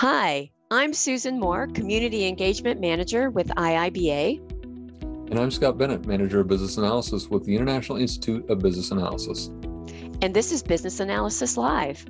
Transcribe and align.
Hi, 0.00 0.50
I'm 0.70 0.92
Susan 0.92 1.40
Moore, 1.40 1.68
Community 1.68 2.28
Engagement 2.28 2.82
Manager 2.82 3.30
with 3.30 3.48
IIBA. 3.48 4.38
And 5.30 5.38
I'm 5.38 5.50
Scott 5.50 5.78
Bennett, 5.78 6.04
Manager 6.04 6.40
of 6.40 6.48
Business 6.48 6.76
Analysis 6.76 7.30
with 7.30 7.46
the 7.46 7.54
International 7.54 7.96
Institute 7.96 8.44
of 8.50 8.58
Business 8.58 8.90
Analysis. 8.90 9.46
And 10.20 10.36
this 10.36 10.52
is 10.52 10.62
Business 10.62 11.00
Analysis 11.00 11.56
Live. 11.56 12.04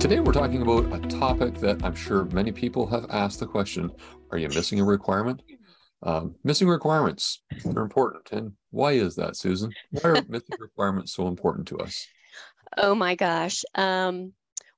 Today, 0.00 0.20
we're 0.20 0.32
talking 0.32 0.62
about 0.62 0.90
a 0.90 1.06
topic 1.18 1.56
that 1.56 1.84
I'm 1.84 1.94
sure 1.94 2.24
many 2.24 2.50
people 2.50 2.86
have 2.86 3.04
asked 3.10 3.40
the 3.40 3.46
question 3.46 3.92
Are 4.30 4.38
you 4.38 4.48
missing 4.48 4.80
a 4.80 4.84
requirement? 4.84 5.42
Um, 6.02 6.34
missing 6.44 6.68
requirements 6.68 7.42
are 7.64 7.82
important. 7.82 8.30
And 8.32 8.52
why 8.70 8.92
is 8.92 9.16
that, 9.16 9.36
Susan? 9.36 9.72
Why 9.90 10.10
are 10.10 10.24
missing 10.28 10.56
requirements 10.58 11.12
so 11.14 11.26
important 11.26 11.68
to 11.68 11.78
us? 11.78 12.06
Oh 12.76 12.94
my 12.94 13.14
gosh. 13.14 13.64
Um, 13.74 14.32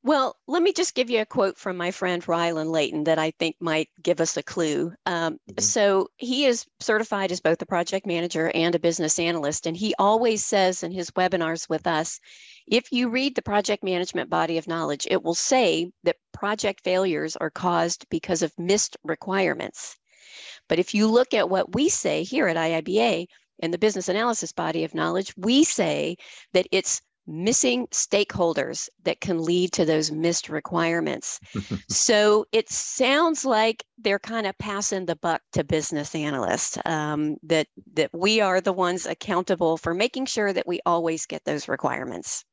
well, 0.05 0.37
let 0.47 0.63
me 0.63 0.73
just 0.73 0.95
give 0.95 1.11
you 1.11 1.21
a 1.21 1.27
quote 1.27 1.59
from 1.59 1.77
my 1.77 1.91
friend 1.91 2.27
Ryland 2.27 2.71
Leyton 2.71 3.05
that 3.05 3.19
I 3.19 3.33
think 3.33 3.57
might 3.61 3.91
give 4.01 4.23
us 4.23 4.39
a 4.39 4.43
clue. 4.43 4.95
Um, 5.05 5.35
mm-hmm. 5.35 5.61
So 5.61 6.09
he 6.17 6.47
is 6.47 6.65
certified 6.81 7.31
as 7.31 7.41
both 7.41 7.61
a 7.61 7.67
project 7.67 8.07
manager 8.07 8.51
and 8.55 8.75
a 8.75 8.79
business 8.79 9.19
analyst. 9.19 9.67
And 9.67 9.77
he 9.77 9.95
always 9.99 10.43
says 10.43 10.83
in 10.83 10.93
his 10.93 11.11
webinars 11.11 11.69
with 11.69 11.87
us 11.87 12.21
if 12.67 12.91
you 12.91 13.11
read 13.11 13.35
the 13.35 13.43
project 13.43 13.85
management 13.85 14.31
body 14.31 14.57
of 14.57 14.67
knowledge, 14.67 15.07
it 15.11 15.23
will 15.23 15.35
say 15.35 15.91
that 16.05 16.17
project 16.33 16.85
failures 16.85 17.37
are 17.37 17.51
caused 17.51 18.07
because 18.09 18.43
of 18.43 18.59
missed 18.59 18.97
requirements. 19.03 19.98
But 20.69 20.79
if 20.79 20.95
you 20.95 21.07
look 21.09 21.35
at 21.35 21.51
what 21.51 21.75
we 21.75 21.89
say 21.89 22.23
here 22.23 22.49
at 22.49 22.57
IIBA 22.57 23.27
in 23.61 23.71
the 23.71 23.79
business 23.79 24.09
analysis 24.09 24.53
body 24.53 24.85
of 24.85 24.95
knowledge, 24.95 25.33
we 25.37 25.65
say 25.65 26.17
that 26.53 26.67
it's 26.71 27.03
missing 27.29 27.87
stakeholders 27.89 28.89
that 29.05 29.21
can 29.21 29.43
lead 29.43 29.71
to 29.73 29.85
those 29.85 30.11
missed 30.11 30.49
requirements. 30.49 31.39
so 31.89 32.47
it 32.53 32.69
sounds 32.71 33.45
like 33.45 33.85
they're 33.99 34.19
kind 34.19 34.47
of 34.47 34.57
passing 34.59 35.05
the 35.05 35.17
buck 35.17 35.43
to 35.53 35.63
business 35.63 36.15
analysts. 36.15 36.79
Um, 36.87 37.37
that 37.43 37.67
that 37.95 38.11
we 38.15 38.41
are 38.41 38.61
the 38.61 38.73
ones 38.73 39.07
accountable 39.07 39.77
for 39.77 39.95
making 39.95 40.27
sure 40.27 40.53
that 40.53 40.67
we 40.67 40.81
always 40.87 41.27
get 41.27 41.45
those 41.45 41.69
requirements. 41.69 42.45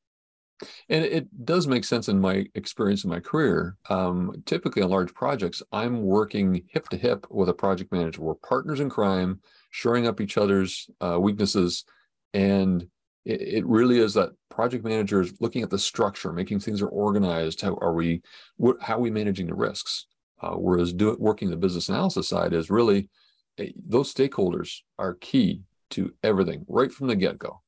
And 0.90 1.04
it 1.04 1.46
does 1.46 1.68
make 1.68 1.84
sense 1.84 2.08
in 2.08 2.20
my 2.20 2.46
experience 2.56 3.04
in 3.04 3.10
my 3.10 3.20
career. 3.20 3.78
Um, 3.90 4.44
typically 4.46 4.82
on 4.82 4.90
large 4.90 5.14
projects, 5.14 5.62
I'm 5.72 6.02
working 6.02 6.64
hip 6.70 6.88
to 6.90 6.98
hip 6.98 7.28
with 7.30 7.50
a 7.50 7.54
project 7.54 7.92
manager. 7.92 8.22
We're 8.22 8.36
partners 8.36 8.80
in 8.80 8.90
crime, 8.90 9.42
shoring 9.72 10.08
up 10.08 10.22
each 10.22 10.38
other's 10.38 10.90
uh, 11.02 11.20
weaknesses. 11.20 11.86
And 12.34 12.88
it, 13.26 13.42
it, 13.42 13.66
really 13.66 14.00
is 14.00 14.14
that 14.14 14.32
project 14.50 14.84
manager 14.84 15.22
is 15.22 15.34
looking 15.42 15.64
at 15.64 15.70
the 15.70 15.80
structure, 15.80 16.32
making 16.32 16.60
things 16.60 16.82
are 16.82 16.88
organized. 16.88 17.62
How 17.62 17.78
are 17.82 17.94
we, 17.94 18.22
what, 18.58 18.78
how 18.82 18.96
are 18.96 19.02
we 19.02 19.12
managing 19.12 19.48
the 19.48 19.56
risks? 19.56 20.08
Uh, 20.42 20.52
whereas 20.52 20.94
do, 20.94 21.16
working 21.20 21.50
the 21.50 21.58
business 21.58 21.90
analysis 21.90 22.30
side 22.30 22.54
is 22.54 22.70
really 22.70 23.10
eh, 23.58 23.72
those 23.88 24.14
stakeholders 24.14 24.82
are 25.00 25.16
key 25.16 25.64
to 25.90 26.14
everything 26.24 26.66
right 26.68 26.92
from 26.92 27.08
the 27.08 27.16
get 27.16 27.40
go. 27.40 27.62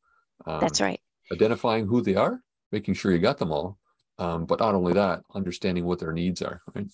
Um, 0.45 0.59
That's 0.59 0.81
right. 0.81 0.99
Identifying 1.31 1.87
who 1.87 2.01
they 2.01 2.15
are 2.15 2.41
making 2.71 2.93
sure 2.93 3.11
you 3.11 3.19
got 3.19 3.37
them 3.37 3.51
all. 3.51 3.77
Um, 4.19 4.45
but 4.45 4.59
not 4.59 4.73
only 4.73 4.93
that, 4.93 5.21
understanding 5.35 5.85
what 5.85 5.99
their 5.99 6.11
needs 6.11 6.41
are, 6.41 6.61
right? 6.73 6.87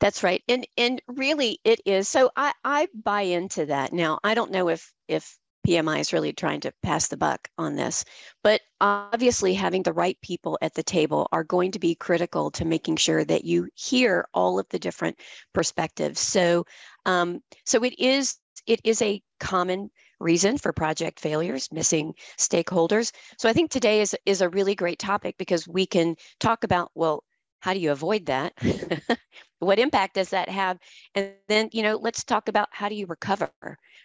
That's 0.00 0.22
right. 0.22 0.42
And 0.48 0.66
and 0.76 1.00
really 1.06 1.60
it 1.64 1.80
is. 1.86 2.08
So 2.08 2.30
I, 2.36 2.52
I 2.64 2.88
buy 2.92 3.22
into 3.22 3.66
that. 3.66 3.92
Now 3.92 4.18
I 4.24 4.34
don't 4.34 4.50
know 4.50 4.68
if 4.68 4.92
if 5.08 5.38
PMI 5.66 6.00
is 6.00 6.12
really 6.12 6.32
trying 6.32 6.60
to 6.62 6.72
pass 6.82 7.06
the 7.06 7.16
buck 7.16 7.48
on 7.56 7.76
this, 7.76 8.04
but 8.42 8.60
obviously 8.80 9.54
having 9.54 9.84
the 9.84 9.92
right 9.92 10.18
people 10.20 10.58
at 10.60 10.74
the 10.74 10.82
table 10.82 11.28
are 11.30 11.44
going 11.44 11.70
to 11.70 11.78
be 11.78 11.94
critical 11.94 12.50
to 12.50 12.64
making 12.64 12.96
sure 12.96 13.24
that 13.24 13.44
you 13.44 13.68
hear 13.74 14.26
all 14.34 14.58
of 14.58 14.68
the 14.70 14.78
different 14.78 15.20
perspectives. 15.54 16.18
So 16.18 16.66
um, 17.06 17.40
so 17.64 17.84
it 17.84 17.98
is 17.98 18.36
it 18.66 18.80
is 18.84 19.00
a 19.02 19.22
common 19.38 19.90
reason 20.22 20.58
for 20.58 20.72
project 20.72 21.20
failures, 21.20 21.68
missing 21.72 22.14
stakeholders. 22.38 23.12
So 23.38 23.48
I 23.48 23.52
think 23.52 23.70
today 23.70 24.00
is, 24.00 24.16
is 24.24 24.40
a 24.40 24.48
really 24.48 24.74
great 24.74 24.98
topic 24.98 25.36
because 25.38 25.68
we 25.68 25.86
can 25.86 26.16
talk 26.40 26.64
about, 26.64 26.90
well, 26.94 27.24
how 27.60 27.74
do 27.74 27.80
you 27.80 27.92
avoid 27.92 28.26
that? 28.26 28.52
what 29.58 29.78
impact 29.78 30.14
does 30.14 30.30
that 30.30 30.48
have? 30.48 30.78
And 31.14 31.32
then, 31.48 31.68
you 31.72 31.82
know, 31.82 31.96
let's 31.96 32.24
talk 32.24 32.48
about 32.48 32.68
how 32.72 32.88
do 32.88 32.94
you 32.94 33.06
recover 33.06 33.50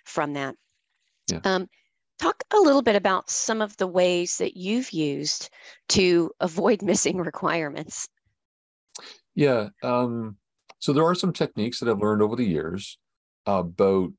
from 0.05 0.33
that? 0.33 0.55
Yeah. 1.31 1.39
Um, 1.43 1.67
talk 2.19 2.43
a 2.53 2.59
little 2.59 2.81
bit 2.81 2.95
about 2.95 3.29
some 3.29 3.61
of 3.61 3.75
the 3.77 3.87
ways 3.87 4.37
that 4.37 4.57
you've 4.57 4.91
used 4.91 5.49
to 5.89 6.31
avoid 6.39 6.81
missing 6.83 7.17
requirements. 7.17 8.07
Yeah. 9.35 9.69
Um, 9.83 10.37
so 10.79 10.93
there 10.93 11.05
are 11.05 11.15
some 11.15 11.33
techniques 11.33 11.79
that 11.79 11.89
I've 11.89 11.99
learned 11.99 12.21
over 12.21 12.35
the 12.35 12.45
years 12.45 12.97
about 13.45 14.13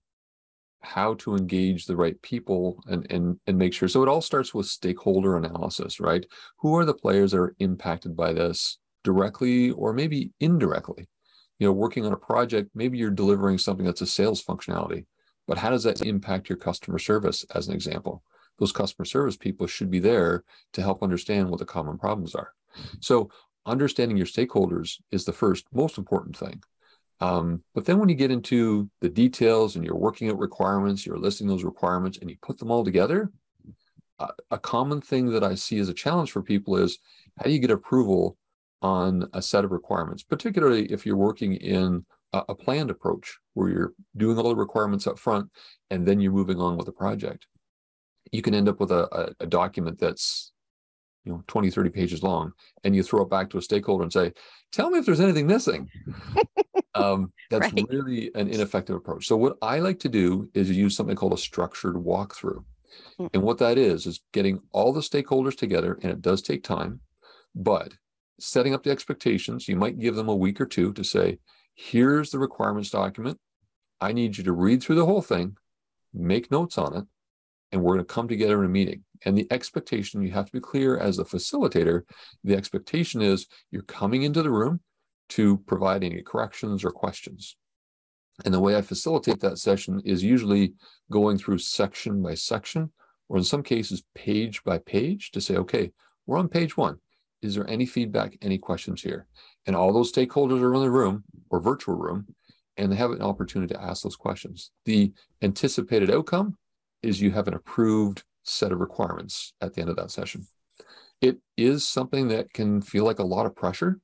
how 0.80 1.14
to 1.14 1.34
engage 1.34 1.86
the 1.86 1.96
right 1.96 2.20
people 2.22 2.82
and, 2.86 3.10
and, 3.10 3.38
and 3.46 3.58
make 3.58 3.72
sure. 3.72 3.88
So 3.88 4.02
it 4.02 4.08
all 4.08 4.20
starts 4.20 4.54
with 4.54 4.66
stakeholder 4.66 5.36
analysis, 5.36 6.00
right? 6.00 6.24
Who 6.58 6.76
are 6.76 6.84
the 6.84 6.94
players 6.94 7.32
that 7.32 7.40
are 7.40 7.56
impacted 7.58 8.16
by 8.16 8.32
this 8.32 8.78
directly 9.04 9.70
or 9.70 9.92
maybe 9.92 10.32
indirectly? 10.40 11.08
You 11.58 11.66
know, 11.66 11.72
working 11.72 12.06
on 12.06 12.12
a 12.12 12.16
project, 12.16 12.70
maybe 12.74 12.98
you're 12.98 13.10
delivering 13.10 13.58
something 13.58 13.84
that's 13.84 14.02
a 14.02 14.06
sales 14.06 14.42
functionality, 14.42 15.06
but 15.46 15.58
how 15.58 15.70
does 15.70 15.82
that 15.82 16.02
impact 16.02 16.48
your 16.48 16.58
customer 16.58 16.98
service 16.98 17.44
as 17.54 17.66
an 17.66 17.74
example? 17.74 18.22
Those 18.58 18.72
customer 18.72 19.04
service 19.04 19.36
people 19.36 19.66
should 19.66 19.90
be 19.90 19.98
there 20.00 20.44
to 20.72 20.82
help 20.82 21.02
understand 21.02 21.50
what 21.50 21.58
the 21.58 21.64
common 21.64 21.98
problems 21.98 22.34
are. 22.34 22.52
So 23.00 23.30
understanding 23.66 24.16
your 24.16 24.26
stakeholders 24.26 25.00
is 25.10 25.24
the 25.24 25.32
first 25.32 25.66
most 25.72 25.98
important 25.98 26.36
thing. 26.36 26.62
Um, 27.20 27.62
but 27.74 27.84
then 27.84 27.98
when 27.98 28.08
you 28.08 28.14
get 28.14 28.30
into 28.30 28.88
the 29.00 29.08
details 29.08 29.74
and 29.74 29.84
you're 29.84 29.96
working 29.96 30.28
at 30.28 30.38
requirements, 30.38 31.04
you're 31.04 31.18
listing 31.18 31.48
those 31.48 31.64
requirements 31.64 32.18
and 32.18 32.30
you 32.30 32.36
put 32.42 32.58
them 32.58 32.70
all 32.70 32.84
together, 32.84 33.32
uh, 34.18 34.28
a 34.50 34.58
common 34.58 35.00
thing 35.00 35.26
that 35.32 35.44
I 35.44 35.54
see 35.54 35.78
as 35.78 35.88
a 35.88 35.94
challenge 35.94 36.32
for 36.32 36.42
people 36.42 36.76
is 36.76 36.98
how 37.36 37.44
do 37.44 37.50
you 37.50 37.58
get 37.58 37.70
approval 37.70 38.36
on 38.82 39.28
a 39.32 39.42
set 39.42 39.64
of 39.64 39.72
requirements, 39.72 40.22
particularly 40.22 40.86
if 40.92 41.04
you're 41.04 41.16
working 41.16 41.54
in 41.54 42.04
a, 42.32 42.42
a 42.50 42.54
planned 42.54 42.90
approach 42.90 43.38
where 43.54 43.68
you're 43.68 43.92
doing 44.16 44.38
all 44.38 44.48
the 44.48 44.56
requirements 44.56 45.06
up 45.06 45.18
front 45.18 45.50
and 45.90 46.06
then 46.06 46.20
you're 46.20 46.32
moving 46.32 46.60
on 46.60 46.76
with 46.76 46.86
the 46.86 46.92
project. 46.92 47.46
You 48.30 48.42
can 48.42 48.54
end 48.54 48.68
up 48.68 48.78
with 48.78 48.92
a, 48.92 49.08
a, 49.16 49.44
a 49.44 49.46
document 49.46 49.98
that's 49.98 50.52
you 51.24 51.32
know 51.32 51.42
20 51.46 51.70
30 51.70 51.90
pages 51.90 52.22
long 52.22 52.52
and 52.84 52.94
you 52.94 53.02
throw 53.02 53.22
it 53.22 53.30
back 53.30 53.50
to 53.50 53.58
a 53.58 53.62
stakeholder 53.62 54.02
and 54.02 54.12
say 54.12 54.32
tell 54.72 54.90
me 54.90 54.98
if 54.98 55.06
there's 55.06 55.20
anything 55.20 55.46
missing. 55.46 55.88
Um, 56.94 57.32
that's 57.48 57.72
right. 57.72 57.86
really 57.90 58.30
an 58.34 58.48
ineffective 58.48 58.96
approach. 58.96 59.28
So 59.28 59.36
what 59.36 59.56
i 59.62 59.78
like 59.78 60.00
to 60.00 60.08
do 60.08 60.48
is 60.54 60.68
use 60.68 60.96
something 60.96 61.14
called 61.14 61.34
a 61.34 61.36
structured 61.36 61.94
walkthrough. 61.94 62.64
Mm-hmm. 63.20 63.26
and 63.34 63.42
what 63.42 63.58
that 63.58 63.78
is 63.78 64.06
is 64.06 64.20
getting 64.32 64.60
all 64.72 64.92
the 64.92 65.00
stakeholders 65.00 65.56
together 65.56 65.98
and 66.02 66.10
it 66.10 66.22
does 66.22 66.40
take 66.42 66.64
time 66.64 67.00
but 67.54 67.92
setting 68.40 68.74
up 68.74 68.82
the 68.82 68.90
expectations. 68.90 69.68
You 69.68 69.76
might 69.76 69.98
give 69.98 70.14
them 70.14 70.28
a 70.28 70.34
week 70.34 70.60
or 70.60 70.66
two 70.66 70.92
to 70.94 71.04
say 71.04 71.38
here's 71.74 72.30
the 72.30 72.38
requirements 72.38 72.90
document. 72.90 73.38
I 74.00 74.12
need 74.12 74.38
you 74.38 74.44
to 74.44 74.52
read 74.52 74.82
through 74.82 74.96
the 74.96 75.06
whole 75.06 75.22
thing 75.22 75.56
make 76.14 76.50
notes 76.50 76.78
on 76.78 76.96
it 76.96 77.04
and 77.72 77.82
we're 77.82 77.94
going 77.94 78.06
to 78.06 78.14
come 78.14 78.28
together 78.28 78.60
in 78.60 78.66
a 78.66 78.72
meeting. 78.72 79.04
And 79.24 79.36
the 79.36 79.46
expectation, 79.50 80.22
you 80.22 80.30
have 80.32 80.46
to 80.46 80.52
be 80.52 80.60
clear 80.60 80.98
as 80.98 81.18
a 81.18 81.24
facilitator, 81.24 82.02
the 82.44 82.54
expectation 82.54 83.20
is 83.20 83.46
you're 83.70 83.82
coming 83.82 84.22
into 84.22 84.42
the 84.42 84.50
room 84.50 84.80
to 85.30 85.58
provide 85.58 86.04
any 86.04 86.22
corrections 86.22 86.84
or 86.84 86.90
questions. 86.90 87.56
And 88.44 88.54
the 88.54 88.60
way 88.60 88.76
I 88.76 88.82
facilitate 88.82 89.40
that 89.40 89.58
session 89.58 90.00
is 90.04 90.22
usually 90.22 90.74
going 91.10 91.38
through 91.38 91.58
section 91.58 92.22
by 92.22 92.34
section, 92.34 92.92
or 93.28 93.36
in 93.36 93.44
some 93.44 93.62
cases, 93.62 94.04
page 94.14 94.62
by 94.64 94.78
page 94.78 95.32
to 95.32 95.40
say, 95.40 95.56
okay, 95.56 95.90
we're 96.26 96.38
on 96.38 96.48
page 96.48 96.76
one. 96.76 96.98
Is 97.42 97.54
there 97.54 97.68
any 97.68 97.86
feedback, 97.86 98.36
any 98.42 98.58
questions 98.58 99.02
here? 99.02 99.26
And 99.66 99.76
all 99.76 99.92
those 99.92 100.12
stakeholders 100.12 100.62
are 100.62 100.74
in 100.74 100.80
the 100.80 100.90
room 100.90 101.24
or 101.50 101.60
virtual 101.60 101.94
room, 101.94 102.26
and 102.76 102.90
they 102.90 102.96
have 102.96 103.10
an 103.10 103.22
opportunity 103.22 103.74
to 103.74 103.82
ask 103.82 104.02
those 104.02 104.16
questions. 104.16 104.70
The 104.84 105.12
anticipated 105.42 106.10
outcome 106.10 106.56
is 107.02 107.20
you 107.20 107.30
have 107.30 107.48
an 107.48 107.54
approved 107.54 108.24
set 108.44 108.72
of 108.72 108.80
requirements 108.80 109.52
at 109.60 109.74
the 109.74 109.80
end 109.80 109.90
of 109.90 109.96
that 109.96 110.10
session. 110.10 110.46
It 111.20 111.38
is 111.56 111.86
something 111.86 112.28
that 112.28 112.52
can 112.52 112.80
feel 112.80 113.04
like 113.04 113.18
a 113.18 113.24
lot 113.24 113.46
of 113.46 113.56
pressure. 113.56 113.98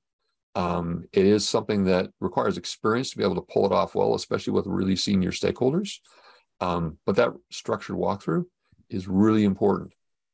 Um, 0.54 1.04
it 1.12 1.26
is 1.26 1.48
something 1.48 1.84
that 1.84 2.10
requires 2.20 2.58
experience 2.58 3.10
to 3.10 3.18
be 3.18 3.24
able 3.24 3.34
to 3.36 3.52
pull 3.52 3.66
it 3.66 3.72
off 3.72 3.94
well, 3.94 4.14
especially 4.14 4.52
with 4.52 4.66
really 4.66 4.96
senior 4.96 5.30
stakeholders. 5.30 5.98
Um, 6.60 6.98
but 7.06 7.16
that 7.16 7.30
structured 7.50 7.96
walkthrough 7.96 8.44
is 8.88 9.08
really 9.08 9.44
important 9.44 9.92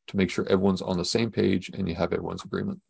to 0.09 0.17
make 0.17 0.31
sure 0.31 0.47
everyone's 0.49 0.83
on 0.83 0.99
the 0.99 1.05
same 1.05 1.31
page 1.31 1.71
and 1.73 1.89
you 1.89 1.95
have 1.95 2.13
everyone's 2.13 2.45
agreement. 2.45 2.81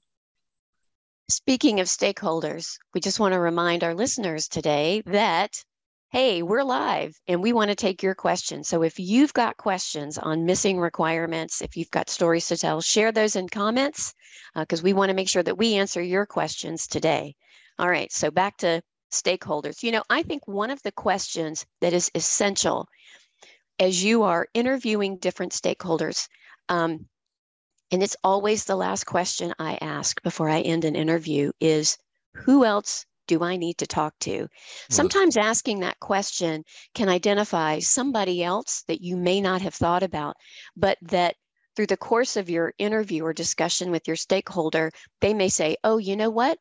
Speaking 1.29 1.79
of 1.79 1.87
stakeholders, 1.87 2.79
we 2.93 3.01
just 3.01 3.21
want 3.21 3.35
to 3.35 3.41
remind 3.41 3.85
our 3.85 3.95
listeners 3.95 4.49
today 4.49 5.03
that 5.07 5.63
hey, 6.11 6.43
we're 6.43 6.65
live 6.65 7.17
and 7.29 7.41
we 7.41 7.53
want 7.53 7.71
to 7.71 7.77
take 7.77 8.03
your 8.03 8.17
questions. 8.17 8.67
So 8.67 8.83
if 8.83 8.99
you've 8.99 9.33
got 9.33 9.57
questions 9.57 10.19
on 10.19 10.45
missing 10.45 10.81
requirements, 10.81 11.63
if 11.63 11.77
you've 11.77 11.91
got 11.93 12.11
stories 12.11 12.49
to 12.49 12.57
tell, 12.57 12.81
share 12.81 13.13
those 13.13 13.37
in 13.37 13.49
comments 13.49 14.13
because 14.57 14.81
uh, 14.81 14.83
we 14.83 14.93
want 14.93 15.11
to 15.11 15.15
make 15.15 15.29
sure 15.29 15.45
that 15.45 15.57
we 15.57 15.77
answer 15.77 16.03
your 16.03 16.27
questions 16.27 16.89
today. 16.89 17.37
All 17.79 17.89
right, 17.89 18.11
so 18.11 18.33
back 18.33 18.57
to 18.57 18.83
stakeholders. 19.13 19.85
You 19.85 19.93
know, 19.93 20.03
I 20.11 20.25
think 20.25 20.49
one 20.49 20.71
of 20.71 20.83
the 20.83 20.91
questions 20.91 21.65
that 21.81 21.93
is 21.93 22.11
essential 22.17 22.89
as 23.79 24.03
you 24.03 24.25
are 24.25 24.49
interviewing 24.53 25.17
different 25.17 25.53
stakeholders, 25.53 26.27
um, 26.69 27.07
and 27.93 28.03
it's 28.03 28.17
always 28.25 28.65
the 28.65 28.77
last 28.77 29.05
question 29.05 29.55
I 29.61 29.79
ask 29.81 30.21
before 30.25 30.49
I 30.49 30.61
end 30.63 30.85
an 30.85 30.97
interview 30.97 31.53
is 31.61 31.99
who 32.35 32.65
else 32.65 33.07
do 33.31 33.45
I 33.45 33.57
need 33.57 33.79
to 33.79 33.87
talk 33.87 34.19
to? 34.21 34.31
Mm-hmm. 34.31 34.93
Sometimes 34.93 35.37
asking 35.37 35.81
that 35.81 36.01
question 36.01 36.65
can 36.97 37.09
identify 37.09 37.79
somebody 37.79 38.43
else 38.43 38.83
that 38.89 39.01
you 39.01 39.17
may 39.17 39.41
not 39.41 39.63
have 39.63 39.75
thought 39.75 40.03
about, 40.03 40.35
but 40.77 40.99
that 41.03 41.37
through 41.77 41.87
the 41.87 41.97
course 41.97 42.37
of 42.37 42.51
your 42.51 42.75
interview 42.79 43.25
or 43.25 43.33
discussion 43.33 43.93
with 43.93 44.09
your 44.09 44.17
stakeholder, 44.17 44.91
they 45.21 45.33
may 45.33 45.49
say, 45.49 45.77
Oh, 45.85 45.99
you 45.99 46.17
know 46.17 46.29
what? 46.31 46.59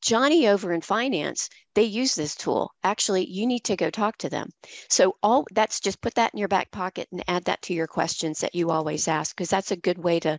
Johnny 0.00 0.46
over 0.46 0.72
in 0.72 0.80
finance, 0.80 1.48
they 1.74 1.82
use 1.82 2.14
this 2.14 2.36
tool. 2.36 2.70
Actually, 2.84 3.28
you 3.28 3.44
need 3.44 3.64
to 3.64 3.74
go 3.74 3.90
talk 3.90 4.16
to 4.18 4.30
them. 4.30 4.48
So 4.88 5.16
all 5.24 5.44
that's 5.50 5.80
just 5.80 6.00
put 6.00 6.14
that 6.14 6.32
in 6.34 6.38
your 6.38 6.48
back 6.48 6.70
pocket 6.70 7.08
and 7.10 7.24
add 7.26 7.46
that 7.46 7.62
to 7.62 7.74
your 7.74 7.88
questions 7.88 8.38
that 8.40 8.54
you 8.54 8.70
always 8.70 9.08
ask 9.08 9.34
because 9.34 9.50
that's 9.50 9.72
a 9.72 9.76
good 9.76 9.98
way 9.98 10.20
to 10.20 10.38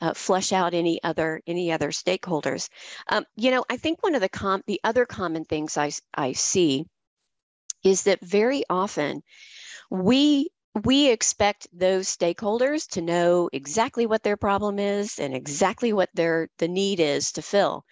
uh, 0.00 0.14
out 0.52 0.74
any 0.74 1.02
other 1.02 1.40
any 1.46 1.72
other 1.72 1.90
stakeholders. 1.90 2.68
Um, 3.08 3.24
you 3.36 3.50
know, 3.50 3.64
I 3.70 3.76
think 3.76 4.02
one 4.02 4.14
of 4.14 4.20
the 4.20 4.28
com 4.28 4.62
the 4.66 4.80
other 4.84 5.06
common 5.06 5.44
things 5.44 5.76
I 5.76 5.92
I 6.14 6.32
see 6.32 6.86
is 7.84 8.02
that 8.04 8.20
very 8.20 8.64
often 8.70 9.22
we 9.90 10.50
we 10.84 11.10
expect 11.10 11.66
those 11.72 12.14
stakeholders 12.14 12.86
to 12.90 13.00
know 13.02 13.48
exactly 13.52 14.06
what 14.06 14.22
their 14.22 14.36
problem 14.36 14.78
is 14.78 15.18
and 15.18 15.34
exactly 15.34 15.92
what 15.92 16.10
their 16.14 16.48
the 16.58 16.68
need 16.68 17.00
is 17.00 17.32
to 17.32 17.42
fill 17.42 17.84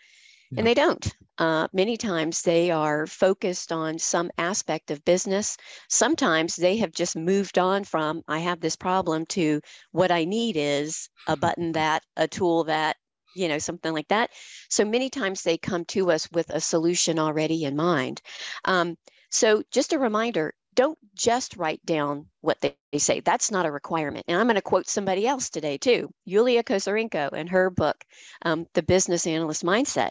yeah. 0.50 0.58
and 0.58 0.66
they 0.66 0.75
don't 0.75 1.14
uh, 1.38 1.69
many 1.72 1.96
times 1.96 2.43
they 2.43 2.70
are 2.70 3.06
focused 3.06 3.70
on 3.70 3.98
some 3.98 4.31
aspect 4.38 4.90
of 4.90 5.04
business. 5.04 5.56
Sometimes 5.88 6.56
they 6.56 6.78
have 6.78 6.93
just 6.93 7.16
moved 7.16 7.58
on 7.58 7.84
from, 7.84 8.22
I 8.26 8.38
have 8.38 8.60
this 8.60 8.76
problem, 8.76 9.26
to 9.26 9.60
what 9.93 10.10
I 10.10 10.25
need 10.25 10.56
is 10.56 11.08
a 11.26 11.37
button 11.37 11.72
that, 11.72 12.04
a 12.16 12.26
tool 12.26 12.64
that, 12.64 12.96
you 13.34 13.48
know, 13.48 13.58
something 13.58 13.93
like 13.93 14.08
that. 14.08 14.31
So 14.70 14.84
many 14.84 15.10
times 15.10 15.43
they 15.43 15.58
come 15.58 15.84
to 15.87 16.10
us 16.10 16.28
with 16.32 16.49
a 16.50 16.60
solution 16.60 17.19
already 17.19 17.64
in 17.64 17.76
mind. 17.76 18.22
Um, 18.64 18.96
so 19.31 19.62
just 19.70 19.92
a 19.92 19.99
reminder 19.99 20.54
don't 20.76 20.99
just 21.17 21.56
write 21.56 21.84
down 21.84 22.26
what 22.43 22.61
they 22.61 22.75
say. 22.99 23.20
That's 23.20 23.50
not 23.50 23.67
a 23.67 23.73
requirement. 23.73 24.26
And 24.28 24.38
I'm 24.38 24.46
going 24.46 24.55
to 24.55 24.62
quote 24.62 24.88
somebody 24.88 25.26
else 25.26 25.50
today, 25.50 25.78
too, 25.78 26.11
Yulia 26.25 26.62
Kosarenko 26.62 27.32
in 27.32 27.49
her 27.49 27.70
book, 27.70 27.96
um, 28.43 28.67
The 28.75 28.82
Business 28.82 29.26
Analyst 29.26 29.64
Mindset. 29.64 30.11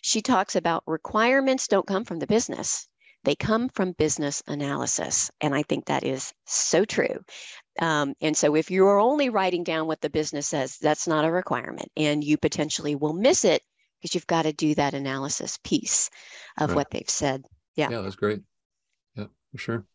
She 0.00 0.22
talks 0.22 0.56
about 0.56 0.84
requirements 0.86 1.68
don't 1.68 1.86
come 1.86 2.04
from 2.04 2.20
the 2.20 2.26
business, 2.26 2.88
they 3.24 3.34
come 3.34 3.68
from 3.70 3.92
business 3.92 4.42
analysis. 4.46 5.30
And 5.40 5.54
I 5.54 5.62
think 5.62 5.86
that 5.86 6.04
is 6.04 6.32
so 6.46 6.84
true. 6.84 7.24
Um, 7.80 8.14
and 8.20 8.36
so 8.36 8.54
if 8.54 8.70
you're 8.70 9.00
only 9.00 9.30
writing 9.30 9.64
down 9.64 9.86
what 9.86 10.00
the 10.00 10.10
business 10.10 10.46
says, 10.46 10.78
that's 10.78 11.08
not 11.08 11.24
a 11.24 11.32
requirement. 11.32 11.90
And 11.96 12.22
you 12.22 12.36
potentially 12.36 12.94
will 12.94 13.14
miss 13.14 13.44
it 13.44 13.62
because 14.00 14.14
you've 14.14 14.26
got 14.26 14.42
to 14.42 14.52
do 14.52 14.74
that 14.76 14.94
analysis 14.94 15.58
piece 15.64 16.10
of 16.58 16.70
right. 16.70 16.76
what 16.76 16.90
they've 16.90 17.10
said. 17.10 17.44
Yeah. 17.74 17.90
Yeah, 17.90 18.02
that's 18.02 18.14
great. 18.14 18.42
Yeah, 19.16 19.26
for 19.50 19.58
sure. 19.58 19.86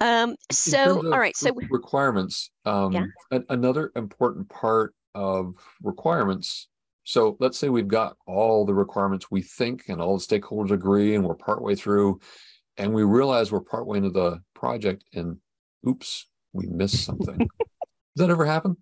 Um, 0.00 0.36
so, 0.50 0.96
all 1.12 1.18
right. 1.18 1.36
So 1.36 1.52
requirements. 1.70 2.50
Um, 2.64 2.92
yeah. 2.92 3.06
a- 3.30 3.44
another 3.50 3.92
important 3.94 4.48
part 4.48 4.94
of 5.14 5.54
requirements. 5.82 6.68
So 7.04 7.36
let's 7.40 7.58
say 7.58 7.68
we've 7.68 7.88
got 7.88 8.16
all 8.26 8.64
the 8.64 8.74
requirements 8.74 9.30
we 9.30 9.42
think 9.42 9.84
and 9.88 10.00
all 10.00 10.18
the 10.18 10.24
stakeholders 10.24 10.70
agree, 10.70 11.14
and 11.14 11.24
we're 11.24 11.34
partway 11.34 11.74
through, 11.74 12.20
and 12.76 12.92
we 12.92 13.04
realize 13.04 13.50
we're 13.52 13.60
partway 13.60 13.98
into 13.98 14.10
the 14.10 14.40
project, 14.54 15.04
and 15.14 15.36
oops, 15.86 16.28
we 16.52 16.66
missed 16.66 17.04
something. 17.04 17.38
Does 18.16 18.26
that 18.26 18.30
ever 18.30 18.44
happen? 18.44 18.76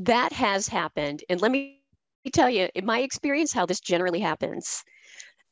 That 0.00 0.32
has 0.32 0.66
happened, 0.66 1.22
and 1.28 1.40
let 1.40 1.52
me 1.52 1.80
tell 2.32 2.50
you, 2.50 2.68
in 2.74 2.86
my 2.86 3.00
experience, 3.00 3.52
how 3.52 3.66
this 3.66 3.80
generally 3.80 4.20
happens. 4.20 4.82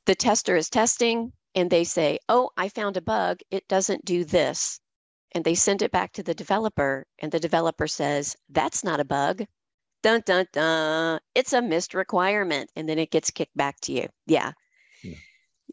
The 0.07 0.15
tester 0.15 0.57
is 0.57 0.71
testing, 0.71 1.33
and 1.55 1.71
they 1.71 1.85
say, 1.85 2.19
oh, 2.29 2.51
I 2.57 2.69
found 2.69 2.97
a 2.97 3.03
bug, 3.03 3.41
it 3.51 3.67
doesn't 3.69 4.05
do 4.05 4.25
this. 4.25 4.81
And 5.33 5.45
they 5.45 5.55
send 5.55 5.83
it 5.83 5.93
back 5.93 6.13
to 6.15 6.23
the 6.23 6.35
developer, 6.35 7.07
and 7.19 7.31
the 7.31 7.41
developer 7.41 7.87
says, 7.87 8.37
that's 8.49 8.83
not 8.83 9.01
a 9.01 9.05
bug. 9.05 9.45
Dun, 10.03 10.23
dun, 10.25 10.47
dun. 10.53 11.21
It's 11.35 11.53
a 11.53 11.61
missed 11.61 11.93
requirement. 11.93 12.71
And 12.77 12.89
then 12.89 12.99
it 12.99 13.11
gets 13.11 13.31
kicked 13.31 13.57
back 13.57 13.79
to 13.83 13.93
you. 13.93 14.07
Yeah. 14.27 14.53
Yeah, 15.03 15.17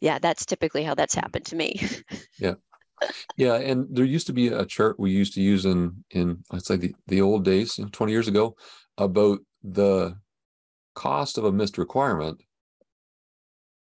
yeah 0.02 0.18
that's 0.18 0.44
typically 0.44 0.82
how 0.82 0.94
that's 0.94 1.14
happened 1.14 1.46
to 1.46 1.56
me. 1.56 1.80
yeah. 2.38 2.54
Yeah, 3.36 3.54
and 3.54 3.86
there 3.90 4.04
used 4.04 4.26
to 4.28 4.32
be 4.32 4.48
a 4.48 4.64
chart 4.64 4.98
we 4.98 5.10
used 5.10 5.34
to 5.34 5.42
use 5.42 5.66
in 5.66 6.04
in 6.10 6.42
I'd 6.50 6.64
say 6.64 6.76
the, 6.76 6.94
the 7.06 7.20
old 7.20 7.44
days, 7.44 7.78
20 7.92 8.10
years 8.10 8.26
ago, 8.26 8.56
about 8.96 9.40
the 9.62 10.16
cost 10.94 11.36
of 11.36 11.44
a 11.44 11.52
missed 11.52 11.76
requirement 11.76 12.40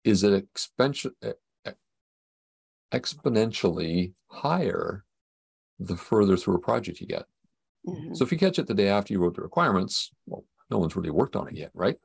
is 0.04 0.22
it 0.22 0.32
expensive 0.32 1.12
exponentially 2.94 4.12
higher 4.28 5.04
the 5.80 5.96
further 5.96 6.36
through 6.36 6.56
a 6.56 6.60
project 6.60 7.00
you 7.00 7.06
get. 7.06 7.24
Mm-hmm. 7.86 8.14
So 8.14 8.24
if 8.24 8.32
you 8.32 8.38
catch 8.38 8.58
it 8.58 8.66
the 8.66 8.74
day 8.74 8.88
after 8.88 9.12
you 9.12 9.20
wrote 9.20 9.34
the 9.34 9.42
requirements, 9.42 10.12
well, 10.26 10.44
no 10.70 10.78
one's 10.78 10.96
really 10.96 11.10
worked 11.10 11.36
on 11.36 11.48
it 11.48 11.56
yet, 11.56 11.70
right? 11.74 11.96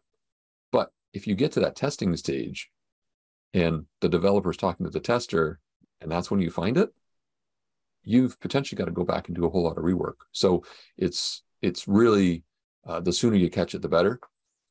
But 0.71 0.91
if 1.13 1.27
you 1.27 1.36
get 1.36 1.51
to 1.53 1.59
that 1.62 1.75
testing 1.75 2.15
stage 2.18 2.69
and 3.53 3.86
the 4.01 4.09
developer's 4.09 4.57
talking 4.57 4.86
to 4.86 4.89
the 4.89 5.00
tester, 5.00 5.59
and 6.01 6.12
that's 6.12 6.30
when 6.30 6.41
you 6.41 6.50
find 6.50 6.77
it, 6.77 6.89
you've 8.03 8.39
potentially 8.39 8.77
got 8.77 8.86
to 8.86 8.91
go 8.91 9.03
back 9.03 9.27
and 9.27 9.36
do 9.36 9.45
a 9.45 9.50
whole 9.50 9.63
lot 9.63 9.77
of 9.77 9.83
rework. 9.83 10.15
So 10.31 10.63
it's 10.97 11.44
it's 11.62 11.88
really 11.88 12.44
uh, 12.86 13.01
the 13.01 13.13
sooner 13.13 13.36
you 13.36 13.50
catch 13.50 13.75
it, 13.75 13.81
the 13.81 13.89
better. 13.89 14.19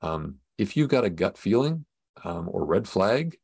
Um, 0.00 0.36
if 0.56 0.76
you've 0.76 0.88
got 0.88 1.04
a 1.04 1.10
gut 1.10 1.36
feeling 1.36 1.84
um, 2.24 2.48
or 2.50 2.64
red 2.64 2.88
flag, 2.88 3.36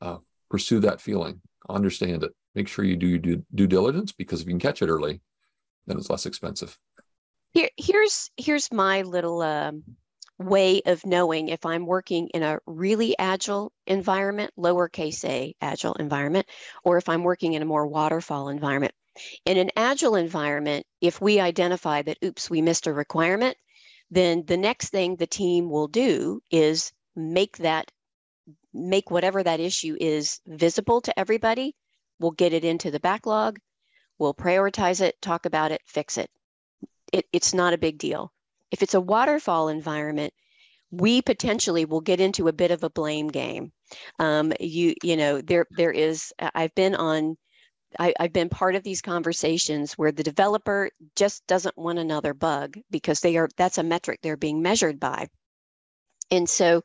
uh, 0.00 0.18
pursue 0.50 0.80
that 0.80 1.00
feeling 1.00 1.40
understand 1.68 2.24
it. 2.24 2.32
Make 2.54 2.68
sure 2.68 2.84
you 2.84 2.96
do 2.96 3.06
your 3.06 3.18
due, 3.18 3.42
due 3.54 3.66
diligence 3.66 4.12
because 4.12 4.40
if 4.40 4.46
you 4.46 4.52
can 4.52 4.60
catch 4.60 4.82
it 4.82 4.88
early, 4.88 5.20
then 5.86 5.96
it's 5.96 6.10
less 6.10 6.26
expensive. 6.26 6.78
Here, 7.52 7.70
here's 7.76 8.30
here's 8.36 8.72
my 8.72 9.02
little 9.02 9.40
um, 9.42 9.82
way 10.38 10.82
of 10.84 11.06
knowing 11.06 11.48
if 11.48 11.64
I'm 11.64 11.86
working 11.86 12.28
in 12.28 12.42
a 12.42 12.58
really 12.66 13.16
agile 13.18 13.72
environment, 13.86 14.52
lowercase 14.58 15.24
a 15.24 15.54
agile 15.60 15.94
environment, 15.94 16.46
or 16.84 16.98
if 16.98 17.08
I'm 17.08 17.22
working 17.22 17.54
in 17.54 17.62
a 17.62 17.66
more 17.66 17.86
waterfall 17.86 18.48
environment. 18.48 18.94
In 19.46 19.56
an 19.56 19.70
agile 19.76 20.16
environment, 20.16 20.84
if 21.00 21.20
we 21.20 21.40
identify 21.40 22.02
that, 22.02 22.18
oops, 22.22 22.50
we 22.50 22.60
missed 22.60 22.86
a 22.86 22.92
requirement, 22.92 23.56
then 24.10 24.44
the 24.44 24.58
next 24.58 24.90
thing 24.90 25.16
the 25.16 25.26
team 25.26 25.70
will 25.70 25.88
do 25.88 26.40
is 26.50 26.92
make 27.14 27.56
that 27.58 27.90
make 28.76 29.10
whatever 29.10 29.42
that 29.42 29.60
issue 29.60 29.96
is 30.00 30.40
visible 30.46 31.00
to 31.02 31.18
everybody. 31.18 31.74
We'll 32.20 32.32
get 32.32 32.52
it 32.52 32.64
into 32.64 32.90
the 32.90 33.00
backlog. 33.00 33.58
We'll 34.18 34.34
prioritize 34.34 35.00
it, 35.00 35.20
talk 35.20 35.46
about 35.46 35.72
it, 35.72 35.82
fix 35.84 36.18
it. 36.18 36.30
it 37.12 37.26
it's 37.32 37.54
not 37.54 37.74
a 37.74 37.78
big 37.78 37.98
deal. 37.98 38.32
If 38.70 38.82
it's 38.82 38.94
a 38.94 39.00
waterfall 39.00 39.68
environment, 39.68 40.32
we 40.90 41.22
potentially 41.22 41.84
will 41.84 42.00
get 42.00 42.20
into 42.20 42.48
a 42.48 42.52
bit 42.52 42.70
of 42.70 42.84
a 42.84 42.90
blame 42.90 43.28
game. 43.28 43.72
Um, 44.18 44.52
you 44.60 44.94
you 45.02 45.16
know 45.16 45.40
there 45.40 45.66
there 45.70 45.92
is 45.92 46.32
I've 46.38 46.74
been 46.74 46.94
on 46.94 47.36
I, 47.98 48.14
have 48.18 48.32
been 48.32 48.48
part 48.48 48.74
of 48.74 48.82
these 48.82 49.00
conversations 49.00 49.94
where 49.94 50.12
the 50.12 50.22
developer 50.22 50.90
just 51.14 51.46
doesn't 51.46 51.78
want 51.78 51.98
another 51.98 52.34
bug 52.34 52.78
because 52.90 53.20
they 53.20 53.36
are 53.36 53.48
that's 53.56 53.78
a 53.78 53.82
metric 53.82 54.20
they're 54.22 54.36
being 54.36 54.62
measured 54.62 55.00
by 55.00 55.28
and 56.30 56.48
so 56.48 56.82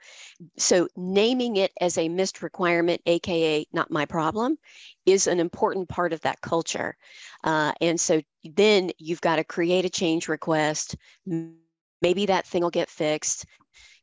so 0.58 0.88
naming 0.96 1.58
it 1.58 1.72
as 1.82 1.98
a 1.98 2.10
missed 2.10 2.42
requirement 2.42 3.02
aka 3.06 3.66
not 3.74 3.92
my 3.92 4.06
problem 4.06 4.58
is 5.06 5.28
an 5.28 5.40
important 5.40 5.90
part 5.90 6.14
of 6.14 6.22
that 6.22 6.42
culture. 6.42 6.96
Uh, 7.44 7.72
and 7.82 8.00
so 8.00 8.22
then 8.44 8.92
you've 8.98 9.22
got 9.22 9.38
to 9.38 9.44
create 9.44 9.86
a 9.86 9.90
change 9.90 10.28
request. 10.28 10.96
Maybe 11.26 12.26
that 12.28 12.48
thing 12.48 12.64
will 12.64 12.70
get 12.70 12.90
fixed. 12.90 13.46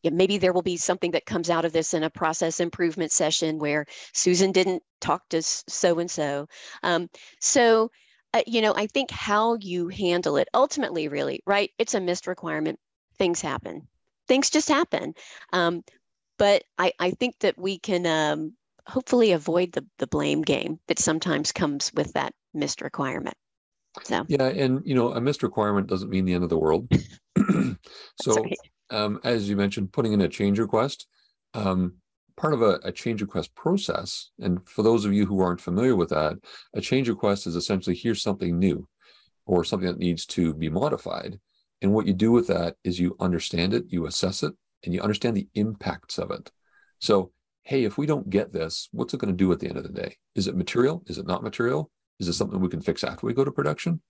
Yeah, 0.03 0.11
maybe 0.13 0.39
there 0.39 0.53
will 0.53 0.63
be 0.63 0.77
something 0.77 1.11
that 1.13 1.27
comes 1.27 1.51
out 1.51 1.65
of 1.65 1.73
this 1.73 1.95
in 1.95 2.05
a 2.05 2.11
process 2.11 2.61
improvement 2.61 3.11
session 3.11 3.59
where 3.59 3.85
susan 4.13 4.53
didn't 4.53 4.83
talk 5.01 5.29
to 5.31 5.43
so 5.43 5.99
and 5.99 6.11
so 6.11 6.47
so 7.41 7.91
uh, 8.35 8.43
you 8.47 8.63
know 8.63 8.73
i 8.77 8.87
think 8.87 9.11
how 9.11 9.55
you 9.61 9.89
handle 9.89 10.37
it 10.37 10.49
ultimately 10.55 11.09
really 11.09 11.43
right 11.47 11.73
it's 11.79 11.95
a 11.95 12.01
missed 12.01 12.29
requirement. 12.29 12.79
Things 13.19 13.41
happen 13.41 13.89
things 14.29 14.51
just 14.51 14.69
happen. 14.69 15.15
Um, 15.53 15.83
but 16.39 16.63
I, 16.79 16.93
I 17.01 17.11
think 17.11 17.41
that 17.41 17.59
we 17.59 17.79
can 17.79 18.07
um, 18.07 18.55
hopefully 18.87 19.33
avoid 19.33 19.73
the, 19.73 19.85
the 19.99 20.07
blame 20.07 20.43
game 20.43 20.79
that 20.87 20.99
sometimes 20.99 21.53
comes 21.53 21.93
with 21.95 22.13
that 22.13 22.33
missed 22.55 22.81
requirement. 22.81 23.37
So 24.05 24.25
yeah, 24.29 24.45
and 24.45 24.81
you 24.85 24.95
know, 24.95 25.13
a 25.13 25.21
missed 25.21 25.43
requirement 25.43 25.89
doesn't 25.89 26.11
mean 26.11 26.25
the 26.25 26.35
end 26.35 26.45
of 26.45 26.51
the 26.51 26.59
world. 26.59 26.89
so 28.23 28.35
right. 28.35 28.57
um, 28.91 29.21
as 29.25 29.49
you 29.49 29.57
mentioned, 29.57 29.93
putting 29.93 30.13
in 30.13 30.21
a 30.21 30.29
change 30.29 30.59
request, 30.59 31.07
um, 31.55 31.95
part 32.37 32.55
of 32.55 32.63
a, 32.63 32.79
a, 32.85 32.93
change 32.93 33.21
request 33.21 33.55
process, 33.55 34.31
and 34.39 34.67
for 34.69 34.83
those 34.83 35.05
of 35.05 35.13
you 35.13 35.27
who 35.27 35.41
aren't 35.41 35.61
familiar 35.61 35.97
with 35.97 36.11
that, 36.11 36.37
a 36.75 36.81
change 36.81 37.09
request 37.09 37.47
is 37.47 37.57
essentially 37.57 37.97
here's 37.97 38.23
something 38.23 38.59
new 38.59 38.87
or 39.47 39.65
something 39.65 39.89
that 39.89 39.99
needs 39.99 40.27
to 40.27 40.55
be 40.55 40.69
modified. 40.69 41.41
And 41.83 41.93
what 41.93 42.07
you 42.07 42.13
do 42.13 42.33
with 42.33 42.49
that 42.49 42.77
is 42.85 42.99
you 42.99 43.17
understand 43.21 43.75
it, 43.75 43.85
you 43.89 44.07
assess 44.07 44.43
it, 44.43 44.55
and 44.85 44.95
you 44.95 45.01
understand 45.01 45.37
the 45.37 45.49
impacts 45.55 46.19
of 46.19 46.31
it. 46.31 46.51
So, 46.99 47.33
hey, 47.63 47.85
if 47.85 47.99
we 47.99 48.07
don't 48.07 48.31
get 48.31 48.53
this, 48.53 48.89
what's 48.93 49.15
it 49.15 49.21
going 49.21 49.33
to 49.33 49.37
do 49.37 49.53
at 49.53 49.61
the 49.61 49.69
end 49.69 49.77
of 49.77 49.85
the 49.85 49.93
day? 49.93 50.17
Is 50.35 50.49
it 50.49 50.57
material? 50.57 51.03
Is 51.07 51.19
it 51.19 51.27
not 51.27 51.43
material? 51.43 51.91
Is 52.19 52.29
it 52.29 52.33
something 52.33 52.61
we 52.61 52.69
can 52.69 52.81
fix 52.81 53.05
after 53.05 53.27
we 53.27 53.35
go 53.35 53.45
to 53.45 53.53
production? 53.53 54.01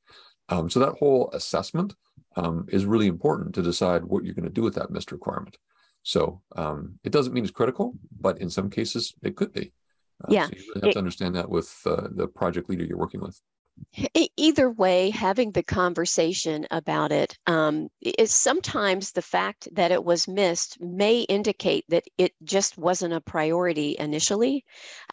Um, 0.48 0.70
so 0.70 0.80
that 0.80 0.94
whole 0.98 1.30
assessment 1.32 1.94
um, 2.36 2.66
is 2.68 2.86
really 2.86 3.06
important 3.06 3.54
to 3.54 3.62
decide 3.62 4.04
what 4.04 4.24
you're 4.24 4.34
going 4.34 4.44
to 4.44 4.50
do 4.50 4.62
with 4.62 4.74
that 4.76 4.90
missed 4.90 5.12
requirement. 5.12 5.56
So 6.02 6.40
um, 6.56 6.98
it 7.04 7.12
doesn't 7.12 7.34
mean 7.34 7.44
it's 7.44 7.52
critical, 7.52 7.94
but 8.18 8.40
in 8.40 8.48
some 8.48 8.70
cases 8.70 9.14
it 9.22 9.36
could 9.36 9.52
be. 9.52 9.72
Uh, 10.24 10.28
yeah, 10.30 10.46
so 10.46 10.52
you 10.56 10.62
really 10.62 10.80
have 10.80 10.90
it, 10.90 10.92
to 10.92 10.98
understand 10.98 11.36
that 11.36 11.50
with 11.50 11.76
uh, 11.84 12.08
the 12.10 12.26
project 12.26 12.70
leader 12.70 12.84
you're 12.84 12.98
working 12.98 13.20
with 13.20 13.40
either 14.36 14.70
way 14.70 15.10
having 15.10 15.50
the 15.52 15.62
conversation 15.62 16.66
about 16.70 17.12
it 17.12 17.36
um, 17.46 17.88
is 18.00 18.32
sometimes 18.32 19.12
the 19.12 19.22
fact 19.22 19.68
that 19.72 19.90
it 19.90 20.04
was 20.04 20.28
missed 20.28 20.80
may 20.80 21.20
indicate 21.22 21.84
that 21.88 22.04
it 22.16 22.32
just 22.44 22.78
wasn't 22.78 23.12
a 23.12 23.20
priority 23.20 23.96
initially 23.98 24.64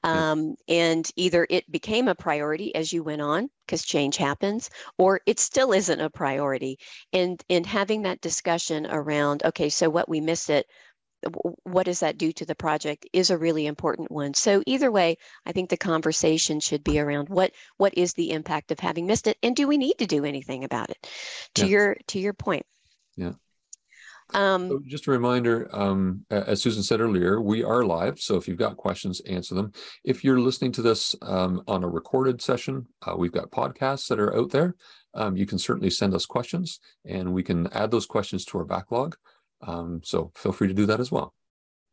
um, 0.03 0.55
and 0.67 1.10
either 1.15 1.48
it 1.50 1.69
became 1.72 2.07
a 2.07 2.15
priority 2.15 2.74
as 2.75 2.93
you 2.93 3.03
went 3.03 3.22
on 3.22 3.50
because 3.65 3.84
change 3.84 4.17
happens 4.17 4.69
or 4.98 5.22
it 5.25 5.39
still 5.39 5.72
isn't 5.72 6.00
a 6.00 6.10
priority. 6.10 6.77
And 7.13 7.43
in 7.50 7.63
having 7.63 8.03
that 8.03 8.22
discussion 8.22 8.86
around 8.86 9.43
okay 9.43 9.69
so 9.69 9.89
what 9.89 10.10
we 10.10 10.22
missed 10.22 10.50
it 10.50 10.67
what 11.63 11.86
does 11.86 12.00
that 12.00 12.17
do 12.17 12.32
to 12.34 12.46
the 12.46 12.55
project 12.55 13.05
is 13.13 13.29
a 13.29 13.38
really 13.38 13.65
important 13.65 14.12
one. 14.12 14.34
So 14.34 14.63
either 14.65 14.91
way, 14.91 15.17
I 15.46 15.51
think 15.51 15.70
the 15.70 15.77
conversation 15.77 16.60
should 16.60 16.84
be 16.84 17.00
around 17.00 17.29
what 17.29 17.51
what 17.77 17.94
is 17.96 18.13
the 18.13 18.32
impact 18.32 18.72
of 18.72 18.79
having 18.79 19.08
missed 19.08 19.27
it, 19.27 19.38
and 19.44 19.55
do 19.55 19.67
we 19.67 19.77
need 19.77 19.98
to 20.00 20.05
do 20.05 20.25
anything 20.25 20.63
about 20.63 20.89
it? 20.89 21.08
To 21.55 21.63
yeah. 21.63 21.72
your 21.72 21.98
to 22.08 22.20
your 22.20 22.34
point. 22.34 22.65
Yeah. 23.15 23.34
Um, 24.34 24.70
so 24.70 24.82
just 24.86 25.08
a 25.08 25.12
reminder, 25.12 25.70
um, 25.72 26.25
as 26.32 26.62
Susan 26.62 26.82
said 26.82 27.00
earlier, 27.00 27.39
we 27.39 27.63
are 27.63 27.86
live. 27.86 28.20
So 28.20 28.38
if 28.38 28.48
you've 28.48 28.58
got 28.58 28.75
questions, 28.75 29.22
answer 29.22 29.53
them. 29.53 29.72
If 30.03 30.24
you're 30.24 30.39
listening 30.39 30.72
to 30.74 30.82
this 30.82 31.15
um, 31.22 31.62
on 31.67 31.84
a 31.84 31.89
recorded 31.89 32.41
session, 32.41 32.88
uh, 33.03 33.15
we've 33.15 33.32
got 33.32 33.51
podcasts 33.51 34.08
that 34.08 34.20
are 34.20 34.36
out 34.36 34.50
there. 34.50 34.75
Um, 35.13 35.38
you 35.38 35.46
can 35.46 35.60
certainly 35.60 35.91
send 35.91 36.13
us 36.13 36.25
questions 36.25 36.79
and 37.05 37.34
we 37.34 37.44
can 37.44 37.67
add 37.67 37.91
those 37.91 38.05
questions 38.05 38.44
to 38.46 38.58
our 38.58 38.65
backlog. 38.65 39.15
Um, 39.65 40.01
so 40.03 40.31
feel 40.36 40.51
free 40.51 40.67
to 40.67 40.74
do 40.74 40.86
that 40.86 41.00
as 41.00 41.12
well. 41.12 41.34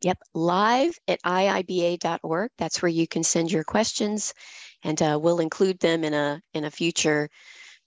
Yep, 0.01 0.19
live 0.33 0.97
at 1.07 1.21
iiba.org. 1.23 2.51
That's 2.57 2.81
where 2.81 2.89
you 2.89 3.07
can 3.07 3.23
send 3.23 3.51
your 3.51 3.63
questions, 3.63 4.33
and 4.83 5.01
uh, 5.01 5.17
we'll 5.21 5.39
include 5.39 5.79
them 5.79 6.03
in 6.03 6.13
a 6.13 6.41
in 6.53 6.65
a 6.65 6.71
future 6.71 7.29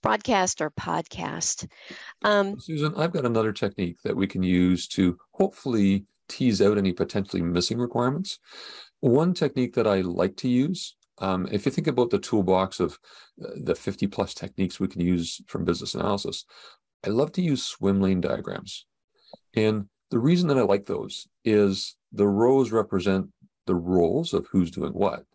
broadcast 0.01 0.61
or 0.61 0.71
podcast. 0.71 1.67
Um, 2.23 2.59
Susan, 2.59 2.93
I've 2.95 3.11
got 3.11 3.25
another 3.25 3.51
technique 3.51 3.97
that 4.03 4.15
we 4.15 4.27
can 4.27 4.41
use 4.41 4.87
to 4.89 5.17
hopefully 5.31 6.05
tease 6.27 6.61
out 6.61 6.77
any 6.77 6.91
potentially 6.91 7.41
missing 7.41 7.77
requirements. 7.77 8.39
One 8.99 9.33
technique 9.33 9.75
that 9.75 9.87
I 9.87 10.01
like 10.01 10.35
to 10.37 10.49
use, 10.49 10.95
um, 11.19 11.47
if 11.51 11.65
you 11.65 11.71
think 11.71 11.87
about 11.87 12.09
the 12.09 12.19
toolbox 12.19 12.79
of 12.79 12.97
uh, 13.43 13.49
the 13.55 13.75
50 13.75 14.07
plus 14.07 14.33
techniques 14.33 14.79
we 14.79 14.87
can 14.87 15.01
use 15.01 15.41
from 15.47 15.65
business 15.65 15.95
analysis, 15.95 16.45
I 17.05 17.09
love 17.09 17.31
to 17.33 17.41
use 17.41 17.63
swim 17.63 18.01
lane 18.01 18.21
diagrams. 18.21 18.85
And 19.55 19.87
the 20.11 20.19
reason 20.19 20.47
that 20.49 20.57
I 20.57 20.61
like 20.61 20.85
those 20.85 21.27
is 21.43 21.95
the 22.11 22.27
rows 22.27 22.71
represent 22.71 23.29
the 23.65 23.75
roles 23.75 24.33
of 24.33 24.47
who's 24.47 24.71
doing 24.71 24.93
what. 24.93 25.25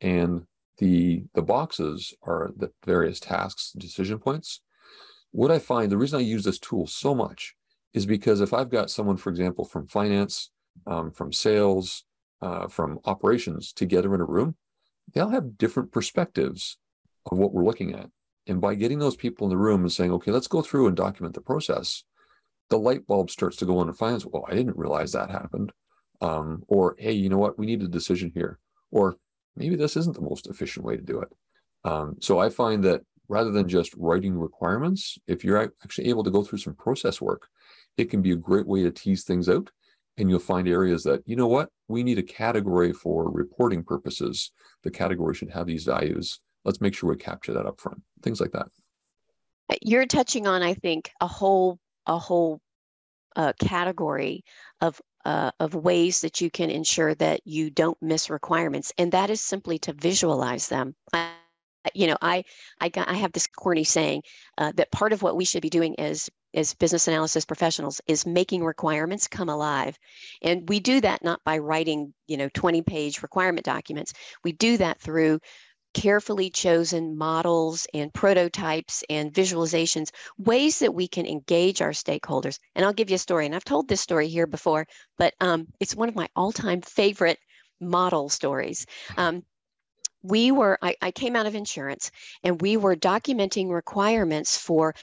And 0.00 0.46
the 0.78 1.24
the 1.34 1.42
boxes 1.42 2.14
are 2.22 2.50
the 2.56 2.70
various 2.84 3.20
tasks, 3.20 3.72
decision 3.76 4.18
points. 4.18 4.60
What 5.32 5.50
I 5.50 5.58
find, 5.58 5.90
the 5.90 5.98
reason 5.98 6.18
I 6.18 6.22
use 6.22 6.44
this 6.44 6.58
tool 6.58 6.86
so 6.86 7.14
much 7.14 7.54
is 7.92 8.06
because 8.06 8.40
if 8.40 8.54
I've 8.54 8.70
got 8.70 8.90
someone, 8.90 9.16
for 9.16 9.30
example, 9.30 9.64
from 9.64 9.86
finance, 9.86 10.50
um, 10.86 11.10
from 11.10 11.32
sales, 11.32 12.04
uh, 12.40 12.68
from 12.68 13.00
operations 13.04 13.72
together 13.72 14.14
in 14.14 14.20
a 14.20 14.24
room, 14.24 14.56
they'll 15.12 15.30
have 15.30 15.58
different 15.58 15.92
perspectives 15.92 16.78
of 17.30 17.38
what 17.38 17.52
we're 17.52 17.64
looking 17.64 17.94
at. 17.94 18.08
And 18.46 18.60
by 18.60 18.74
getting 18.74 18.98
those 18.98 19.16
people 19.16 19.46
in 19.46 19.50
the 19.50 19.58
room 19.58 19.82
and 19.82 19.92
saying, 19.92 20.12
okay, 20.12 20.30
let's 20.30 20.48
go 20.48 20.62
through 20.62 20.86
and 20.86 20.96
document 20.96 21.34
the 21.34 21.40
process, 21.40 22.04
the 22.70 22.78
light 22.78 23.06
bulb 23.06 23.30
starts 23.30 23.56
to 23.58 23.66
go 23.66 23.78
on 23.78 23.88
and 23.88 23.96
finds, 23.96 24.26
Well, 24.26 24.44
I 24.48 24.54
didn't 24.54 24.76
realize 24.76 25.12
that 25.12 25.30
happened. 25.30 25.72
Um, 26.20 26.64
or, 26.66 26.96
hey, 26.98 27.12
you 27.12 27.28
know 27.28 27.38
what? 27.38 27.58
We 27.58 27.66
need 27.66 27.82
a 27.82 27.88
decision 27.88 28.32
here. 28.34 28.58
Or 28.90 29.16
maybe 29.56 29.76
this 29.76 29.96
isn't 29.96 30.16
the 30.16 30.22
most 30.22 30.46
efficient 30.48 30.84
way 30.84 30.96
to 30.96 31.02
do 31.02 31.20
it. 31.20 31.28
Um, 31.84 32.16
so 32.20 32.38
I 32.38 32.50
find 32.50 32.82
that 32.84 33.02
rather 33.28 33.50
than 33.50 33.68
just 33.68 33.94
writing 33.96 34.36
requirements, 34.36 35.18
if 35.26 35.44
you're 35.44 35.72
actually 35.82 36.08
able 36.08 36.24
to 36.24 36.30
go 36.30 36.42
through 36.42 36.58
some 36.58 36.74
process 36.74 37.20
work, 37.20 37.48
it 37.96 38.10
can 38.10 38.22
be 38.22 38.32
a 38.32 38.36
great 38.36 38.66
way 38.66 38.82
to 38.82 38.90
tease 38.90 39.24
things 39.24 39.48
out. 39.48 39.70
And 40.16 40.28
you'll 40.28 40.40
find 40.40 40.66
areas 40.66 41.04
that, 41.04 41.22
you 41.26 41.36
know 41.36 41.46
what, 41.46 41.68
we 41.86 42.02
need 42.02 42.18
a 42.18 42.22
category 42.22 42.92
for 42.92 43.30
reporting 43.30 43.84
purposes. 43.84 44.50
The 44.82 44.90
category 44.90 45.34
should 45.34 45.50
have 45.50 45.66
these 45.66 45.84
values. 45.84 46.40
Let's 46.64 46.80
make 46.80 46.94
sure 46.94 47.08
we 47.08 47.16
capture 47.16 47.52
that 47.52 47.66
up 47.66 47.80
front. 47.80 48.02
Things 48.22 48.40
like 48.40 48.50
that. 48.52 48.66
You're 49.82 50.06
touching 50.06 50.46
on, 50.46 50.62
I 50.62 50.74
think, 50.74 51.10
a 51.20 51.26
whole 51.26 51.78
a 52.08 52.18
whole 52.18 52.60
uh, 53.36 53.52
category 53.60 54.44
of 54.80 55.00
uh, 55.24 55.50
of 55.60 55.74
ways 55.74 56.20
that 56.20 56.40
you 56.40 56.50
can 56.50 56.70
ensure 56.70 57.14
that 57.14 57.40
you 57.44 57.70
don't 57.70 57.98
miss 58.00 58.30
requirements, 58.30 58.92
and 58.98 59.12
that 59.12 59.30
is 59.30 59.40
simply 59.40 59.78
to 59.78 59.92
visualize 59.92 60.68
them. 60.68 60.94
I, 61.12 61.32
you 61.94 62.06
know, 62.06 62.16
I 62.22 62.44
I 62.80 62.88
got 62.88 63.08
I 63.08 63.14
have 63.14 63.32
this 63.32 63.46
corny 63.46 63.84
saying 63.84 64.22
uh, 64.56 64.72
that 64.76 64.90
part 64.90 65.12
of 65.12 65.22
what 65.22 65.36
we 65.36 65.44
should 65.44 65.62
be 65.62 65.70
doing 65.70 65.98
as 66.00 66.30
as 66.54 66.74
business 66.74 67.08
analysis 67.08 67.44
professionals 67.44 68.00
is 68.06 68.24
making 68.24 68.64
requirements 68.64 69.28
come 69.28 69.48
alive, 69.48 69.98
and 70.42 70.68
we 70.68 70.80
do 70.80 71.00
that 71.00 71.22
not 71.22 71.44
by 71.44 71.58
writing 71.58 72.14
you 72.26 72.36
know 72.36 72.48
20 72.54 72.82
page 72.82 73.22
requirement 73.22 73.64
documents. 73.64 74.12
We 74.44 74.52
do 74.52 74.76
that 74.78 75.00
through 75.00 75.40
carefully 75.94 76.50
chosen 76.50 77.16
models 77.16 77.86
and 77.94 78.12
prototypes 78.12 79.02
and 79.08 79.32
visualizations, 79.32 80.10
ways 80.38 80.78
that 80.78 80.94
we 80.94 81.08
can 81.08 81.26
engage 81.26 81.80
our 81.82 81.90
stakeholders. 81.90 82.58
And 82.74 82.84
I'll 82.84 82.92
give 82.92 83.10
you 83.10 83.16
a 83.16 83.18
story, 83.18 83.46
and 83.46 83.54
I've 83.54 83.64
told 83.64 83.88
this 83.88 84.00
story 84.00 84.28
here 84.28 84.46
before, 84.46 84.86
but 85.16 85.34
um, 85.40 85.66
it's 85.80 85.96
one 85.96 86.08
of 86.08 86.14
my 86.14 86.28
all-time 86.36 86.82
favorite 86.82 87.38
model 87.80 88.28
stories. 88.28 88.86
Um, 89.16 89.44
we 90.22 90.50
were, 90.50 90.78
I, 90.82 90.96
I 91.00 91.10
came 91.12 91.36
out 91.36 91.46
of 91.46 91.54
insurance 91.54 92.10
and 92.42 92.60
we 92.60 92.76
were 92.76 92.96
documenting 92.96 93.70
requirements 93.70 94.56
for 94.56 94.94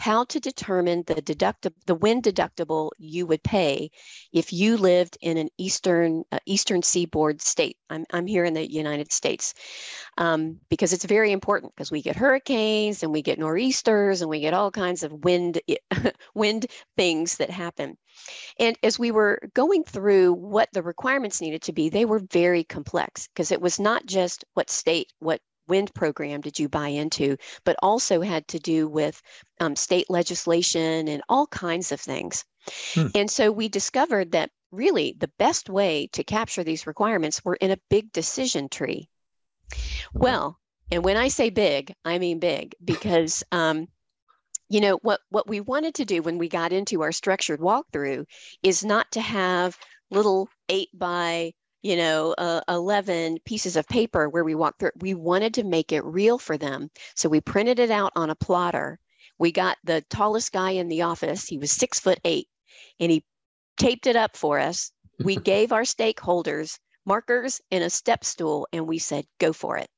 how 0.00 0.24
to 0.24 0.40
determine 0.40 1.04
the 1.06 1.16
deductible, 1.16 1.74
the 1.86 1.94
wind 1.94 2.22
deductible 2.22 2.90
you 2.98 3.26
would 3.26 3.42
pay 3.42 3.90
if 4.32 4.50
you 4.52 4.78
lived 4.78 5.18
in 5.20 5.36
an 5.36 5.48
eastern 5.58 6.24
uh, 6.32 6.38
eastern 6.46 6.82
seaboard 6.82 7.42
state. 7.42 7.76
I'm, 7.90 8.06
I'm 8.10 8.26
here 8.26 8.44
in 8.44 8.54
the 8.54 8.70
United 8.70 9.12
States 9.12 9.52
um, 10.16 10.58
because 10.70 10.94
it's 10.94 11.04
very 11.04 11.32
important 11.32 11.74
because 11.74 11.90
we 11.90 12.00
get 12.00 12.16
hurricanes 12.16 13.02
and 13.02 13.12
we 13.12 13.20
get 13.20 13.38
nor'easters 13.38 14.22
and 14.22 14.30
we 14.30 14.40
get 14.40 14.54
all 14.54 14.70
kinds 14.70 15.02
of 15.02 15.12
wind 15.12 15.60
wind 16.34 16.66
things 16.96 17.36
that 17.36 17.50
happen. 17.50 17.98
And 18.58 18.78
as 18.82 18.98
we 18.98 19.10
were 19.10 19.38
going 19.54 19.84
through 19.84 20.32
what 20.32 20.70
the 20.72 20.82
requirements 20.82 21.42
needed 21.42 21.62
to 21.62 21.72
be, 21.72 21.90
they 21.90 22.06
were 22.06 22.22
very 22.32 22.64
complex 22.64 23.28
because 23.28 23.52
it 23.52 23.60
was 23.60 23.78
not 23.78 24.06
just 24.06 24.44
what 24.54 24.70
state, 24.70 25.12
what 25.18 25.40
wind 25.70 25.94
program 25.94 26.42
did 26.42 26.58
you 26.58 26.68
buy 26.68 26.88
into, 26.88 27.36
but 27.64 27.76
also 27.82 28.20
had 28.20 28.46
to 28.48 28.58
do 28.58 28.86
with 28.88 29.22
um, 29.60 29.74
state 29.76 30.10
legislation 30.10 31.08
and 31.08 31.22
all 31.28 31.46
kinds 31.46 31.92
of 31.92 32.00
things. 32.00 32.44
Hmm. 32.94 33.06
And 33.14 33.30
so 33.30 33.50
we 33.50 33.68
discovered 33.68 34.32
that 34.32 34.50
really 34.70 35.16
the 35.18 35.30
best 35.38 35.70
way 35.70 36.08
to 36.12 36.24
capture 36.24 36.64
these 36.64 36.86
requirements 36.86 37.44
were 37.44 37.56
in 37.56 37.70
a 37.70 37.80
big 37.88 38.12
decision 38.12 38.68
tree. 38.68 39.08
Well, 40.12 40.58
and 40.90 41.04
when 41.04 41.16
I 41.16 41.28
say 41.28 41.50
big, 41.50 41.94
I 42.04 42.18
mean 42.18 42.38
big 42.38 42.74
because 42.84 43.42
um, 43.52 43.88
you 44.68 44.80
know 44.80 44.98
what 45.02 45.20
what 45.30 45.48
we 45.48 45.60
wanted 45.60 45.94
to 45.96 46.04
do 46.04 46.22
when 46.22 46.38
we 46.38 46.48
got 46.48 46.72
into 46.72 47.02
our 47.02 47.12
structured 47.12 47.60
walkthrough 47.60 48.24
is 48.62 48.84
not 48.84 49.10
to 49.12 49.20
have 49.20 49.76
little 50.10 50.48
eight 50.68 50.88
by 50.94 51.52
you 51.82 51.96
know, 51.96 52.34
uh, 52.36 52.60
11 52.68 53.38
pieces 53.44 53.76
of 53.76 53.86
paper 53.88 54.28
where 54.28 54.44
we 54.44 54.54
walked 54.54 54.80
through. 54.80 54.90
We 55.00 55.14
wanted 55.14 55.54
to 55.54 55.64
make 55.64 55.92
it 55.92 56.04
real 56.04 56.38
for 56.38 56.56
them. 56.56 56.90
So 57.14 57.28
we 57.28 57.40
printed 57.40 57.78
it 57.78 57.90
out 57.90 58.12
on 58.16 58.30
a 58.30 58.34
plotter. 58.34 58.98
We 59.38 59.52
got 59.52 59.78
the 59.84 60.02
tallest 60.10 60.52
guy 60.52 60.72
in 60.72 60.88
the 60.88 61.02
office. 61.02 61.46
He 61.46 61.58
was 61.58 61.72
six 61.72 61.98
foot 61.98 62.20
eight 62.24 62.48
and 62.98 63.10
he 63.10 63.24
taped 63.76 64.06
it 64.06 64.16
up 64.16 64.36
for 64.36 64.58
us. 64.58 64.92
We 65.18 65.36
gave 65.52 65.72
our 65.72 65.82
stakeholders 65.82 66.78
markers 67.06 67.60
and 67.70 67.82
a 67.82 67.90
step 67.90 68.24
stool, 68.24 68.68
and 68.72 68.86
we 68.86 68.98
said, 68.98 69.24
go 69.38 69.52
for 69.52 69.76
it. 69.78 69.88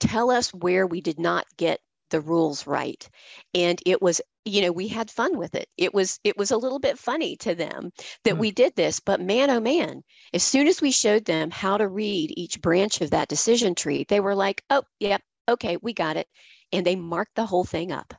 Tell 0.00 0.30
us 0.30 0.52
where 0.52 0.86
we 0.86 1.00
did 1.00 1.18
not 1.18 1.46
get 1.56 1.80
the 2.10 2.20
rules 2.20 2.66
right. 2.66 3.08
And 3.54 3.80
it 3.86 4.00
was, 4.00 4.20
you 4.44 4.62
know, 4.62 4.72
we 4.72 4.88
had 4.88 5.10
fun 5.10 5.38
with 5.38 5.54
it. 5.54 5.68
It 5.76 5.92
was, 5.92 6.18
it 6.24 6.36
was 6.36 6.50
a 6.50 6.56
little 6.56 6.78
bit 6.78 6.98
funny 6.98 7.36
to 7.38 7.54
them 7.54 7.90
that 8.24 8.34
mm. 8.34 8.38
we 8.38 8.50
did 8.50 8.74
this, 8.76 9.00
but 9.00 9.20
man, 9.20 9.50
oh 9.50 9.60
man, 9.60 10.02
as 10.32 10.42
soon 10.42 10.68
as 10.68 10.80
we 10.80 10.90
showed 10.90 11.24
them 11.24 11.50
how 11.50 11.76
to 11.76 11.88
read 11.88 12.32
each 12.36 12.60
branch 12.60 13.00
of 13.00 13.10
that 13.10 13.28
decision 13.28 13.74
tree, 13.74 14.04
they 14.08 14.20
were 14.20 14.34
like, 14.34 14.62
oh, 14.70 14.82
yep, 15.00 15.22
yeah, 15.48 15.52
okay, 15.52 15.76
we 15.82 15.92
got 15.92 16.16
it. 16.16 16.28
And 16.72 16.84
they 16.84 16.96
marked 16.96 17.34
the 17.36 17.46
whole 17.46 17.64
thing 17.64 17.92
up. 17.92 18.14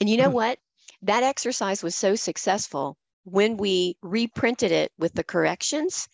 And 0.00 0.08
you 0.08 0.16
know 0.16 0.30
mm. 0.30 0.34
what? 0.34 0.58
That 1.02 1.22
exercise 1.24 1.82
was 1.82 1.96
so 1.96 2.14
successful 2.14 2.96
when 3.24 3.56
we 3.56 3.96
reprinted 4.02 4.72
it 4.72 4.92
with 4.98 5.14
the 5.14 5.24
corrections, 5.24 6.08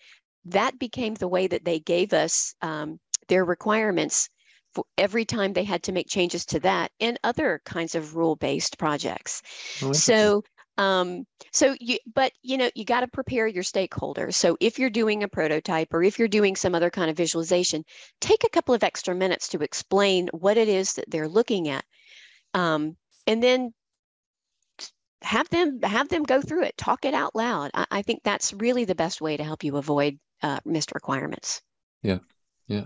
that 0.45 0.79
became 0.79 1.15
the 1.15 1.29
way 1.29 1.47
that 1.47 1.65
they 1.65 1.79
gave 1.79 2.13
us 2.13 2.55
um, 2.63 2.99
their 3.29 3.45
requirements 3.45 4.29
every 4.97 5.25
time 5.25 5.53
they 5.53 5.65
had 5.65 5.83
to 5.85 5.93
make 5.93 6.09
changes 6.09 6.45
to 6.47 6.61
that 6.61 6.91
and 7.01 7.19
other 7.25 7.61
kinds 7.65 7.95
of 7.95 8.17
rule-based 8.17 8.79
projects. 8.79 9.43
Oh, 9.83 9.93
so 9.93 10.43
um, 10.79 11.27
so 11.53 11.77
you 11.81 11.99
but 12.15 12.33
you 12.43 12.57
know 12.57 12.71
you 12.75 12.85
got 12.85 13.01
to 13.01 13.09
prepare 13.09 13.47
your 13.47 13.65
stakeholders. 13.65 14.35
So 14.35 14.57
if 14.61 14.79
you're 14.79 14.91
doing 14.91 15.23
a 15.23 15.29
prototype 15.29 15.93
or 15.93 16.03
if 16.03 16.19
you're 16.19 16.29
doing 16.29 16.55
some 16.55 16.75
other 16.75 16.89
kind 16.91 17.11
of 17.11 17.17
visualization 17.17 17.85
take 18.21 18.45
a 18.45 18.49
couple 18.49 18.75
of 18.75 18.85
extra 18.85 19.15
minutes 19.15 19.49
to 19.49 19.59
explain 19.59 20.29
what 20.33 20.57
it 20.57 20.69
is 20.69 20.95
that 20.95 21.11
they're 21.11 21.29
looking 21.29 21.69
at 21.69 21.85
um, 22.55 22.97
and 23.27 23.43
then 23.43 23.75
have 25.23 25.49
them 25.49 25.81
have 25.83 26.09
them 26.09 26.23
go 26.23 26.41
through 26.41 26.63
it. 26.63 26.77
Talk 26.77 27.05
it 27.05 27.13
out 27.13 27.35
loud. 27.35 27.73
I, 27.75 27.87
I 27.91 28.03
think 28.03 28.23
that's 28.23 28.53
really 28.53 28.85
the 28.85 28.95
best 28.95 29.21
way 29.21 29.37
to 29.37 29.43
help 29.43 29.65
you 29.65 29.77
avoid 29.77 30.19
uh, 30.43 30.61
missed 30.65 30.93
requirements. 30.95 31.61
Yeah. 32.03 32.19
Yeah 32.69 32.85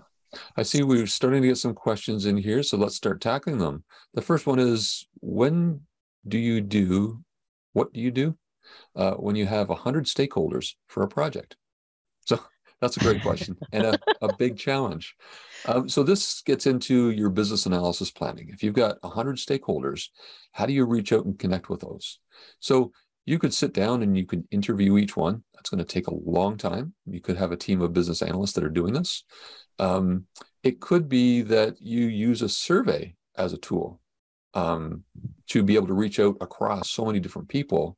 i 0.57 0.63
see 0.63 0.83
we're 0.83 1.07
starting 1.07 1.43
to 1.43 1.49
get 1.49 1.59
some 1.59 1.75
questions 1.75 2.27
in 2.27 2.37
here 2.37 2.63
so 2.63 2.77
let's 2.77 2.97
start 2.97 3.21
tackling 3.21 3.59
them 3.59 3.85
the 4.15 4.23
first 4.23 4.47
one 4.47 4.59
is 4.59 5.07
when 5.21 5.81
do 6.27 6.39
you 6.39 6.61
do 6.61 7.23
what 7.73 7.93
do 7.93 8.01
you 8.01 8.11
do 8.11 8.37
uh, 8.97 9.13
when 9.15 9.35
you 9.37 9.47
have 9.47 9.69
100 9.69 10.05
stakeholders 10.05 10.75
for 10.89 11.03
a 11.03 11.09
project 11.09 11.57
so 12.25 12.39
that's 12.83 12.97
a 12.97 13.01
great 13.01 13.23
question 13.23 13.57
and 13.73 13.85
a, 13.85 13.99
a 14.21 14.37
big 14.37 14.59
challenge. 14.59 15.15
Um, 15.67 15.89
so 15.89 16.03
this 16.03 16.43
gets 16.43 16.67
into 16.67 17.11
your 17.11 17.31
business 17.31 17.65
analysis 17.65 18.11
planning. 18.11 18.51
If 18.53 18.63
you've 18.63 18.75
got 18.75 18.97
100 19.03 19.37
stakeholders, 19.37 20.09
how 20.51 20.67
do 20.67 20.73
you 20.73 20.85
reach 20.85 21.13
out 21.13 21.25
and 21.25 21.39
connect 21.39 21.71
with 21.71 21.81
those? 21.81 22.19
So 22.59 22.93
you 23.25 23.39
could 23.39 23.55
sit 23.55 23.73
down 23.73 24.03
and 24.03 24.17
you 24.17 24.27
could 24.27 24.45
interview 24.51 24.99
each 24.99 25.17
one. 25.17 25.45
That's 25.55 25.71
going 25.71 25.79
to 25.79 25.85
take 25.85 26.09
a 26.09 26.15
long 26.15 26.57
time. 26.57 26.95
You 27.07 27.21
could 27.21 27.37
have 27.37 27.53
a 27.53 27.57
team 27.57 27.81
of 27.81 27.93
business 27.93 28.23
analysts 28.23 28.53
that 28.55 28.65
are 28.65 28.71
doing 28.71 28.93
this. 28.93 29.25
Um, 29.79 30.27
it 30.63 30.81
could 30.81 31.09
be 31.09 31.43
that 31.43 31.81
you 31.81 32.07
use 32.07 32.43
a 32.43 32.49
survey 32.49 33.15
as 33.37 33.53
a 33.53 33.59
tool 33.59 34.01
um, 34.55 35.05
to 35.49 35.63
be 35.63 35.77
able 35.77 35.87
to 35.87 35.95
reach 35.95 36.19
out 36.21 36.37
across 36.41 36.91
so 36.91 37.05
many 37.05 37.21
different 37.21 37.49
people. 37.49 37.97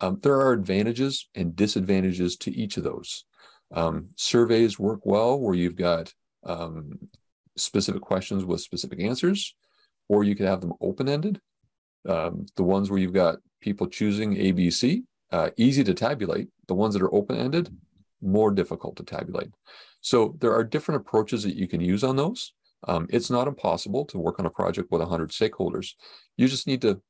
Um, 0.00 0.18
there 0.22 0.36
are 0.36 0.52
advantages 0.52 1.28
and 1.34 1.56
disadvantages 1.56 2.36
to 2.38 2.54
each 2.54 2.76
of 2.76 2.84
those. 2.84 3.24
Um, 3.72 4.10
surveys 4.16 4.78
work 4.78 5.00
well 5.04 5.40
where 5.40 5.54
you've 5.54 5.76
got 5.76 6.12
um, 6.44 6.98
specific 7.56 8.02
questions 8.02 8.44
with 8.44 8.60
specific 8.60 9.00
answers, 9.00 9.54
or 10.08 10.22
you 10.22 10.36
could 10.36 10.46
have 10.46 10.60
them 10.60 10.74
open-ended. 10.80 11.40
Um, 12.08 12.46
the 12.56 12.62
ones 12.62 12.88
where 12.88 13.00
you've 13.00 13.12
got 13.12 13.38
people 13.60 13.86
choosing 13.86 14.36
ABC, 14.36 15.02
uh, 15.32 15.50
easy 15.56 15.84
to 15.84 15.94
tabulate. 15.94 16.48
The 16.68 16.74
ones 16.74 16.94
that 16.94 17.02
are 17.02 17.14
open-ended, 17.14 17.74
more 18.22 18.50
difficult 18.50 18.96
to 18.96 19.02
tabulate. 19.02 19.50
So 20.00 20.36
there 20.40 20.54
are 20.54 20.64
different 20.64 21.00
approaches 21.00 21.42
that 21.42 21.56
you 21.56 21.68
can 21.68 21.80
use 21.80 22.04
on 22.04 22.16
those. 22.16 22.52
Um, 22.86 23.06
it's 23.10 23.30
not 23.30 23.48
impossible 23.48 24.04
to 24.06 24.18
work 24.18 24.38
on 24.38 24.46
a 24.46 24.50
project 24.50 24.90
with 24.90 25.00
100 25.00 25.30
stakeholders. 25.30 25.94
You 26.36 26.46
just 26.46 26.66
need 26.66 26.82
to 26.82 27.00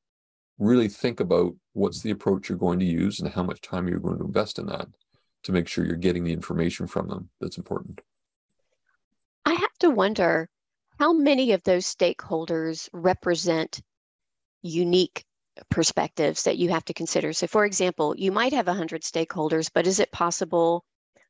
really 0.58 0.88
think 0.88 1.20
about 1.20 1.54
what's 1.74 2.00
the 2.00 2.10
approach 2.10 2.48
you're 2.48 2.56
going 2.56 2.78
to 2.78 2.86
use 2.86 3.20
and 3.20 3.30
how 3.30 3.42
much 3.42 3.60
time 3.60 3.86
you're 3.86 3.98
going 3.98 4.18
to 4.18 4.24
invest 4.24 4.58
in 4.58 4.66
that 4.66 4.88
to 5.42 5.52
make 5.52 5.68
sure 5.68 5.84
you're 5.84 5.96
getting 5.96 6.24
the 6.24 6.32
information 6.32 6.86
from 6.86 7.08
them 7.08 7.28
that's 7.40 7.58
important. 7.58 8.00
I 9.44 9.52
have 9.52 9.78
to 9.80 9.90
wonder 9.90 10.48
how 10.98 11.12
many 11.12 11.52
of 11.52 11.62
those 11.62 11.84
stakeholders 11.84 12.88
represent 12.92 13.82
unique 14.62 15.25
perspectives 15.70 16.42
that 16.44 16.58
you 16.58 16.70
have 16.70 16.84
to 16.86 16.94
consider. 16.94 17.32
So, 17.32 17.46
for 17.46 17.64
example, 17.64 18.14
you 18.16 18.32
might 18.32 18.52
have 18.52 18.66
100 18.66 19.02
stakeholders, 19.02 19.70
but 19.72 19.86
is 19.86 20.00
it 20.00 20.12
possible 20.12 20.84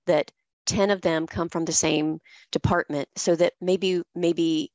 that 0.06 0.30
10 0.66 0.90
of 0.90 1.00
them 1.00 1.26
come 1.26 1.48
from 1.48 1.64
the 1.64 1.72
same 1.72 2.18
department 2.50 3.08
so 3.16 3.36
that 3.36 3.52
maybe 3.60 4.02
maybe 4.14 4.72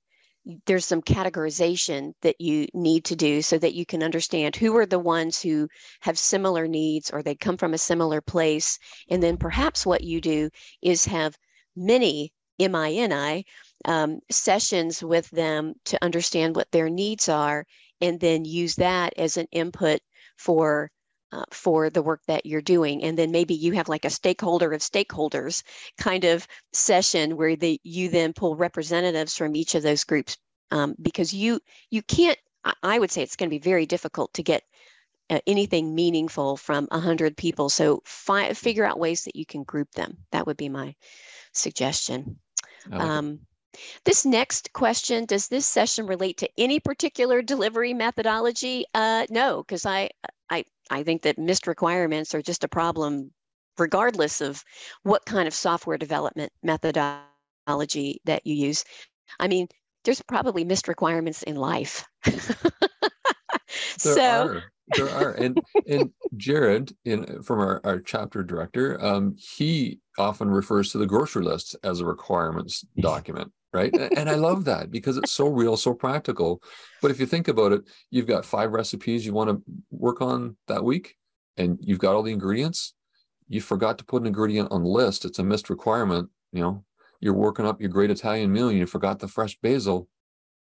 there's 0.66 0.86
some 0.86 1.02
categorization 1.02 2.14
that 2.22 2.40
you 2.42 2.66
need 2.74 3.06
to 3.06 3.16
do 3.16 3.42
so 3.42 3.58
that 3.60 3.76
you 3.76 3.86
can 3.86 4.02
understand 4.02 4.56
who 4.56 4.76
are 4.76 4.88
the 4.88 4.98
ones 4.98 5.40
who 5.40 5.68
have 6.00 6.18
similar 6.18 6.68
needs 6.68 7.12
or 7.12 7.22
they 7.22 7.36
come 7.36 7.58
from 7.58 7.74
a 7.74 7.78
similar 7.78 8.22
place. 8.22 8.80
And 9.10 9.22
then 9.22 9.38
perhaps 9.38 9.86
what 9.86 10.04
you 10.04 10.20
do 10.20 10.50
is 10.82 11.06
have 11.06 11.38
many 11.76 12.34
MINI 12.60 13.46
um, 13.86 14.20
sessions 14.32 15.04
with 15.04 15.30
them 15.30 15.76
to 15.86 16.04
understand 16.04 16.56
what 16.56 16.72
their 16.72 16.90
needs 16.90 17.30
are 17.30 17.66
and 18.02 18.20
then 18.20 18.46
use 18.46 18.76
that 18.76 19.14
as 19.18 19.38
an 19.38 19.48
input 19.52 20.00
for 20.38 20.92
uh, 21.32 21.46
for 21.52 21.90
the 21.90 22.02
work 22.02 22.22
that 22.28 22.46
you're 22.46 22.62
doing. 22.62 23.04
And 23.04 23.18
then 23.18 23.32
maybe 23.32 23.54
you 23.54 23.72
have 23.74 23.88
like 23.88 24.04
a 24.04 24.10
stakeholder 24.10 24.74
of 24.74 24.82
stakeholders 24.82 25.64
kind 25.98 26.26
of 26.26 26.46
session 26.74 27.38
where 27.38 27.56
they 27.56 27.80
you 27.84 28.10
then 28.10 28.34
pull 28.34 28.56
representatives 28.56 29.38
from 29.38 29.56
each 29.56 29.76
of 29.76 29.84
those 29.84 30.04
groups 30.04 30.38
um, 30.72 30.96
because 31.02 31.34
you 31.34 31.60
you 31.90 32.02
can't 32.02 32.38
i 32.84 33.00
would 33.00 33.10
say 33.10 33.24
it's 33.24 33.36
going 33.36 33.50
to 33.50 33.56
be 33.56 33.60
very 33.60 33.88
difficult 33.88 34.32
to 34.36 34.44
get 34.44 34.62
uh, 35.32 35.40
anything 35.48 35.96
meaningful 35.96 36.58
from 36.58 36.88
100 36.92 37.38
people. 37.38 37.70
So 37.70 38.02
fi- 38.04 38.52
figure 38.52 38.84
out 38.84 39.00
ways 39.00 39.24
that 39.24 39.36
you 39.36 39.46
can 39.46 39.64
group 39.64 39.90
them. 39.92 40.18
That 40.34 40.46
would 40.46 40.58
be 40.58 40.68
my 40.68 40.94
suggestion. 41.54 42.38
Like 42.90 43.02
um, 43.02 43.40
this 44.06 44.26
next 44.26 44.74
question, 44.74 45.26
does 45.26 45.48
this 45.48 45.66
session 45.66 46.06
relate 46.06 46.38
to 46.38 46.50
any 46.58 46.80
particular 46.80 47.42
delivery 47.42 47.94
methodology? 47.94 48.86
Uh, 48.94 49.26
no, 49.30 49.64
because 49.64 49.86
I, 49.86 50.10
I, 50.50 50.66
I 50.90 51.04
think 51.04 51.22
that 51.24 51.38
missed 51.38 51.68
requirements 51.68 52.36
are 52.36 52.42
just 52.42 52.64
a 52.64 52.68
problem 52.68 53.32
regardless 53.78 54.42
of 54.42 54.64
what 55.04 55.26
kind 55.26 55.48
of 55.48 55.54
software 55.54 55.98
development 55.98 56.52
methodology 56.64 58.22
that 58.26 58.46
you 58.46 58.56
use. 58.56 58.84
I 59.40 59.48
mean, 59.48 59.68
there's 60.04 60.22
probably 60.22 60.64
missed 60.64 60.88
requirements 60.88 61.44
in 61.44 61.56
life. 61.56 62.06
there 62.26 64.16
so 64.16 64.48
are. 64.48 64.64
there 64.96 65.10
are 65.10 65.32
and 65.32 65.60
and 65.88 66.12
jared 66.36 66.94
in 67.06 67.42
from 67.44 67.60
our, 67.60 67.82
our 67.84 68.00
chapter 68.00 68.44
director 68.44 69.04
um 69.04 69.36
he 69.38 70.00
often 70.18 70.50
refers 70.50 70.92
to 70.92 70.98
the 70.98 71.06
grocery 71.06 71.44
list 71.44 71.76
as 71.84 72.00
a 72.00 72.06
requirements 72.06 72.86
document 73.00 73.52
right? 73.74 73.94
and 74.18 74.30
I 74.30 74.36
love 74.36 74.66
that 74.66 74.92
because 74.92 75.18
it's 75.18 75.32
so 75.32 75.48
real, 75.48 75.78
so 75.78 75.94
practical. 75.94 76.62
But 77.02 77.12
if 77.12 77.20
you 77.20 77.26
think 77.26 77.48
about 77.48 77.72
it, 77.72 77.82
you've 78.10 78.28
got 78.28 78.46
five 78.46 78.72
recipes 78.72 79.26
you 79.26 79.34
want 79.34 79.50
to 79.50 79.62
work 79.90 80.22
on 80.22 80.58
that 80.68 80.84
week, 80.84 81.16
and 81.58 81.78
you've 81.82 82.00
got 82.00 82.16
all 82.16 82.24
the 82.24 82.34
ingredients. 82.34 82.94
You 83.48 83.62
forgot 83.62 83.98
to 83.98 84.06
put 84.06 84.22
an 84.22 84.28
ingredient 84.28 84.72
on 84.72 84.84
the 84.84 84.90
list. 84.90 85.26
It's 85.26 85.40
a 85.40 85.44
missed 85.44 85.70
requirement. 85.70 86.30
You 86.54 86.62
know, 86.62 86.84
you're 87.20 87.34
working 87.34 87.66
up 87.66 87.80
your 87.80 87.90
great 87.90 88.12
Italian 88.12 88.52
meal 88.52 88.70
and 88.70 88.78
you 88.78 88.86
forgot 88.86 89.20
the 89.20 89.28
fresh 89.28 89.58
basil. 89.62 90.08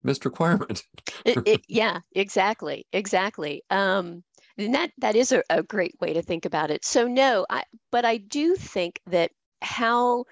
Missed 0.03 0.25
requirement. 0.25 0.83
it, 1.25 1.37
it, 1.45 1.61
yeah, 1.67 1.99
exactly, 2.13 2.87
exactly. 2.91 3.63
Um, 3.69 4.23
and 4.57 4.73
that 4.73 4.91
that 4.97 5.15
is 5.15 5.31
a, 5.31 5.43
a 5.49 5.63
great 5.63 5.95
way 6.01 6.13
to 6.13 6.21
think 6.21 6.45
about 6.45 6.71
it. 6.71 6.83
So 6.83 7.07
no, 7.07 7.45
I 7.49 7.63
but 7.91 8.03
I 8.03 8.17
do 8.17 8.55
think 8.55 8.99
that 9.07 9.31
how 9.61 10.25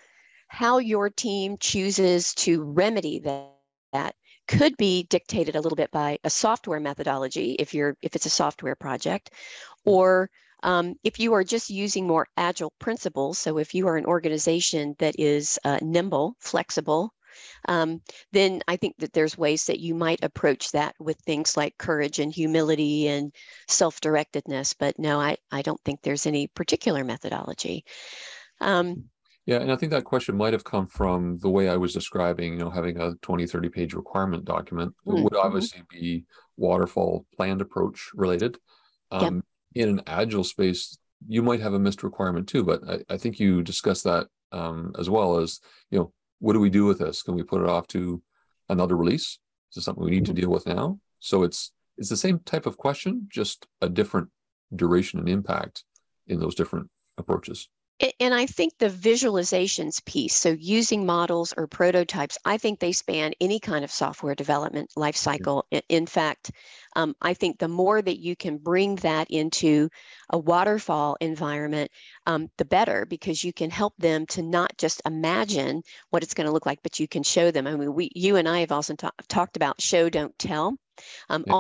how 0.50 0.80
your 0.80 1.10
team 1.10 1.58
chooses 1.60 2.34
to 2.34 2.64
remedy 2.64 3.20
that, 3.20 4.16
could 4.48 4.76
be 4.78 5.04
dictated 5.04 5.56
a 5.56 5.62
little 5.62 5.76
bit 5.76 5.92
by 5.92 6.18
a 6.24 6.30
software 6.30 6.80
methodology 6.80 7.52
if 7.60 7.72
you're 7.72 7.96
if 8.02 8.16
it's 8.16 8.26
a 8.26 8.32
software 8.32 8.76
project 8.76 9.30
or 9.86 10.28
um, 10.64 10.96
if 11.04 11.20
you 11.20 11.34
are 11.34 11.44
just 11.44 11.70
using 11.70 12.08
more 12.08 12.28
agile 12.36 12.74
principles. 12.80 13.38
So 13.38 13.60
if 13.60 13.76
you 13.76 13.88
are 13.88 13.96
an 13.96 14.08
organization 14.08 14.96
that 14.98 15.16
is 15.20 15.60
uh, 15.66 15.78
nimble 15.84 16.36
flexible 16.40 17.14
um, 17.68 18.02
then 18.32 18.62
i 18.68 18.76
think 18.76 18.96
that 18.98 19.14
there's 19.14 19.38
ways 19.38 19.66
that 19.66 19.80
you 19.80 19.94
might 19.94 20.24
approach 20.24 20.72
that 20.72 20.96
with 21.00 21.18
things 21.20 21.56
like 21.56 21.78
courage 21.78 22.20
and 22.20 22.34
humility 22.34 23.08
and 23.08 23.32
self-directedness 23.68 24.76
but 24.78 24.98
no 24.98 25.20
i, 25.20 25.38
I 25.52 25.62
don't 25.62 25.80
think 25.86 26.02
there's 26.02 26.26
any 26.26 26.48
particular 26.48 27.04
methodology. 27.04 27.86
Um, 28.62 29.10
yeah, 29.50 29.60
and 29.60 29.72
I 29.72 29.76
think 29.76 29.92
that 29.92 30.04
question 30.04 30.38
might 30.38 30.54
have 30.54 30.64
come 30.64 30.88
from 30.88 31.40
the 31.40 31.50
way 31.50 31.70
I 31.70 31.76
was 31.76 31.94
describing, 31.94 32.54
you 32.54 32.60
know, 32.60 32.70
having 32.70 33.00
a 33.00 33.16
20, 33.16 33.48
30 33.48 33.70
page 33.70 33.94
requirement 33.94 34.46
document. 34.46 34.94
It 35.06 35.10
mm-hmm. 35.10 35.24
would 35.24 35.36
obviously 35.36 35.82
be 35.90 36.26
waterfall 36.56 37.26
planned 37.36 37.62
approach 37.62 38.12
related. 38.14 38.60
Um, 39.12 39.44
yep. 39.74 39.88
In 39.88 39.90
an 39.90 40.04
agile 40.06 40.44
space, 40.44 40.98
you 41.28 41.42
might 41.42 41.62
have 41.62 41.74
a 41.74 41.80
missed 41.80 42.04
requirement 42.04 42.48
too, 42.48 42.64
but 42.64 42.82
I, 42.88 43.00
I 43.10 43.18
think 43.18 43.40
you 43.40 43.62
discussed 43.64 44.04
that 44.04 44.28
um, 44.52 44.94
as 44.98 45.10
well 45.10 45.38
as 45.38 45.60
you 45.92 46.00
know 46.00 46.14
what 46.40 46.54
do 46.54 46.60
we 46.60 46.70
do 46.70 46.86
with 46.86 47.00
this 47.00 47.22
can 47.22 47.36
we 47.36 47.44
put 47.44 47.62
it 47.62 47.70
off 47.70 47.88
to 47.88 48.22
another 48.70 48.96
release 48.96 49.40
is 49.72 49.76
this 49.76 49.86
something 49.86 50.04
we 50.04 50.12
need 50.12 50.26
to 50.26 50.34
deal 50.34 50.50
with 50.50 50.66
now 50.66 51.00
so 51.20 51.44
it's 51.44 51.72
it's 51.98 52.10
the 52.10 52.18
same 52.18 52.40
type 52.46 52.66
of 52.66 52.78
question 52.78 53.28
just 53.30 53.68
a 53.82 53.90
different 53.90 54.30
duration 54.76 55.20
and 55.20 55.30
impact 55.30 55.84
in 56.28 56.40
those 56.40 56.56
different 56.56 56.90
approaches 57.18 57.70
and 58.20 58.34
I 58.34 58.46
think 58.46 58.78
the 58.78 58.90
visualizations 58.90 60.04
piece, 60.06 60.36
so 60.36 60.50
using 60.60 61.06
models 61.06 61.54
or 61.58 61.68
prototypes, 61.68 62.38
I 62.46 62.58
think 62.58 62.80
they 62.80 62.92
span 62.94 63.34
any 63.42 63.60
kind 63.60 63.84
of 63.84 63.92
software 63.92 64.36
development 64.36 64.92
lifecycle. 64.98 65.64
In 65.90 66.06
fact, 66.06 66.52
um, 66.96 67.16
I 67.22 67.34
think 67.34 67.60
the 67.60 67.68
more 67.68 68.02
that 68.02 68.20
you 68.20 68.36
can 68.36 68.58
bring 68.58 68.96
that 68.98 69.28
into 69.30 69.90
a 70.30 70.38
waterfall 70.38 71.18
environment, 71.20 71.92
um, 72.26 72.50
the 72.58 72.66
better, 72.66 73.06
because 73.06 73.44
you 73.44 73.54
can 73.54 73.70
help 73.70 73.94
them 73.98 74.26
to 74.28 74.42
not 74.44 74.78
just 74.78 75.02
imagine 75.06 75.82
what 76.10 76.24
it's 76.24 76.34
going 76.34 76.48
to 76.48 76.54
look 76.54 76.66
like, 76.66 76.80
but 76.84 77.00
you 77.00 77.08
can 77.08 77.24
show 77.24 77.52
them. 77.52 77.68
I 77.68 77.76
mean, 77.76 77.94
we, 77.94 78.10
you 78.16 78.38
and 78.38 78.48
I 78.48 78.62
have 78.62 78.72
also 78.72 78.96
ta- 78.96 79.12
talked 79.28 79.58
about 79.58 79.82
show, 79.82 80.10
don't 80.10 80.38
tell. 80.40 80.76
Um, 81.30 81.44
yeah. 81.46 81.54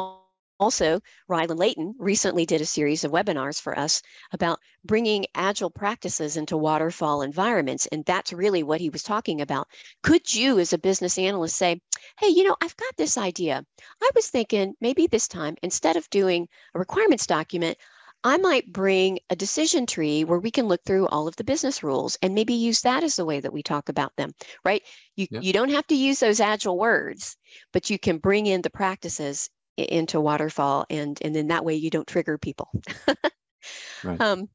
Also, 0.60 1.00
Ryland 1.30 1.58
Leyton 1.60 1.96
recently 1.98 2.46
did 2.46 2.60
a 2.60 2.66
series 2.66 3.06
of 3.06 3.12
webinars 3.12 3.62
for 3.62 3.78
us 3.80 4.02
about 4.34 4.60
bringing 4.84 5.26
agile 5.34 5.70
practices 5.70 6.36
into 6.36 6.58
waterfall 6.58 7.22
environments. 7.22 7.86
And 7.88 8.04
that's 8.04 8.34
really 8.34 8.64
what 8.64 8.82
he 8.82 8.90
was 8.90 9.02
talking 9.02 9.40
about. 9.40 9.70
Could 10.04 10.34
you, 10.34 10.60
as 10.60 10.74
a 10.74 10.78
business 10.78 11.18
analyst, 11.18 11.56
say, 11.56 11.82
hey, 12.20 12.28
you 12.28 12.44
know, 12.44 12.58
I've 12.62 12.76
got 12.76 12.98
this 12.98 13.18
idea. 13.18 13.64
I 14.02 14.10
was 14.14 14.28
thinking 14.28 14.76
maybe 14.82 15.08
this 15.08 15.30
time, 15.30 15.56
instead 15.64 15.96
of 15.96 16.10
doing 16.10 16.48
a 16.76 16.80
requirements 16.80 17.26
document, 17.26 17.78
I 18.26 18.38
might 18.38 18.74
bring 18.74 19.20
a 19.30 19.36
decision 19.38 19.86
tree 19.86 20.26
where 20.26 20.40
we 20.40 20.52
can 20.52 20.68
look 20.68 20.84
through 20.84 21.08
all 21.08 21.30
of 21.30 21.38
the 21.38 21.46
business 21.46 21.84
rules 21.84 22.18
and 22.22 22.36
maybe 22.36 22.54
use 22.54 22.82
that 22.82 23.02
as 23.02 23.16
the 23.16 23.24
way 23.24 23.40
that 23.40 23.54
we 23.54 23.64
talk 23.64 23.88
about 23.88 24.14
them, 24.18 24.34
right? 24.66 24.84
You, 25.16 25.28
yeah. 25.32 25.40
you 25.40 25.54
don't 25.54 25.70
have 25.70 25.88
to 25.88 25.96
use 25.96 26.20
those 26.20 26.42
agile 26.42 26.78
words, 26.78 27.38
but 27.72 27.90
you 27.90 27.98
can 27.98 28.18
bring 28.18 28.46
in 28.46 28.62
the 28.62 28.70
practices 28.70 29.50
into 29.84 30.20
waterfall 30.20 30.86
and 30.90 31.18
and 31.22 31.36
then 31.36 31.48
that 31.48 31.66
way 31.66 31.76
you 31.76 31.90
don't 31.90 32.08
trigger 32.08 32.38
people 32.38 32.70
right. 34.04 34.22
um, 34.22 34.48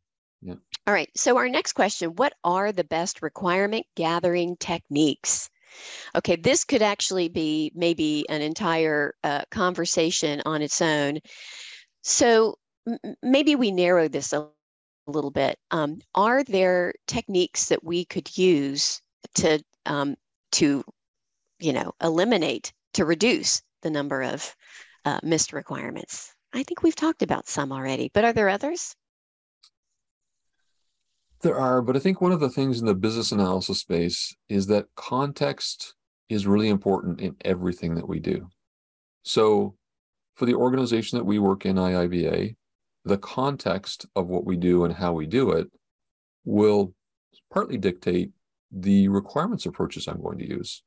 yeah. 0.43 0.55
all 0.87 0.95
right 0.95 1.11
so 1.17 1.37
our 1.37 1.49
next 1.49 1.73
question 1.73 2.11
what 2.17 2.35
are 2.45 2.73
the 2.73 2.85
best 2.85 3.23
requirement 3.23 3.87
gathering 3.97 4.57
techniques 4.59 5.51
okay 6.15 6.37
this 6.37 6.65
could 6.65 6.83
actually 6.83 7.29
be 7.29 7.73
maybe 7.75 8.25
an 8.29 8.43
entire 8.43 9.15
uh, 9.25 9.43
conversation 9.51 10.43
on 10.47 10.63
its 10.63 10.81
own 10.81 11.19
so 12.03 12.57
m- 12.87 12.99
maybe 13.23 13.57
we 13.57 13.71
narrow 13.71 14.09
this 14.09 14.33
a 14.33 14.49
little 15.07 15.31
bit 15.31 15.59
um, 15.71 15.99
are 16.15 16.45
there 16.45 16.95
techniques 17.07 17.67
that 17.69 17.85
we 17.85 18.05
could 18.05 18.37
use 18.37 19.01
to 19.35 19.63
um, 19.87 20.15
to 20.53 20.85
you 21.61 21.73
know 21.73 21.93
eliminate 22.03 22.73
to 22.93 23.05
reduce 23.05 23.63
the 23.83 23.91
number 23.91 24.23
of 24.23 24.55
uh, 25.05 25.21
missed 25.23 25.53
requirements? 25.53 26.33
I 26.53 26.63
think 26.63 26.83
we've 26.83 26.95
talked 26.95 27.23
about 27.23 27.49
some 27.49 27.73
already, 27.73 28.11
but 28.15 28.25
are 28.25 28.33
there 28.33 28.49
others? 28.49 28.95
There 31.43 31.57
are, 31.57 31.83
but 31.83 31.97
I 31.97 31.99
think 31.99 32.21
one 32.21 32.33
of 32.33 32.41
the 32.41 32.49
things 32.49 32.81
in 32.81 32.87
the 32.87 32.95
business 32.95 33.33
analysis 33.33 33.81
space 33.81 34.35
is 34.49 34.67
that 34.69 34.87
context 34.97 35.95
is 36.29 36.47
really 36.47 36.69
important 36.69 37.21
in 37.21 37.37
everything 37.45 37.97
that 37.97 38.09
we 38.09 38.19
do. 38.19 38.49
So, 39.25 39.77
for 40.37 40.47
the 40.47 40.55
organization 40.55 41.19
that 41.19 41.25
we 41.25 41.39
work 41.39 41.67
in, 41.67 41.77
IIBA, 41.77 42.57
the 43.05 43.19
context 43.19 44.07
of 44.17 44.29
what 44.29 44.45
we 44.45 44.57
do 44.57 44.85
and 44.85 44.95
how 44.95 45.13
we 45.13 45.27
do 45.27 45.51
it 45.51 45.71
will 46.45 46.95
partly 47.53 47.77
dictate 47.77 48.31
the 48.71 49.09
requirements 49.09 49.67
approaches 49.67 50.09
I'm 50.09 50.23
going 50.23 50.39
to 50.39 50.49
use. 50.49 50.83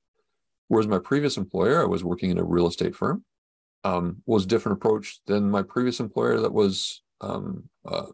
Whereas 0.68 0.88
my 0.88 1.00
previous 1.00 1.38
employer, 1.38 1.82
I 1.82 1.88
was 1.88 2.04
working 2.04 2.30
in 2.30 2.38
a 2.38 2.44
real 2.44 2.68
estate 2.68 2.96
firm, 2.96 3.24
um, 3.84 4.22
was 4.26 4.44
a 4.44 4.48
different 4.48 4.78
approach 4.78 5.20
than 5.28 5.50
my 5.50 5.62
previous 5.62 6.00
employer 6.00 6.40
that 6.40 6.54
was 6.54 7.02
um, 7.22 7.70
a 7.86 8.06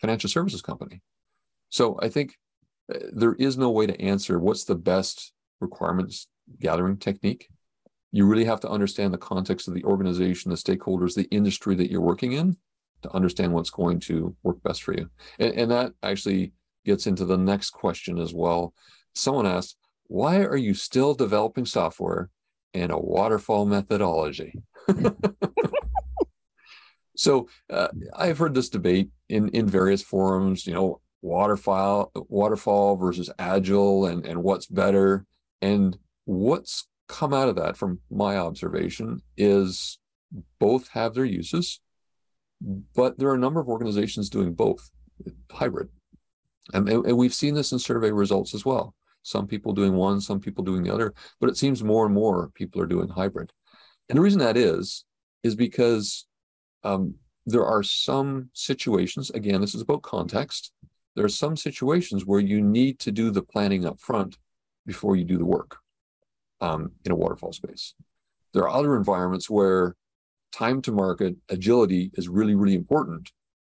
financial 0.00 0.30
services 0.30 0.62
company. 0.62 1.02
So 1.70 1.98
I 2.00 2.08
think 2.08 2.34
uh, 2.92 2.98
there 3.12 3.34
is 3.34 3.58
no 3.58 3.70
way 3.70 3.86
to 3.86 4.00
answer 4.00 4.38
what's 4.38 4.64
the 4.64 4.74
best 4.74 5.32
requirements 5.60 6.28
gathering 6.60 6.96
technique. 6.96 7.48
You 8.10 8.24
really 8.24 8.44
have 8.46 8.60
to 8.60 8.70
understand 8.70 9.12
the 9.12 9.18
context 9.18 9.68
of 9.68 9.74
the 9.74 9.84
organization, 9.84 10.50
the 10.50 10.56
stakeholders, 10.56 11.14
the 11.14 11.28
industry 11.30 11.74
that 11.74 11.90
you're 11.90 12.00
working 12.00 12.32
in 12.32 12.56
to 13.02 13.14
understand 13.14 13.52
what's 13.52 13.70
going 13.70 14.00
to 14.00 14.34
work 14.42 14.62
best 14.62 14.82
for 14.82 14.94
you. 14.94 15.10
And, 15.38 15.52
and 15.54 15.70
that 15.70 15.92
actually 16.02 16.52
gets 16.84 17.06
into 17.06 17.24
the 17.24 17.36
next 17.36 17.70
question 17.70 18.18
as 18.18 18.32
well. 18.32 18.72
Someone 19.14 19.46
asked, 19.46 19.76
why 20.06 20.38
are 20.38 20.56
you 20.56 20.72
still 20.72 21.12
developing 21.14 21.66
software 21.66 22.30
and 22.74 22.92
a 22.92 22.98
waterfall 22.98 23.66
methodology. 23.66 24.54
so 27.16 27.48
uh, 27.70 27.88
I've 28.16 28.38
heard 28.38 28.54
this 28.54 28.68
debate 28.68 29.10
in 29.28 29.48
in 29.50 29.66
various 29.66 30.02
forums. 30.02 30.66
You 30.66 30.74
know, 30.74 31.00
waterfall 31.22 32.10
waterfall 32.14 32.96
versus 32.96 33.30
agile, 33.38 34.06
and 34.06 34.26
and 34.26 34.42
what's 34.42 34.66
better. 34.66 35.24
And 35.60 35.98
what's 36.24 36.86
come 37.08 37.34
out 37.34 37.48
of 37.48 37.56
that, 37.56 37.76
from 37.76 38.00
my 38.10 38.36
observation, 38.36 39.22
is 39.36 39.98
both 40.60 40.88
have 40.88 41.14
their 41.14 41.24
uses, 41.24 41.80
but 42.60 43.18
there 43.18 43.30
are 43.30 43.34
a 43.34 43.38
number 43.38 43.60
of 43.60 43.68
organizations 43.68 44.28
doing 44.28 44.52
both 44.52 44.90
hybrid. 45.50 45.88
And, 46.74 46.88
and 46.88 47.16
we've 47.16 47.34
seen 47.34 47.54
this 47.54 47.72
in 47.72 47.78
survey 47.78 48.10
results 48.10 48.54
as 48.54 48.64
well 48.64 48.94
some 49.28 49.46
people 49.46 49.72
doing 49.72 49.92
one, 49.92 50.20
some 50.20 50.40
people 50.40 50.64
doing 50.64 50.82
the 50.82 50.92
other, 50.92 51.12
but 51.40 51.50
it 51.50 51.56
seems 51.56 51.84
more 51.84 52.06
and 52.06 52.14
more 52.14 52.50
people 52.54 52.80
are 52.80 52.86
doing 52.86 53.08
hybrid. 53.08 53.52
And 54.08 54.16
the 54.16 54.22
reason 54.22 54.40
that 54.40 54.56
is, 54.56 55.04
is 55.42 55.54
because 55.54 56.26
um, 56.82 57.14
there 57.46 57.66
are 57.66 57.82
some 57.82 58.50
situations, 58.52 59.30
again, 59.30 59.60
this 59.60 59.74
is 59.74 59.82
about 59.82 60.02
context. 60.02 60.72
There 61.14 61.24
are 61.24 61.28
some 61.28 61.56
situations 61.56 62.24
where 62.24 62.40
you 62.40 62.60
need 62.60 62.98
to 63.00 63.12
do 63.12 63.30
the 63.30 63.42
planning 63.42 63.84
up 63.84 64.00
front 64.00 64.38
before 64.86 65.16
you 65.16 65.24
do 65.24 65.38
the 65.38 65.44
work 65.44 65.78
um, 66.60 66.92
in 67.04 67.12
a 67.12 67.16
waterfall 67.16 67.52
space. 67.52 67.94
There 68.54 68.62
are 68.62 68.78
other 68.78 68.96
environments 68.96 69.50
where 69.50 69.94
time 70.52 70.80
to 70.82 70.92
market 70.92 71.36
agility 71.48 72.10
is 72.14 72.28
really, 72.28 72.54
really 72.54 72.74
important. 72.74 73.30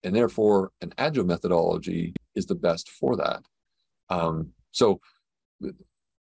And 0.03 0.15
therefore, 0.15 0.71
an 0.81 0.93
agile 0.99 1.25
methodology 1.25 2.15
is 2.35 2.47
the 2.47 2.55
best 2.55 2.89
for 2.91 3.17
that. 3.17 3.43
Um, 4.11 4.51
so 4.71 5.01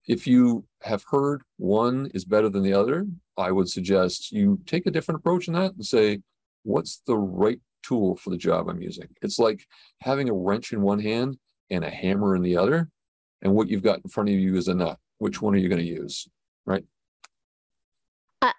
if 0.08 0.28
you 0.28 0.66
have 0.82 1.04
heard 1.10 1.42
one 1.58 2.12
is 2.14 2.26
better 2.26 2.50
than 2.50 2.64
the 2.64 2.74
other, 2.74 3.08
I 3.38 3.52
would 3.52 3.70
suggest 3.70 4.32
you 4.32 4.60
take 4.66 4.86
a 4.86 4.92
different 4.92 5.20
approach 5.20 5.48
in 5.48 5.54
that 5.56 5.74
and 5.74 5.86
say, 5.86 6.22
what's 6.64 7.02
the 7.08 7.18
right 7.18 7.60
tool 7.84 8.16
for 8.16 8.30
the 8.30 8.38
job 8.38 8.70
I'm 8.70 8.82
using? 8.82 9.08
It's 9.22 9.40
like 9.40 9.66
having 10.02 10.30
a 10.30 10.34
wrench 10.34 10.74
in 10.74 10.82
one 10.82 11.00
hand 11.00 11.38
and 11.70 11.84
a 11.84 11.90
hammer 11.90 12.36
in 12.36 12.42
the 12.42 12.58
other. 12.58 12.90
And 13.42 13.54
what 13.54 13.70
you've 13.70 13.84
got 13.84 14.00
in 14.04 14.10
front 14.10 14.30
of 14.30 14.36
you 14.36 14.56
is 14.56 14.68
a 14.68 14.74
nut. 14.74 14.98
Which 15.18 15.42
one 15.42 15.56
are 15.56 15.60
you 15.60 15.70
going 15.70 15.82
to 15.82 15.88
use? 15.88 16.28
Right. 16.66 16.84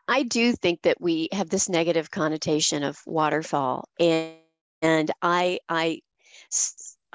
I, 0.09 0.23
do 0.25 0.53
think 0.53 0.83
that 0.83 1.01
we 1.01 1.29
have 1.33 1.51
this 1.51 1.69
negative 1.69 2.11
connotation 2.11 2.83
of 2.83 2.99
waterfall. 3.07 3.89
And 4.01 4.35
and 4.83 5.11
I 5.23 5.59
I 5.69 6.01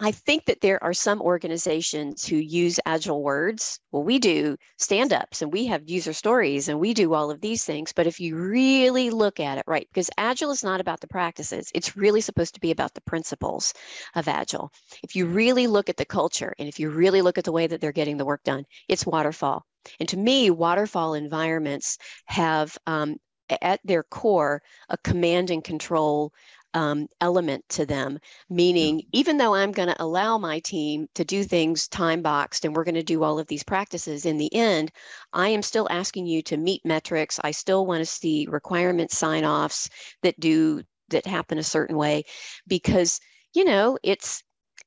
I 0.04 0.12
think 0.12 0.46
that 0.46 0.62
there 0.62 0.84
are 0.84 0.96
some 0.96 1.22
organizations 1.22 2.26
who 2.26 2.38
use 2.38 2.80
agile 2.88 3.22
words. 3.22 3.80
Well, 3.92 4.02
we 4.02 4.18
do 4.18 4.58
stand 4.78 5.14
ups 5.14 5.44
and 5.44 5.54
we 5.54 5.68
have 5.68 5.88
user 5.88 6.12
stories 6.12 6.70
and 6.70 6.80
we 6.80 6.96
do 6.96 7.14
all 7.14 7.30
of 7.30 7.40
these 7.40 7.64
things. 7.64 7.94
But 7.94 8.08
if 8.08 8.20
you 8.20 8.36
really 8.36 9.12
look 9.12 9.40
at 9.40 9.60
it, 9.60 9.64
right, 9.68 9.88
because 9.94 10.10
agile 10.18 10.50
is 10.50 10.64
not 10.64 10.82
about 10.82 11.02
the 11.02 11.08
practices, 11.08 11.70
it's 11.76 11.96
really 11.96 12.22
supposed 12.22 12.56
to 12.56 12.60
be 12.60 12.72
about 12.72 12.96
the 12.96 13.02
principles 13.02 13.76
of 14.16 14.28
agile. 14.28 14.72
If 15.04 15.16
you 15.16 15.28
really 15.28 15.68
look 15.68 15.88
at 15.88 15.98
the 15.98 16.06
culture 16.06 16.56
and 16.58 16.68
if 16.68 16.80
you 16.80 16.90
really 16.90 17.22
look 17.22 17.38
at 17.38 17.44
the 17.44 17.52
way 17.52 17.68
that 17.68 17.80
they're 17.80 17.92
getting 17.92 18.18
the 18.18 18.26
work 18.26 18.44
done, 18.44 18.66
it's 18.90 19.06
waterfall. 19.06 19.68
And 20.00 20.10
to 20.10 20.18
me, 20.18 20.50
waterfall 20.50 21.14
environments 21.14 22.00
have 22.26 22.76
um, 22.88 23.18
at 23.62 23.82
their 23.84 24.04
core 24.04 24.62
a 24.90 24.98
command 24.98 25.52
and 25.52 25.64
control 25.64 26.34
um, 26.74 27.08
element 27.20 27.64
to 27.70 27.86
them, 27.86 28.20
meaning 28.50 29.04
even 29.12 29.38
though 29.38 29.54
I'm 29.54 29.72
going 29.72 29.90
to 29.90 30.02
allow 30.02 30.38
my 30.38 30.60
team 30.60 31.08
to 31.16 31.26
do 31.26 31.44
things 31.44 31.88
time 31.88 32.22
boxed 32.22 32.66
and 32.66 32.76
we're 32.76 32.84
going 32.84 32.96
to 32.96 33.04
do 33.04 33.24
all 33.24 33.40
of 33.40 33.48
these 33.48 33.64
practices, 33.64 34.26
in 34.26 34.38
the 34.38 34.54
end, 34.54 34.92
I 35.34 35.50
am 35.50 35.62
still 35.62 35.88
asking 35.90 36.28
you 36.28 36.42
to 36.44 36.58
meet 36.58 36.86
metrics. 36.86 37.40
I 37.44 37.52
still 37.52 37.86
want 37.86 38.02
to 38.02 38.06
see 38.06 38.48
requirement 38.50 39.12
sign 39.12 39.46
offs 39.46 39.90
that 40.24 40.40
do 40.40 40.84
that 41.12 41.26
happen 41.26 41.58
a 41.58 41.64
certain 41.64 41.98
way 41.98 42.24
because 42.68 43.20
you 43.54 43.64
know 43.64 43.98
it's 44.04 44.44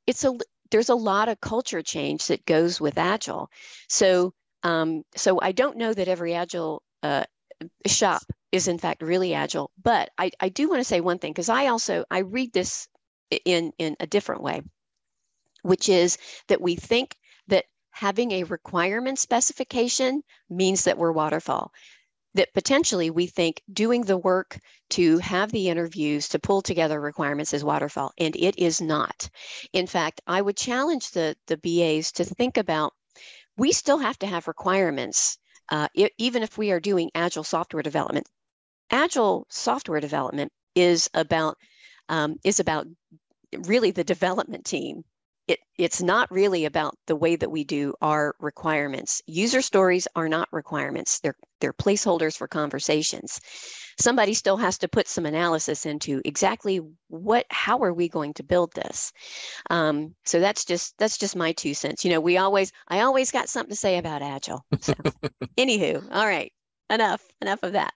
it's 0.06 0.24
a 0.24 0.36
there's 0.70 0.88
a 0.88 0.94
lot 0.94 1.28
of 1.28 1.40
culture 1.40 1.82
change 1.82 2.26
that 2.26 2.44
goes 2.46 2.80
with 2.80 2.98
agile 2.98 3.48
so 3.88 4.32
um, 4.62 5.02
so 5.14 5.38
i 5.40 5.52
don't 5.52 5.76
know 5.76 5.92
that 5.92 6.08
every 6.08 6.34
agile 6.34 6.82
uh, 7.02 7.24
shop 7.86 8.22
is 8.54 8.68
in 8.68 8.78
fact 8.78 9.02
really 9.02 9.34
agile. 9.34 9.70
But 9.82 10.10
I, 10.16 10.30
I 10.38 10.48
do 10.48 10.68
want 10.68 10.80
to 10.80 10.84
say 10.84 11.00
one 11.00 11.18
thing 11.18 11.32
because 11.32 11.48
I 11.48 11.66
also 11.66 12.04
I 12.10 12.20
read 12.20 12.52
this 12.52 12.88
in 13.44 13.72
in 13.78 13.96
a 13.98 14.06
different 14.06 14.42
way, 14.42 14.62
which 15.62 15.88
is 15.88 16.18
that 16.46 16.60
we 16.60 16.76
think 16.76 17.16
that 17.48 17.64
having 17.90 18.30
a 18.30 18.44
requirement 18.44 19.18
specification 19.18 20.22
means 20.48 20.84
that 20.84 20.98
we're 20.98 21.12
waterfall 21.12 21.72
that 22.34 22.52
potentially 22.52 23.10
we 23.10 23.26
think 23.26 23.62
doing 23.72 24.02
the 24.02 24.18
work 24.18 24.58
to 24.90 25.18
have 25.18 25.52
the 25.52 25.68
interviews 25.68 26.28
to 26.28 26.38
pull 26.38 26.60
together 26.62 27.00
requirements 27.00 27.52
is 27.52 27.64
waterfall 27.64 28.12
and 28.18 28.36
it 28.36 28.58
is 28.58 28.80
not 28.80 29.28
in 29.72 29.86
fact 29.86 30.20
i 30.26 30.40
would 30.40 30.56
challenge 30.56 31.10
the 31.10 31.36
the 31.46 31.56
BAs 31.56 32.12
to 32.12 32.24
think 32.24 32.56
about 32.56 32.92
we 33.56 33.72
still 33.72 33.98
have 33.98 34.18
to 34.18 34.26
have 34.26 34.48
requirements 34.48 35.38
uh, 35.70 35.88
it, 35.94 36.12
even 36.18 36.42
if 36.42 36.58
we 36.58 36.70
are 36.72 36.80
doing 36.80 37.10
agile 37.14 37.44
software 37.44 37.82
development 37.82 38.26
agile 38.90 39.46
software 39.50 40.00
development 40.00 40.52
is 40.74 41.08
about 41.14 41.56
um, 42.08 42.36
is 42.44 42.60
about 42.60 42.86
really 43.66 43.90
the 43.90 44.04
development 44.04 44.64
team 44.64 45.04
it, 45.46 45.60
it's 45.76 46.02
not 46.02 46.30
really 46.30 46.64
about 46.64 46.96
the 47.06 47.16
way 47.16 47.36
that 47.36 47.50
we 47.50 47.64
do 47.64 47.94
our 48.00 48.34
requirements. 48.40 49.20
User 49.26 49.60
stories 49.60 50.08
are 50.16 50.28
not 50.28 50.48
requirements. 50.52 51.20
They're 51.20 51.36
they're 51.60 51.72
placeholders 51.72 52.36
for 52.36 52.48
conversations. 52.48 53.40
Somebody 53.98 54.34
still 54.34 54.56
has 54.56 54.78
to 54.78 54.88
put 54.88 55.06
some 55.06 55.26
analysis 55.26 55.86
into 55.86 56.20
exactly 56.24 56.80
what 57.08 57.46
how 57.50 57.82
are 57.82 57.92
we 57.92 58.08
going 58.08 58.32
to 58.34 58.42
build 58.42 58.72
this. 58.74 59.12
Um, 59.70 60.14
so 60.24 60.40
that's 60.40 60.64
just 60.64 60.96
that's 60.98 61.18
just 61.18 61.36
my 61.36 61.52
two 61.52 61.74
cents. 61.74 62.04
You 62.04 62.10
know, 62.10 62.20
we 62.20 62.38
always 62.38 62.72
I 62.88 63.00
always 63.00 63.30
got 63.30 63.48
something 63.48 63.70
to 63.70 63.76
say 63.76 63.98
about 63.98 64.22
agile. 64.22 64.64
So, 64.80 64.94
anywho, 65.58 66.06
all 66.10 66.26
right, 66.26 66.52
enough 66.88 67.22
enough 67.42 67.62
of 67.62 67.72
that. 67.72 67.92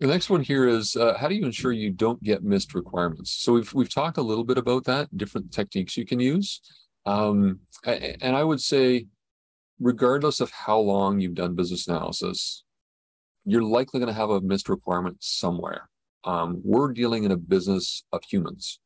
The 0.00 0.06
next 0.06 0.30
one 0.30 0.42
here 0.42 0.68
is 0.68 0.94
uh, 0.94 1.18
how 1.18 1.26
do 1.26 1.34
you 1.34 1.44
ensure 1.44 1.72
you 1.72 1.90
don't 1.90 2.22
get 2.22 2.44
missed 2.44 2.72
requirements? 2.74 3.32
So 3.32 3.52
we've 3.54 3.74
we've 3.74 3.92
talked 3.92 4.16
a 4.16 4.22
little 4.22 4.44
bit 4.44 4.56
about 4.56 4.84
that, 4.84 5.16
different 5.16 5.52
techniques 5.52 5.96
you 5.96 6.06
can 6.06 6.20
use, 6.20 6.60
um, 7.04 7.60
and 7.84 8.36
I 8.36 8.44
would 8.44 8.60
say, 8.60 9.06
regardless 9.80 10.40
of 10.40 10.52
how 10.52 10.78
long 10.78 11.18
you've 11.18 11.34
done 11.34 11.56
business 11.56 11.88
analysis, 11.88 12.62
you're 13.44 13.62
likely 13.62 13.98
going 13.98 14.12
to 14.12 14.18
have 14.18 14.30
a 14.30 14.40
missed 14.40 14.68
requirement 14.68 15.16
somewhere. 15.20 15.88
Um, 16.22 16.60
we're 16.62 16.92
dealing 16.92 17.24
in 17.24 17.32
a 17.32 17.36
business 17.36 18.04
of 18.12 18.22
humans, 18.22 18.78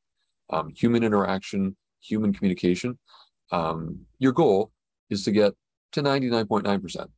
um, 0.48 0.70
human 0.74 1.02
interaction, 1.02 1.76
human 2.00 2.32
communication. 2.32 2.98
Um, 3.50 4.06
your 4.18 4.32
goal 4.32 4.72
is 5.10 5.24
to 5.24 5.30
get 5.30 5.52
to 5.92 6.02
99.9% 6.02 7.08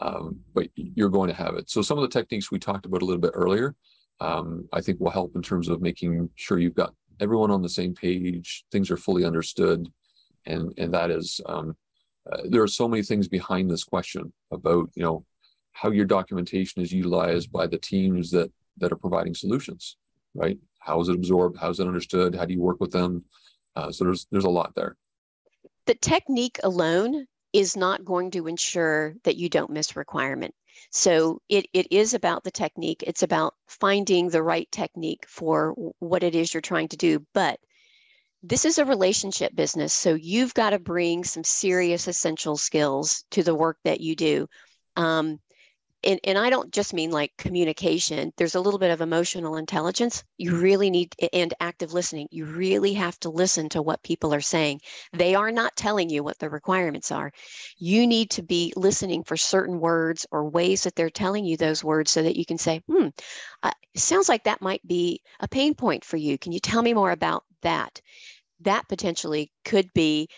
um, 0.00 0.40
but 0.54 0.68
you're 0.74 1.08
going 1.08 1.28
to 1.28 1.34
have 1.34 1.54
it. 1.54 1.70
So 1.70 1.82
some 1.82 1.98
of 1.98 2.02
the 2.02 2.18
techniques 2.18 2.50
we 2.50 2.58
talked 2.58 2.86
about 2.86 3.02
a 3.02 3.04
little 3.04 3.20
bit 3.20 3.32
earlier, 3.34 3.74
um, 4.20 4.68
I 4.72 4.80
think 4.80 5.00
will 5.00 5.10
help 5.10 5.34
in 5.36 5.42
terms 5.42 5.68
of 5.68 5.80
making 5.80 6.30
sure 6.36 6.58
you've 6.58 6.74
got 6.74 6.94
everyone 7.20 7.50
on 7.50 7.62
the 7.62 7.68
same 7.68 7.94
page, 7.94 8.64
things 8.70 8.90
are 8.90 8.96
fully 8.96 9.24
understood, 9.24 9.88
and 10.46 10.72
and 10.78 10.92
that 10.94 11.10
is 11.10 11.40
um, 11.46 11.76
uh, 12.30 12.42
there 12.48 12.62
are 12.62 12.68
so 12.68 12.88
many 12.88 13.02
things 13.02 13.28
behind 13.28 13.70
this 13.70 13.84
question 13.84 14.32
about 14.50 14.90
you 14.94 15.02
know 15.02 15.24
how 15.72 15.90
your 15.90 16.06
documentation 16.06 16.82
is 16.82 16.92
utilized 16.92 17.52
by 17.52 17.66
the 17.66 17.78
teams 17.78 18.30
that 18.30 18.50
that 18.78 18.92
are 18.92 18.96
providing 18.96 19.34
solutions, 19.34 19.96
right? 20.34 20.58
How 20.78 21.00
is 21.00 21.08
it 21.08 21.16
absorbed? 21.16 21.58
How 21.58 21.70
is 21.70 21.80
it 21.80 21.86
understood? 21.86 22.34
How 22.34 22.44
do 22.44 22.54
you 22.54 22.60
work 22.60 22.80
with 22.80 22.92
them? 22.92 23.24
Uh, 23.74 23.90
so 23.90 24.04
there's 24.04 24.26
there's 24.30 24.44
a 24.44 24.50
lot 24.50 24.74
there. 24.74 24.96
The 25.86 25.94
technique 25.94 26.58
alone 26.62 27.26
is 27.56 27.74
not 27.74 28.04
going 28.04 28.30
to 28.32 28.46
ensure 28.46 29.14
that 29.24 29.36
you 29.36 29.48
don't 29.48 29.70
miss 29.70 29.96
requirement. 29.96 30.54
So 30.90 31.40
it, 31.48 31.66
it 31.72 31.86
is 31.90 32.12
about 32.12 32.44
the 32.44 32.50
technique. 32.50 33.02
It's 33.06 33.22
about 33.22 33.54
finding 33.66 34.28
the 34.28 34.42
right 34.42 34.70
technique 34.70 35.24
for 35.26 35.74
what 35.98 36.22
it 36.22 36.34
is 36.34 36.52
you're 36.52 36.60
trying 36.60 36.88
to 36.88 36.98
do. 36.98 37.24
But 37.32 37.58
this 38.42 38.66
is 38.66 38.76
a 38.76 38.84
relationship 38.84 39.56
business. 39.56 39.94
So 39.94 40.14
you've 40.14 40.52
got 40.52 40.70
to 40.70 40.78
bring 40.78 41.24
some 41.24 41.44
serious 41.44 42.08
essential 42.08 42.58
skills 42.58 43.24
to 43.30 43.42
the 43.42 43.54
work 43.54 43.78
that 43.84 44.00
you 44.02 44.14
do. 44.14 44.46
Um, 44.96 45.40
and, 46.06 46.20
and 46.24 46.38
I 46.38 46.48
don't 46.48 46.72
just 46.72 46.94
mean 46.94 47.10
like 47.10 47.36
communication. 47.36 48.32
There's 48.36 48.54
a 48.54 48.60
little 48.60 48.78
bit 48.78 48.92
of 48.92 49.00
emotional 49.00 49.56
intelligence. 49.56 50.22
You 50.38 50.56
really 50.56 50.88
need 50.88 51.14
and 51.32 51.52
active 51.60 51.92
listening. 51.92 52.28
You 52.30 52.44
really 52.46 52.94
have 52.94 53.18
to 53.20 53.30
listen 53.30 53.68
to 53.70 53.82
what 53.82 54.02
people 54.04 54.32
are 54.32 54.40
saying. 54.40 54.80
They 55.12 55.34
are 55.34 55.50
not 55.50 55.76
telling 55.76 56.08
you 56.08 56.22
what 56.22 56.38
the 56.38 56.48
requirements 56.48 57.10
are. 57.10 57.32
You 57.78 58.06
need 58.06 58.30
to 58.30 58.42
be 58.42 58.72
listening 58.76 59.24
for 59.24 59.36
certain 59.36 59.80
words 59.80 60.24
or 60.30 60.48
ways 60.48 60.84
that 60.84 60.94
they're 60.94 61.10
telling 61.10 61.44
you 61.44 61.56
those 61.56 61.82
words 61.82 62.12
so 62.12 62.22
that 62.22 62.36
you 62.36 62.46
can 62.46 62.58
say, 62.58 62.80
hmm, 62.88 63.08
uh, 63.64 63.72
sounds 63.96 64.28
like 64.28 64.44
that 64.44 64.62
might 64.62 64.86
be 64.86 65.20
a 65.40 65.48
pain 65.48 65.74
point 65.74 66.04
for 66.04 66.16
you. 66.16 66.38
Can 66.38 66.52
you 66.52 66.60
tell 66.60 66.82
me 66.82 66.94
more 66.94 67.10
about 67.10 67.44
that? 67.62 68.00
That 68.60 68.88
potentially 68.88 69.50
could 69.64 69.92
be 69.92 70.28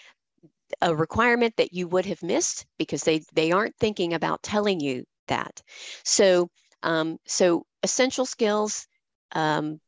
a 0.80 0.94
requirement 0.94 1.56
that 1.56 1.72
you 1.72 1.88
would 1.88 2.06
have 2.06 2.22
missed 2.22 2.66
because 2.78 3.02
they 3.02 3.22
they 3.34 3.52
aren't 3.52 3.76
thinking 3.76 4.14
about 4.14 4.42
telling 4.42 4.80
you 4.80 5.04
that. 5.28 5.62
So, 6.04 6.50
um, 6.82 7.18
so 7.26 7.64
essential 7.82 8.26
skills, 8.26 8.86
um, 9.32 9.80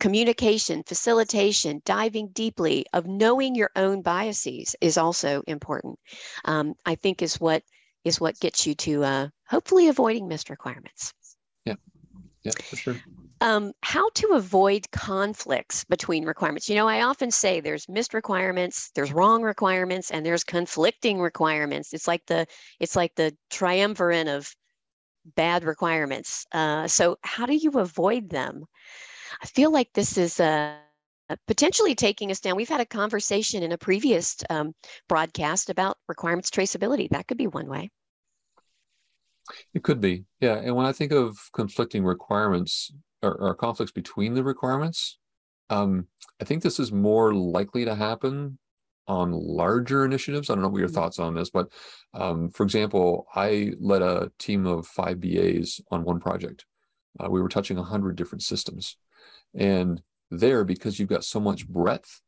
communication, 0.00 0.82
facilitation, 0.82 1.80
diving 1.84 2.28
deeply 2.28 2.84
of 2.92 3.06
knowing 3.06 3.54
your 3.54 3.70
own 3.76 4.02
biases 4.02 4.76
is 4.80 4.98
also 4.98 5.42
important. 5.46 5.98
Um, 6.44 6.74
I 6.84 6.94
think 6.96 7.22
is 7.22 7.40
what 7.40 7.62
is 8.04 8.20
what 8.20 8.38
gets 8.38 8.66
you 8.66 8.74
to 8.74 9.04
uh, 9.04 9.28
hopefully 9.48 9.88
avoiding 9.88 10.28
missed 10.28 10.50
requirements. 10.50 11.14
Yeah, 11.64 11.76
yeah, 12.42 12.52
for 12.52 12.76
sure. 12.76 13.00
Um, 13.40 13.72
how 13.82 14.08
to 14.10 14.28
avoid 14.34 14.90
conflicts 14.90 15.84
between 15.84 16.24
requirements. 16.24 16.68
You 16.68 16.76
know, 16.76 16.88
I 16.88 17.02
often 17.02 17.30
say 17.30 17.60
there's 17.60 17.88
missed 17.88 18.14
requirements, 18.14 18.90
there's 18.94 19.12
wrong 19.12 19.42
requirements, 19.42 20.10
and 20.10 20.24
there's 20.24 20.44
conflicting 20.44 21.20
requirements. 21.20 21.92
It's 21.92 22.06
like 22.06 22.24
the 22.26 22.46
it's 22.80 22.96
like 22.96 23.14
the 23.16 23.36
triumvirate 23.50 24.28
of 24.28 24.54
bad 25.36 25.64
requirements. 25.64 26.46
Uh, 26.52 26.86
so 26.86 27.16
how 27.22 27.46
do 27.46 27.54
you 27.54 27.70
avoid 27.72 28.30
them? 28.30 28.64
I 29.42 29.46
feel 29.46 29.72
like 29.72 29.88
this 29.92 30.16
is 30.16 30.40
uh, 30.40 30.76
potentially 31.46 31.94
taking 31.94 32.30
us 32.30 32.40
down. 32.40 32.56
We've 32.56 32.68
had 32.68 32.80
a 32.80 32.86
conversation 32.86 33.62
in 33.62 33.72
a 33.72 33.78
previous 33.78 34.36
um, 34.50 34.74
broadcast 35.08 35.70
about 35.70 35.96
requirements 36.08 36.50
traceability. 36.50 37.08
That 37.10 37.26
could 37.26 37.38
be 37.38 37.46
one 37.46 37.68
way. 37.68 37.90
It 39.74 39.82
could 39.82 40.00
be, 40.00 40.24
yeah. 40.40 40.56
And 40.56 40.74
when 40.74 40.86
I 40.86 40.92
think 40.92 41.12
of 41.12 41.38
conflicting 41.52 42.04
requirements 42.04 42.92
or, 43.22 43.34
or 43.34 43.54
conflicts 43.54 43.92
between 43.92 44.34
the 44.34 44.44
requirements, 44.44 45.18
um, 45.70 46.06
I 46.40 46.44
think 46.44 46.62
this 46.62 46.80
is 46.80 46.92
more 46.92 47.34
likely 47.34 47.84
to 47.84 47.94
happen 47.94 48.58
on 49.06 49.32
larger 49.32 50.04
initiatives. 50.04 50.48
I 50.48 50.54
don't 50.54 50.62
know 50.62 50.68
what 50.68 50.78
your 50.78 50.88
mm-hmm. 50.88 50.94
thoughts 50.94 51.18
on 51.18 51.34
this, 51.34 51.50
but 51.50 51.68
um, 52.14 52.50
for 52.50 52.62
example, 52.62 53.26
I 53.34 53.72
led 53.78 54.02
a 54.02 54.30
team 54.38 54.66
of 54.66 54.86
five 54.86 55.20
BAs 55.20 55.80
on 55.90 56.04
one 56.04 56.20
project. 56.20 56.64
Uh, 57.18 57.30
we 57.30 57.40
were 57.40 57.48
touching 57.48 57.76
100 57.76 58.16
different 58.16 58.42
systems. 58.42 58.96
And 59.54 60.02
there, 60.30 60.64
because 60.64 60.98
you've 60.98 61.08
got 61.08 61.24
so 61.24 61.38
much 61.38 61.68
breadth, 61.68 62.20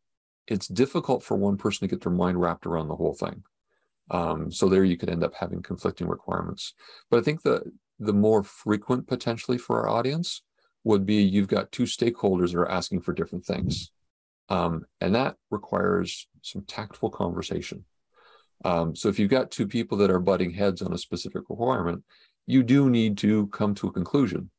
it's 0.46 0.68
difficult 0.68 1.24
for 1.24 1.36
one 1.36 1.56
person 1.56 1.86
to 1.86 1.92
get 1.92 2.02
their 2.02 2.12
mind 2.12 2.40
wrapped 2.40 2.66
around 2.66 2.88
the 2.88 2.96
whole 2.96 3.14
thing. 3.14 3.42
Um, 4.10 4.52
so 4.52 4.68
there 4.68 4.84
you 4.84 4.96
could 4.96 5.10
end 5.10 5.24
up 5.24 5.34
having 5.34 5.62
conflicting 5.62 6.06
requirements. 6.06 6.74
But 7.10 7.18
I 7.18 7.22
think 7.22 7.42
the 7.42 7.62
the 7.98 8.12
more 8.12 8.42
frequent 8.42 9.08
potentially 9.08 9.56
for 9.56 9.80
our 9.80 9.88
audience 9.88 10.42
would 10.84 11.06
be 11.06 11.16
you've 11.16 11.48
got 11.48 11.72
two 11.72 11.84
stakeholders 11.84 12.52
that 12.52 12.58
are 12.58 12.70
asking 12.70 13.00
for 13.00 13.12
different 13.12 13.44
things. 13.44 13.90
Um, 14.48 14.84
and 15.00 15.14
that 15.14 15.36
requires 15.50 16.28
some 16.42 16.62
tactful 16.62 17.10
conversation. 17.10 17.84
Um, 18.64 18.94
so 18.96 19.08
if 19.08 19.18
you've 19.18 19.30
got 19.30 19.50
two 19.50 19.66
people 19.66 19.98
that 19.98 20.10
are 20.10 20.20
butting 20.20 20.52
heads 20.52 20.82
on 20.82 20.92
a 20.92 20.98
specific 20.98 21.42
requirement, 21.48 22.02
you 22.46 22.62
do 22.62 22.88
need 22.88 23.18
to 23.18 23.48
come 23.48 23.74
to 23.76 23.88
a 23.88 23.92
conclusion. 23.92 24.50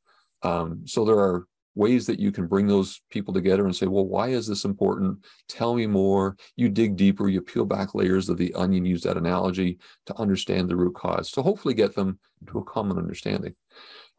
Um, 0.43 0.81
so 0.85 1.05
there 1.05 1.17
are 1.17 1.47
ways 1.73 2.07
that 2.07 2.19
you 2.19 2.31
can 2.31 2.47
bring 2.47 2.67
those 2.67 3.01
people 3.09 3.33
together 3.33 3.65
and 3.65 3.75
say, 3.75 3.85
well, 3.85 4.05
why 4.05 4.29
is 4.29 4.47
this 4.47 4.65
important? 4.65 5.19
Tell 5.47 5.75
me 5.75 5.85
more. 5.85 6.35
You 6.55 6.69
dig 6.69 6.95
deeper, 6.95 7.29
you 7.29 7.41
peel 7.41 7.65
back 7.65 7.93
layers 7.93 8.29
of 8.29 8.37
the 8.37 8.53
onion, 8.55 8.85
use 8.85 9.03
that 9.03 9.17
analogy 9.17 9.77
to 10.07 10.17
understand 10.19 10.69
the 10.69 10.75
root 10.75 10.95
cause, 10.95 11.31
to 11.31 11.41
hopefully 11.43 11.75
get 11.75 11.95
them 11.95 12.19
to 12.51 12.59
a 12.59 12.63
common 12.63 12.97
understanding. 12.97 13.55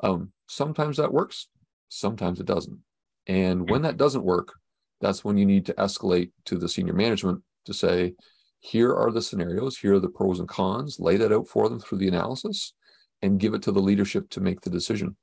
Um, 0.01 0.33
sometimes 0.47 0.97
that 0.99 1.13
works, 1.13 1.49
sometimes 1.89 2.39
it 2.39 2.47
doesn't. 2.47 2.79
And 3.27 3.69
when 3.69 3.83
that 3.83 3.97
doesn't 3.97 4.25
work, 4.25 4.55
that's 5.01 5.25
when 5.25 5.39
you 5.39 5.47
need 5.47 5.67
to 5.67 5.75
escalate 5.75 6.31
to 6.47 6.57
the 6.57 6.69
senior 6.69 6.93
management 6.93 7.43
to 7.67 7.75
say, 7.75 8.15
here 8.61 8.95
are 8.95 9.13
the 9.13 9.23
scenarios, 9.23 9.79
here 9.79 9.95
are 9.95 10.01
the 10.01 10.09
pros 10.09 10.41
and 10.41 10.49
cons, 10.49 10.99
lay 10.99 11.17
that 11.17 11.33
out 11.33 11.47
for 11.47 11.69
them 11.69 11.79
through 11.79 11.99
the 11.99 12.09
analysis, 12.09 12.75
and 13.23 13.39
give 13.39 13.55
it 13.55 13.63
to 13.63 13.73
the 13.73 13.81
leadership 13.81 14.29
to 14.31 14.41
make 14.41 14.61
the 14.61 14.71
decision. 14.71 15.17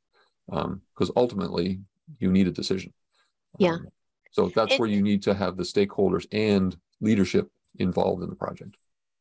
Because 0.47 1.09
um, 1.09 1.13
ultimately, 1.15 1.81
you 2.19 2.31
need 2.31 2.47
a 2.47 2.51
decision. 2.51 2.93
Yeah. 3.59 3.73
Um, 3.73 3.87
so 4.31 4.51
that's 4.53 4.77
where 4.77 4.89
you 4.89 5.01
need 5.01 5.23
to 5.23 5.33
have 5.33 5.57
the 5.57 5.63
stakeholders 5.63 6.27
and 6.31 6.75
leadership 7.01 7.49
involved 7.79 8.21
in 8.21 8.29
the 8.29 8.35
project. 8.35 8.75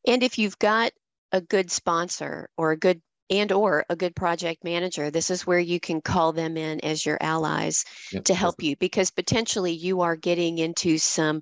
And 0.07 0.23
if 0.23 0.37
you've 0.37 0.59
got 0.59 0.91
a 1.31 1.41
good 1.41 1.71
sponsor 1.71 2.49
or 2.57 2.71
a 2.71 2.77
good 2.77 3.01
and 3.29 3.51
or 3.51 3.85
a 3.89 3.95
good 3.95 4.15
project 4.15 4.63
manager 4.63 5.09
this 5.09 5.29
is 5.29 5.45
where 5.45 5.59
you 5.59 5.79
can 5.79 6.01
call 6.01 6.31
them 6.31 6.57
in 6.57 6.79
as 6.81 7.05
your 7.05 7.17
allies 7.21 7.85
yep. 8.11 8.23
to 8.23 8.33
help 8.33 8.61
you 8.61 8.75
because 8.77 9.11
potentially 9.11 9.71
you 9.71 10.01
are 10.01 10.15
getting 10.15 10.57
into 10.57 10.97
some 10.97 11.41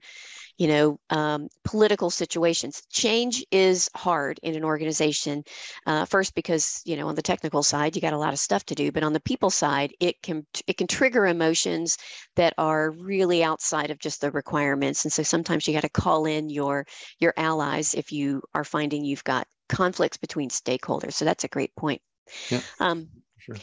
you 0.57 0.67
know, 0.67 0.99
um, 1.09 1.47
political 1.63 2.09
situations. 2.09 2.83
Change 2.91 3.43
is 3.51 3.89
hard 3.95 4.39
in 4.43 4.55
an 4.55 4.63
organization. 4.63 5.43
Uh, 5.87 6.05
first, 6.05 6.35
because 6.35 6.81
you 6.85 6.95
know, 6.95 7.07
on 7.07 7.15
the 7.15 7.21
technical 7.21 7.63
side, 7.63 7.95
you 7.95 8.01
got 8.01 8.13
a 8.13 8.17
lot 8.17 8.33
of 8.33 8.39
stuff 8.39 8.63
to 8.65 8.75
do, 8.75 8.91
but 8.91 9.03
on 9.03 9.13
the 9.13 9.19
people 9.21 9.49
side, 9.49 9.93
it 9.99 10.21
can 10.21 10.45
it 10.67 10.77
can 10.77 10.87
trigger 10.87 11.25
emotions 11.25 11.97
that 12.35 12.53
are 12.57 12.91
really 12.91 13.43
outside 13.43 13.89
of 13.89 13.99
just 13.99 14.21
the 14.21 14.31
requirements. 14.31 15.05
And 15.05 15.11
so 15.11 15.23
sometimes 15.23 15.67
you 15.67 15.73
got 15.73 15.81
to 15.81 15.89
call 15.89 16.25
in 16.25 16.49
your 16.49 16.85
your 17.19 17.33
allies 17.37 17.93
if 17.95 18.11
you 18.11 18.41
are 18.53 18.63
finding 18.63 19.03
you've 19.03 19.23
got 19.23 19.47
conflicts 19.73 20.17
between 20.17 20.49
stakeholders. 20.49 21.13
So 21.13 21.25
that's 21.25 21.43
a 21.43 21.49
great 21.49 21.75
point. 21.75 22.01
Yeah, 22.49 22.61
Um, 22.79 23.09
sure. 23.39 23.57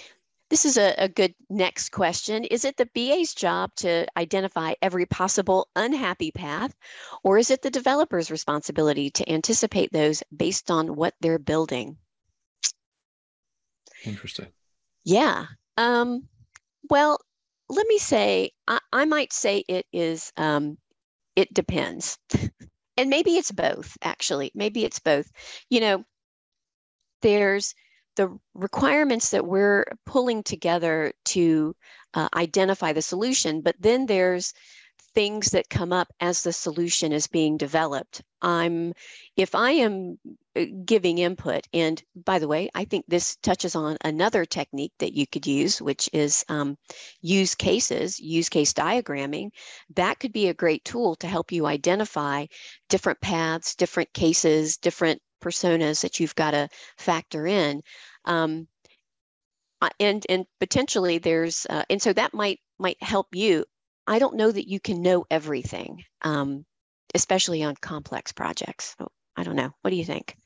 this 0.51 0.65
is 0.65 0.77
a, 0.77 0.95
a 0.99 1.09
good 1.09 1.35
next 1.49 1.91
question. 1.91 2.45
Is 2.45 2.65
it 2.65 2.77
the 2.77 2.91
BA's 2.95 3.33
job 3.33 3.71
to 3.77 4.07
identify 4.17 4.75
every 4.83 5.07
possible 5.07 5.69
unhappy 5.77 6.33
path, 6.33 6.75
or 7.23 7.39
is 7.39 7.51
it 7.51 7.63
the 7.63 7.71
developer's 7.71 8.31
responsibility 8.31 9.11
to 9.11 9.31
anticipate 9.31 9.93
those 9.93 10.23
based 10.37 10.71
on 10.71 10.97
what 10.97 11.15
they're 11.21 11.39
building? 11.39 11.97
Interesting. 14.05 14.49
Yeah. 15.05 15.47
Um, 15.77 16.27
well, 16.89 17.21
let 17.69 17.87
me 17.87 17.99
say, 17.99 18.51
I, 18.67 18.81
I 18.93 19.05
might 19.05 19.33
say 19.33 19.65
it 19.69 19.87
is, 19.93 20.33
um, 20.37 20.77
it 21.37 21.55
depends. 21.55 22.19
and 23.01 23.11
maybe 23.11 23.37
it's 23.39 23.51
both, 23.51 23.97
actually. 24.03 24.53
Maybe 24.55 24.85
it's 24.85 24.99
both. 25.01 25.31
You 25.71 25.81
know, 25.81 26.05
there's 27.23 27.75
the 28.17 28.39
requirements 28.55 29.31
that 29.31 29.47
we're 29.47 29.87
pulling 30.05 30.43
together 30.43 31.13
to 31.25 31.75
uh, 32.13 32.29
identify 32.35 32.93
the 32.93 33.01
solution, 33.03 33.63
but 33.63 33.77
then 33.81 34.05
there's 34.05 34.53
things 35.15 35.51
that 35.51 35.69
come 35.69 35.93
up 35.93 36.13
as 36.21 36.43
the 36.43 36.53
solution 36.53 37.13
is 37.13 37.27
being 37.27 37.57
developed. 37.57 38.23
I'm, 38.43 38.95
if 39.37 39.55
I 39.55 39.73
am 39.73 40.19
uh, 40.57 40.65
giving 40.85 41.19
input, 41.19 41.67
and 41.73 42.03
by 42.15 42.39
the 42.39 42.49
way, 42.49 42.71
I 42.75 42.85
think 42.85 43.05
this 43.09 43.37
touches 43.37 43.75
on 43.75 43.97
another 44.05 44.45
technique 44.45 44.93
that 44.99 45.15
you 45.15 45.27
could 45.27 45.47
use, 45.47 45.83
which 45.83 46.09
is 46.13 46.45
um, 46.49 46.77
use 47.21 47.55
cases, 47.55 48.21
use 48.21 48.49
case 48.49 48.73
diagramming. 48.73 49.51
That 49.97 50.21
could 50.21 50.33
be 50.33 50.49
a 50.49 50.55
great 50.55 50.85
tool 50.85 51.17
to 51.17 51.27
help 51.27 51.53
you 51.53 51.67
identify 51.67 52.47
different 52.89 53.21
paths, 53.21 53.75
different 53.75 54.13
cases, 54.13 54.77
different 54.77 55.21
personas 55.43 56.03
that 56.03 56.21
you've 56.21 56.35
got 56.35 56.53
to 56.53 56.69
factor 56.99 57.47
in. 57.47 57.83
Um, 58.25 58.69
uh, 59.83 59.89
and 59.99 60.27
and 60.29 60.45
potentially 60.59 61.19
there's 61.19 61.67
uh, 61.71 61.83
and 61.89 62.03
so 62.03 62.13
that 62.13 62.35
might 62.35 62.61
might 62.79 63.03
help 63.03 63.29
you 63.35 63.65
I 64.11 64.19
don't 64.19 64.35
know 64.35 64.51
that 64.51 64.69
you 64.69 64.81
can 64.81 65.03
know 65.03 65.25
everything, 65.31 66.03
um, 66.23 66.67
especially 67.15 67.63
on 67.63 67.77
complex 67.81 68.33
projects. 68.33 68.97
So 68.99 69.07
I 69.37 69.45
don't 69.45 69.55
know. 69.55 69.71
What 69.83 69.91
do 69.91 69.97
you 69.97 70.05
think? 70.05 70.37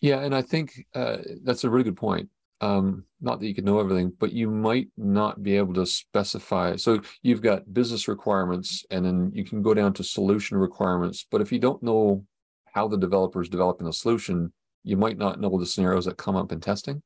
Yeah, 0.00 0.20
and 0.20 0.32
I 0.32 0.42
think 0.42 0.86
uh, 0.94 1.18
that's 1.42 1.64
a 1.64 1.70
really 1.70 1.82
good 1.82 1.96
point. 1.96 2.28
Um, 2.60 3.04
not 3.20 3.40
that 3.40 3.48
you 3.48 3.56
can 3.56 3.64
know 3.64 3.80
everything, 3.80 4.12
but 4.16 4.32
you 4.32 4.48
might 4.48 4.86
not 4.96 5.42
be 5.42 5.56
able 5.56 5.74
to 5.74 5.84
specify. 5.84 6.76
So 6.76 7.00
you've 7.22 7.42
got 7.42 7.74
business 7.74 8.06
requirements, 8.06 8.84
and 8.92 9.04
then 9.04 9.32
you 9.34 9.44
can 9.44 9.62
go 9.62 9.74
down 9.74 9.94
to 9.94 10.04
solution 10.04 10.56
requirements. 10.56 11.26
But 11.28 11.40
if 11.40 11.50
you 11.50 11.58
don't 11.58 11.82
know 11.82 12.24
how 12.66 12.86
the 12.86 12.98
developer 12.98 13.42
is 13.42 13.48
developing 13.48 13.86
the 13.86 13.92
solution, 13.92 14.52
you 14.84 14.96
might 14.96 15.18
not 15.18 15.40
know 15.40 15.58
the 15.58 15.66
scenarios 15.66 16.04
that 16.04 16.18
come 16.18 16.36
up 16.36 16.52
in 16.52 16.60
testing. 16.60 17.02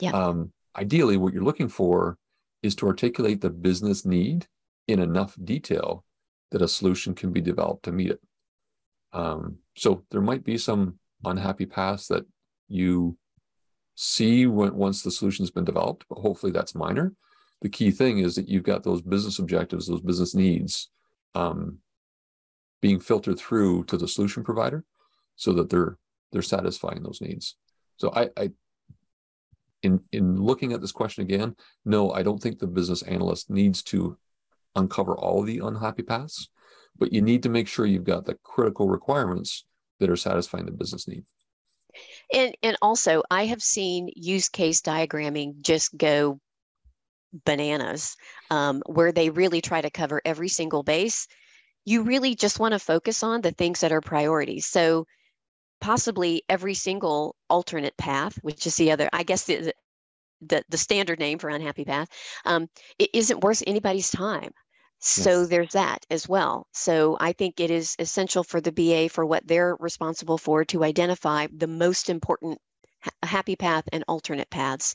Yeah. 0.00 0.10
Um, 0.10 0.52
ideally, 0.74 1.16
what 1.16 1.32
you're 1.32 1.44
looking 1.44 1.68
for 1.68 2.18
is 2.64 2.74
to 2.76 2.88
articulate 2.88 3.40
the 3.40 3.50
business 3.50 4.04
need 4.04 4.48
in 4.88 5.00
enough 5.00 5.36
detail 5.42 6.04
that 6.50 6.62
a 6.62 6.68
solution 6.68 7.14
can 7.14 7.32
be 7.32 7.40
developed 7.40 7.84
to 7.84 7.92
meet 7.92 8.10
it. 8.10 8.20
Um, 9.12 9.58
so 9.76 10.04
there 10.10 10.20
might 10.20 10.44
be 10.44 10.58
some 10.58 10.98
unhappy 11.24 11.66
paths 11.66 12.08
that 12.08 12.24
you 12.68 13.16
see 13.94 14.46
when, 14.46 14.74
once 14.74 15.02
the 15.02 15.10
solution's 15.10 15.50
been 15.50 15.64
developed, 15.64 16.04
but 16.08 16.18
hopefully 16.18 16.52
that's 16.52 16.74
minor. 16.74 17.14
The 17.62 17.68
key 17.68 17.90
thing 17.90 18.18
is 18.18 18.34
that 18.34 18.48
you've 18.48 18.64
got 18.64 18.82
those 18.82 19.02
business 19.02 19.38
objectives, 19.38 19.86
those 19.86 20.02
business 20.02 20.34
needs 20.34 20.90
um, 21.34 21.78
being 22.82 23.00
filtered 23.00 23.38
through 23.38 23.84
to 23.84 23.96
the 23.96 24.06
solution 24.06 24.44
provider 24.44 24.84
so 25.36 25.52
that 25.54 25.70
they're 25.70 25.98
they're 26.32 26.42
satisfying 26.42 27.02
those 27.02 27.20
needs. 27.20 27.56
So 27.96 28.12
I, 28.14 28.28
I 28.36 28.50
in 29.82 30.00
in 30.12 30.40
looking 30.40 30.72
at 30.72 30.80
this 30.80 30.92
question 30.92 31.22
again, 31.22 31.56
no, 31.84 32.10
I 32.12 32.22
don't 32.22 32.40
think 32.42 32.58
the 32.58 32.66
business 32.66 33.02
analyst 33.02 33.50
needs 33.50 33.82
to 33.84 34.18
uncover 34.76 35.16
all 35.16 35.42
the 35.42 35.58
unhappy 35.58 36.02
paths, 36.02 36.48
but 36.98 37.12
you 37.12 37.22
need 37.22 37.42
to 37.42 37.48
make 37.48 37.68
sure 37.68 37.86
you've 37.86 38.04
got 38.04 38.24
the 38.24 38.36
critical 38.42 38.88
requirements 38.88 39.64
that 40.00 40.10
are 40.10 40.16
satisfying 40.16 40.66
the 40.66 40.72
business 40.72 41.08
need. 41.08 41.24
And 42.32 42.54
and 42.62 42.76
also 42.82 43.22
I 43.30 43.46
have 43.46 43.62
seen 43.62 44.10
use 44.14 44.48
case 44.48 44.82
diagramming 44.82 45.62
just 45.62 45.96
go 45.96 46.40
bananas, 47.44 48.16
um, 48.50 48.82
where 48.86 49.12
they 49.12 49.30
really 49.30 49.60
try 49.60 49.80
to 49.80 49.90
cover 49.90 50.20
every 50.24 50.48
single 50.48 50.82
base. 50.82 51.26
You 51.84 52.02
really 52.02 52.34
just 52.34 52.58
want 52.58 52.72
to 52.72 52.78
focus 52.78 53.22
on 53.22 53.40
the 53.40 53.52
things 53.52 53.80
that 53.80 53.92
are 53.92 54.00
priorities. 54.00 54.66
So 54.66 55.06
possibly 55.80 56.42
every 56.48 56.74
single 56.74 57.36
alternate 57.48 57.96
path, 57.96 58.38
which 58.42 58.66
is 58.66 58.76
the 58.76 58.92
other, 58.92 59.08
I 59.12 59.22
guess 59.22 59.44
the 59.44 59.72
the, 60.42 60.62
the 60.68 60.76
standard 60.78 61.18
name 61.18 61.38
for 61.38 61.48
unhappy 61.48 61.84
path, 61.84 62.08
um, 62.44 62.68
it 62.98 63.08
isn't 63.14 63.42
worth 63.42 63.62
anybody's 63.66 64.10
time. 64.10 64.52
So 64.98 65.40
yes. 65.40 65.48
there's 65.48 65.72
that 65.72 66.06
as 66.10 66.28
well. 66.28 66.66
So 66.72 67.16
I 67.20 67.32
think 67.32 67.60
it 67.60 67.70
is 67.70 67.94
essential 67.98 68.42
for 68.42 68.60
the 68.60 68.72
BA 68.72 69.08
for 69.08 69.24
what 69.26 69.46
they're 69.46 69.76
responsible 69.78 70.38
for 70.38 70.64
to 70.66 70.84
identify 70.84 71.46
the 71.54 71.66
most 71.66 72.08
important 72.08 72.58
ha- 73.00 73.10
happy 73.22 73.56
path 73.56 73.84
and 73.92 74.04
alternate 74.08 74.50
paths. 74.50 74.94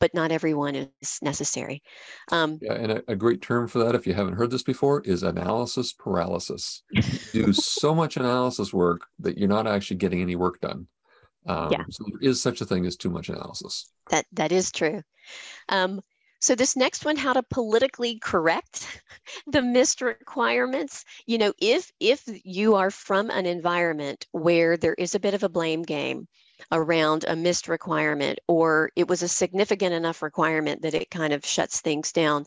But 0.00 0.14
not 0.14 0.30
everyone 0.30 0.76
is 0.76 1.18
necessary. 1.22 1.82
Um, 2.30 2.60
yeah, 2.62 2.74
and 2.74 2.92
a, 2.92 3.02
a, 3.08 3.16
great 3.16 3.42
term 3.42 3.66
for 3.66 3.80
that, 3.80 3.96
if 3.96 4.06
you 4.06 4.14
haven't 4.14 4.34
heard 4.34 4.52
this 4.52 4.62
before, 4.62 5.00
is 5.00 5.24
analysis 5.24 5.92
paralysis. 5.92 6.84
do 7.32 7.52
so 7.52 7.92
much 7.96 8.16
analysis 8.16 8.72
work 8.72 9.00
that 9.18 9.36
you're 9.36 9.48
not 9.48 9.66
actually 9.66 9.96
getting 9.96 10.20
any 10.22 10.36
work 10.36 10.60
done. 10.60 10.86
Um, 11.48 11.72
yeah. 11.72 11.82
So 11.90 12.04
there 12.06 12.30
is 12.30 12.40
such 12.40 12.60
a 12.60 12.64
thing 12.64 12.86
as 12.86 12.96
too 12.96 13.10
much 13.10 13.28
analysis. 13.28 13.90
That 14.10 14.26
that 14.34 14.52
is 14.52 14.70
true. 14.70 15.02
Um, 15.68 16.00
so 16.40 16.54
this 16.54 16.76
next 16.76 17.04
one, 17.04 17.16
how 17.16 17.32
to 17.32 17.42
politically 17.42 18.18
correct 18.18 19.02
the 19.46 19.62
missed 19.62 20.00
requirements. 20.00 21.04
You 21.26 21.38
know, 21.38 21.52
if 21.60 21.90
if 22.00 22.22
you 22.44 22.76
are 22.76 22.90
from 22.90 23.30
an 23.30 23.46
environment 23.46 24.26
where 24.32 24.76
there 24.76 24.94
is 24.94 25.14
a 25.14 25.20
bit 25.20 25.34
of 25.34 25.42
a 25.42 25.48
blame 25.48 25.82
game 25.82 26.28
around 26.70 27.24
a 27.26 27.36
missed 27.36 27.68
requirement, 27.68 28.38
or 28.46 28.90
it 28.94 29.08
was 29.08 29.22
a 29.22 29.28
significant 29.28 29.94
enough 29.94 30.22
requirement 30.22 30.82
that 30.82 30.94
it 30.94 31.10
kind 31.10 31.32
of 31.32 31.44
shuts 31.44 31.80
things 31.80 32.12
down, 32.12 32.44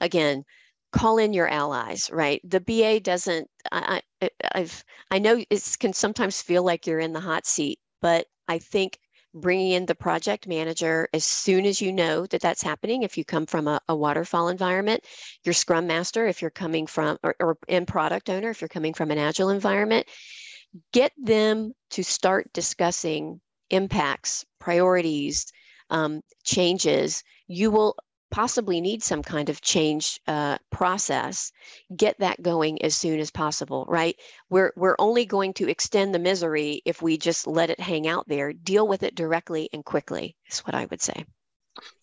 again, 0.00 0.44
call 0.92 1.18
in 1.18 1.32
your 1.32 1.48
allies. 1.48 2.10
Right? 2.12 2.40
The 2.44 2.60
BA 2.60 3.00
doesn't. 3.00 3.48
I, 3.72 4.02
I 4.20 4.30
I've 4.54 4.84
I 5.10 5.18
know 5.18 5.42
it 5.50 5.76
can 5.80 5.92
sometimes 5.92 6.40
feel 6.42 6.62
like 6.62 6.86
you're 6.86 7.00
in 7.00 7.12
the 7.12 7.20
hot 7.20 7.46
seat, 7.46 7.80
but 8.00 8.26
I 8.46 8.58
think 8.58 8.98
bringing 9.34 9.72
in 9.72 9.86
the 9.86 9.94
project 9.94 10.46
manager 10.46 11.08
as 11.12 11.24
soon 11.24 11.64
as 11.64 11.80
you 11.80 11.92
know 11.92 12.26
that 12.26 12.40
that's 12.40 12.62
happening. 12.62 13.02
If 13.02 13.16
you 13.16 13.24
come 13.24 13.46
from 13.46 13.66
a, 13.66 13.80
a 13.88 13.96
waterfall 13.96 14.48
environment, 14.48 15.04
your 15.44 15.54
scrum 15.54 15.86
master, 15.86 16.26
if 16.26 16.42
you're 16.42 16.50
coming 16.50 16.86
from, 16.86 17.18
or, 17.22 17.34
or 17.40 17.58
in 17.68 17.86
product 17.86 18.28
owner, 18.28 18.50
if 18.50 18.60
you're 18.60 18.68
coming 18.68 18.94
from 18.94 19.10
an 19.10 19.18
agile 19.18 19.50
environment, 19.50 20.06
get 20.92 21.12
them 21.16 21.72
to 21.90 22.02
start 22.02 22.52
discussing 22.52 23.40
impacts, 23.70 24.44
priorities, 24.58 25.52
um, 25.90 26.20
changes. 26.44 27.22
You 27.46 27.70
will 27.70 27.96
possibly 28.32 28.80
need 28.80 29.02
some 29.02 29.22
kind 29.22 29.48
of 29.48 29.60
change 29.60 30.18
uh, 30.26 30.58
process, 30.70 31.52
get 31.94 32.18
that 32.18 32.42
going 32.42 32.82
as 32.82 32.96
soon 32.96 33.20
as 33.20 33.30
possible, 33.30 33.84
right? 33.88 34.16
We're, 34.50 34.72
we're 34.74 34.96
only 34.98 35.26
going 35.26 35.52
to 35.54 35.68
extend 35.68 36.12
the 36.12 36.18
misery 36.18 36.82
if 36.84 37.00
we 37.02 37.18
just 37.18 37.46
let 37.46 37.70
it 37.70 37.78
hang 37.78 38.08
out 38.08 38.26
there. 38.26 38.52
Deal 38.52 38.88
with 38.88 39.04
it 39.04 39.14
directly 39.14 39.68
and 39.72 39.84
quickly, 39.84 40.34
is 40.50 40.60
what 40.60 40.74
I 40.74 40.86
would 40.86 41.02
say. 41.02 41.24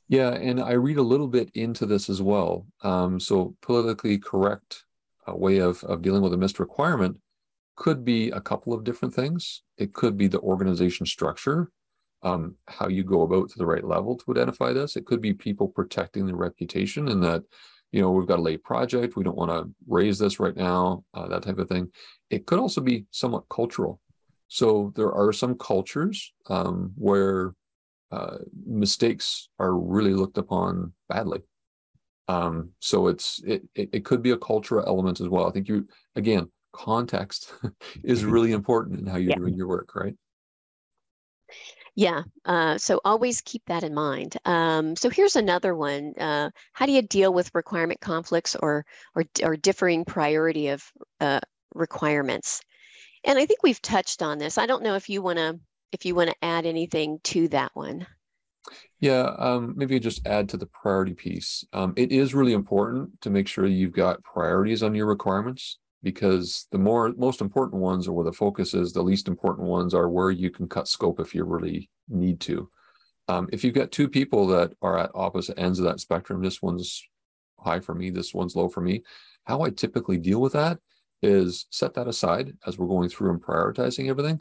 Yeah, 0.07 0.31
and 0.31 0.61
I 0.61 0.73
read 0.73 0.97
a 0.97 1.03
little 1.03 1.27
bit 1.27 1.49
into 1.53 1.85
this 1.85 2.09
as 2.09 2.21
well. 2.21 2.65
Um, 2.83 3.19
so, 3.19 3.55
politically 3.61 4.17
correct 4.17 4.85
uh, 5.27 5.35
way 5.35 5.57
of, 5.59 5.83
of 5.83 6.01
dealing 6.01 6.21
with 6.21 6.33
a 6.33 6.37
missed 6.37 6.59
requirement 6.59 7.17
could 7.75 8.03
be 8.05 8.29
a 8.29 8.41
couple 8.41 8.73
of 8.73 8.83
different 8.83 9.13
things. 9.13 9.63
It 9.77 9.93
could 9.93 10.17
be 10.17 10.27
the 10.27 10.39
organization 10.39 11.05
structure 11.05 11.71
um, 12.23 12.55
how 12.67 12.87
you 12.87 13.03
go 13.03 13.21
about 13.21 13.49
to 13.49 13.57
the 13.57 13.65
right 13.65 13.83
level 13.83 14.17
to 14.17 14.31
identify 14.31 14.73
this. 14.73 14.95
It 14.95 15.05
could 15.05 15.21
be 15.21 15.33
people 15.33 15.67
protecting 15.67 16.25
their 16.25 16.35
reputation 16.35 17.09
and 17.09 17.23
that, 17.23 17.43
you 17.91 18.01
know, 18.01 18.11
we've 18.11 18.27
got 18.27 18.39
a 18.39 18.41
late 18.41 18.63
project, 18.63 19.15
we 19.15 19.23
don't 19.23 19.37
want 19.37 19.51
to 19.51 19.73
raise 19.87 20.19
this 20.19 20.39
right 20.39 20.55
now, 20.55 21.03
uh, 21.13 21.27
that 21.27 21.43
type 21.43 21.57
of 21.57 21.69
thing. 21.69 21.91
It 22.29 22.45
could 22.45 22.59
also 22.59 22.81
be 22.81 23.05
somewhat 23.11 23.49
cultural. 23.49 23.99
So 24.47 24.91
there 24.95 25.11
are 25.11 25.31
some 25.31 25.55
cultures 25.57 26.33
um, 26.47 26.91
where 26.95 27.53
uh, 28.11 28.37
mistakes 28.65 29.49
are 29.59 29.75
really 29.75 30.13
looked 30.13 30.37
upon 30.37 30.93
badly. 31.07 31.41
Um, 32.27 32.71
so 32.79 33.07
it's 33.07 33.41
it, 33.43 33.63
it, 33.73 33.89
it 33.91 34.05
could 34.05 34.21
be 34.21 34.31
a 34.31 34.37
cultural 34.37 34.85
element 34.85 35.19
as 35.19 35.27
well. 35.29 35.47
I 35.47 35.51
think 35.51 35.67
you 35.67 35.87
again 36.15 36.51
context 36.71 37.53
is 38.03 38.23
really 38.23 38.51
important 38.51 38.99
in 38.99 39.07
how 39.07 39.17
you're 39.17 39.29
Yeah. 39.29 39.35
doing 39.35 39.55
your 39.55 39.67
work, 39.67 39.95
right? 39.95 40.15
Yeah, 41.99 42.23
uh, 42.45 42.77
so 42.77 43.01
always 43.03 43.41
keep 43.41 43.65
that 43.65 43.83
in 43.83 43.93
mind. 43.93 44.37
Um, 44.45 44.95
so 44.95 45.09
here's 45.09 45.35
another 45.35 45.75
one. 45.75 46.13
Uh, 46.17 46.49
how 46.71 46.85
do 46.85 46.93
you 46.93 47.01
deal 47.01 47.33
with 47.33 47.53
requirement 47.53 47.99
conflicts 47.99 48.55
or 48.55 48.85
or, 49.15 49.25
or 49.43 49.57
differing 49.57 50.05
priority 50.05 50.69
of 50.69 50.81
uh, 51.19 51.41
requirements? 51.75 52.61
And 53.25 53.37
I 53.37 53.45
think 53.45 53.63
we've 53.63 53.81
touched 53.81 54.21
on 54.21 54.37
this. 54.37 54.57
I 54.57 54.65
don't 54.65 54.81
know 54.81 54.95
if 54.95 55.09
you 55.09 55.21
want 55.21 55.39
to 55.39 55.59
if 55.91 56.05
you 56.05 56.15
want 56.15 56.29
to 56.29 56.35
add 56.41 56.65
anything 56.65 57.19
to 57.25 57.49
that 57.49 57.71
one. 57.73 58.07
Yeah, 59.01 59.35
um, 59.37 59.73
maybe 59.75 59.99
just 59.99 60.25
add 60.25 60.47
to 60.49 60.57
the 60.57 60.67
priority 60.67 61.15
piece. 61.15 61.65
Um, 61.73 61.93
it 61.97 62.13
is 62.13 62.33
really 62.33 62.53
important 62.53 63.19
to 63.23 63.29
make 63.29 63.49
sure 63.49 63.65
you've 63.65 63.91
got 63.91 64.23
priorities 64.23 64.83
on 64.83 64.95
your 64.95 65.07
requirements 65.07 65.77
because 66.03 66.67
the 66.71 66.77
more 66.77 67.13
most 67.17 67.41
important 67.41 67.81
ones 67.81 68.07
are 68.07 68.13
where 68.13 68.25
the 68.25 68.31
focus 68.31 68.73
is, 68.73 68.93
the 68.93 69.01
least 69.01 69.27
important 69.27 69.67
ones 69.67 69.93
are 69.93 70.09
where 70.09 70.31
you 70.31 70.49
can 70.49 70.67
cut 70.67 70.87
scope 70.87 71.19
if 71.19 71.35
you 71.35 71.43
really 71.43 71.89
need 72.07 72.39
to. 72.41 72.69
Um, 73.27 73.49
if 73.51 73.63
you've 73.63 73.75
got 73.75 73.91
two 73.91 74.09
people 74.09 74.47
that 74.47 74.73
are 74.81 74.97
at 74.97 75.11
opposite 75.13 75.59
ends 75.59 75.79
of 75.79 75.85
that 75.85 75.99
spectrum, 75.99 76.41
this 76.41 76.61
one's 76.61 77.03
high 77.59 77.79
for 77.79 77.93
me, 77.93 78.09
this 78.09 78.33
one's 78.33 78.55
low 78.55 78.69
for 78.69 78.81
me. 78.81 79.03
How 79.43 79.61
I 79.61 79.69
typically 79.69 80.17
deal 80.17 80.41
with 80.41 80.53
that 80.53 80.79
is 81.21 81.67
set 81.69 81.93
that 81.95 82.07
aside 82.07 82.53
as 82.65 82.77
we're 82.77 82.87
going 82.87 83.09
through 83.09 83.31
and 83.31 83.41
prioritizing 83.41 84.09
everything. 84.09 84.39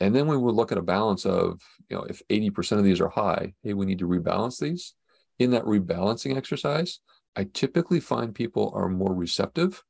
And 0.00 0.14
then 0.14 0.26
we 0.26 0.36
would 0.36 0.54
look 0.54 0.72
at 0.72 0.78
a 0.78 0.82
balance 0.82 1.24
of, 1.26 1.60
you 1.88 1.96
know, 1.96 2.04
if 2.04 2.22
80% 2.30 2.78
of 2.78 2.84
these 2.84 3.00
are 3.00 3.08
high, 3.08 3.54
hey, 3.62 3.74
we 3.74 3.86
need 3.86 3.98
to 4.00 4.08
rebalance 4.08 4.58
these. 4.58 4.94
In 5.38 5.50
that 5.50 5.64
rebalancing 5.64 6.36
exercise, 6.36 7.00
I 7.36 7.48
typically 7.52 8.00
find 8.00 8.34
people 8.34 8.72
are 8.74 8.88
more 8.88 9.14
receptive 9.14 9.82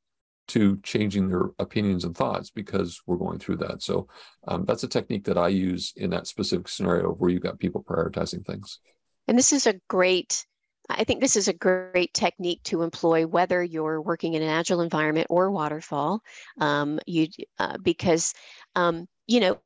to 0.48 0.78
changing 0.82 1.28
their 1.28 1.50
opinions 1.58 2.04
and 2.04 2.16
thoughts 2.16 2.50
because 2.50 3.00
we're 3.06 3.16
going 3.16 3.38
through 3.38 3.56
that. 3.56 3.82
So 3.82 4.08
um, 4.46 4.64
that's 4.64 4.82
a 4.82 4.88
technique 4.88 5.24
that 5.24 5.38
I 5.38 5.48
use 5.48 5.92
in 5.96 6.10
that 6.10 6.26
specific 6.26 6.68
scenario 6.68 7.10
where 7.12 7.30
you've 7.30 7.42
got 7.42 7.58
people 7.58 7.82
prioritizing 7.82 8.44
things. 8.44 8.78
And 9.26 9.38
this 9.38 9.52
is 9.52 9.66
a 9.66 9.80
great, 9.88 10.46
I 10.90 11.04
think 11.04 11.20
this 11.20 11.36
is 11.36 11.48
a 11.48 11.54
great 11.54 12.12
technique 12.12 12.62
to 12.64 12.82
employ 12.82 13.26
whether 13.26 13.62
you're 13.62 14.02
working 14.02 14.34
in 14.34 14.42
an 14.42 14.48
agile 14.48 14.82
environment 14.82 15.28
or 15.30 15.50
waterfall. 15.50 16.20
Um, 16.60 17.00
you 17.06 17.28
uh, 17.58 17.78
because 17.82 18.34
um, 18.74 19.06
you 19.26 19.40
know 19.40 19.58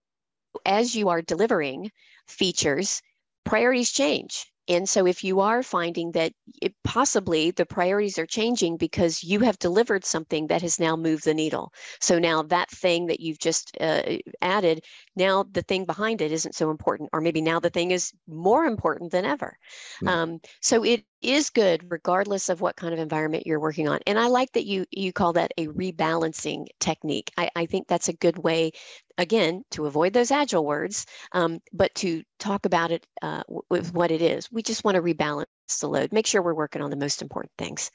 as 0.65 0.95
you 0.95 1.09
are 1.09 1.23
delivering 1.23 1.91
features, 2.27 3.03
priorities 3.45 3.91
change. 3.91 4.47
And 4.69 4.89
so 4.89 5.07
if 5.07 5.25
you 5.25 5.41
are 5.41 5.63
finding 5.63 6.13
that 6.13 6.33
it, 6.61 6.75
possibly 6.85 7.51
the 7.51 7.67
priorities 7.67 8.19
are 8.19 8.27
changing 8.27 8.77
because 8.77 9.25
you 9.25 9.41
have 9.41 9.59
delivered 9.59 10.05
something 10.05 10.47
that 10.49 10.63
has 10.63 10.79
now 10.79 10.97
moved 10.97 11.25
the 11.25 11.35
needle. 11.35 11.73
So 12.01 12.19
now 12.19 12.43
that 12.45 12.71
thing 12.71 13.07
that 13.07 13.21
you've 13.21 13.39
just 13.39 13.77
uh, 13.81 14.03
added, 14.43 14.85
now 15.17 15.45
the 15.51 15.63
thing 15.63 15.85
behind 15.85 16.21
it 16.21 16.33
isn't 16.33 16.55
so 16.55 16.71
important, 16.71 17.11
or 17.13 17.21
maybe 17.21 17.41
now 17.41 17.61
the 17.61 17.71
thing 17.71 17.91
is 17.91 18.13
more 18.27 18.67
important 18.67 19.11
than 19.11 19.25
ever. 19.25 19.57
Yeah. 20.03 20.23
Um, 20.23 20.41
so 20.61 20.85
it 20.85 21.05
is 21.23 21.51
good 21.51 21.91
regardless 21.91 22.49
of 22.49 22.61
what 22.61 22.77
kind 22.77 22.95
of 22.95 23.01
environment 23.01 23.47
you're 23.47 23.61
working 23.61 23.89
on. 23.89 24.01
And 24.07 24.19
I 24.19 24.29
like 24.29 24.53
that 24.53 24.67
you 24.67 24.87
you 24.91 25.13
call 25.13 25.33
that 25.35 25.53
a 25.59 25.67
rebalancing 25.69 26.67
technique. 26.81 27.33
I, 27.37 27.51
I 27.57 27.67
think 27.67 27.89
that's 27.89 28.09
a 28.09 28.13
good 28.13 28.39
way, 28.39 28.73
again, 29.19 29.65
to 29.73 29.87
avoid 29.87 30.13
those 30.13 30.31
agile 30.31 30.65
words, 30.65 31.07
um, 31.33 31.61
but 31.73 31.95
to 31.97 32.23
talk 32.39 32.67
about 32.67 32.91
it 32.93 33.07
uh, 33.23 33.43
w- 33.49 33.63
with 33.71 33.93
what 33.95 34.11
it 34.11 34.23
is. 34.23 34.51
We 34.53 34.63
just 34.63 34.85
want 34.85 34.95
to 34.97 35.03
rebalance 35.03 35.47
the 35.81 35.89
load, 35.89 36.13
make 36.13 36.27
sure 36.27 36.43
we're 36.43 36.55
working 36.55 36.83
on 36.83 36.91
the 36.91 36.97
most 36.97 37.23
important 37.23 37.53
things. 37.59 37.91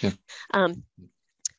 Yeah. 0.00 0.10
Um, 0.54 0.82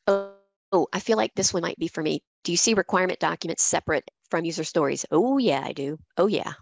oh, 0.06 0.32
oh, 0.72 0.88
I 0.92 1.00
feel 1.00 1.16
like 1.16 1.34
this 1.34 1.52
one 1.52 1.62
might 1.62 1.78
be 1.78 1.88
for 1.88 2.02
me. 2.02 2.22
Do 2.44 2.52
you 2.52 2.58
see 2.58 2.74
requirement 2.74 3.18
documents 3.20 3.62
separate 3.62 4.10
from 4.30 4.44
user 4.44 4.64
stories? 4.64 5.06
Oh, 5.10 5.38
yeah, 5.38 5.62
I 5.64 5.72
do. 5.72 5.98
Oh, 6.16 6.26
yeah. 6.26 6.54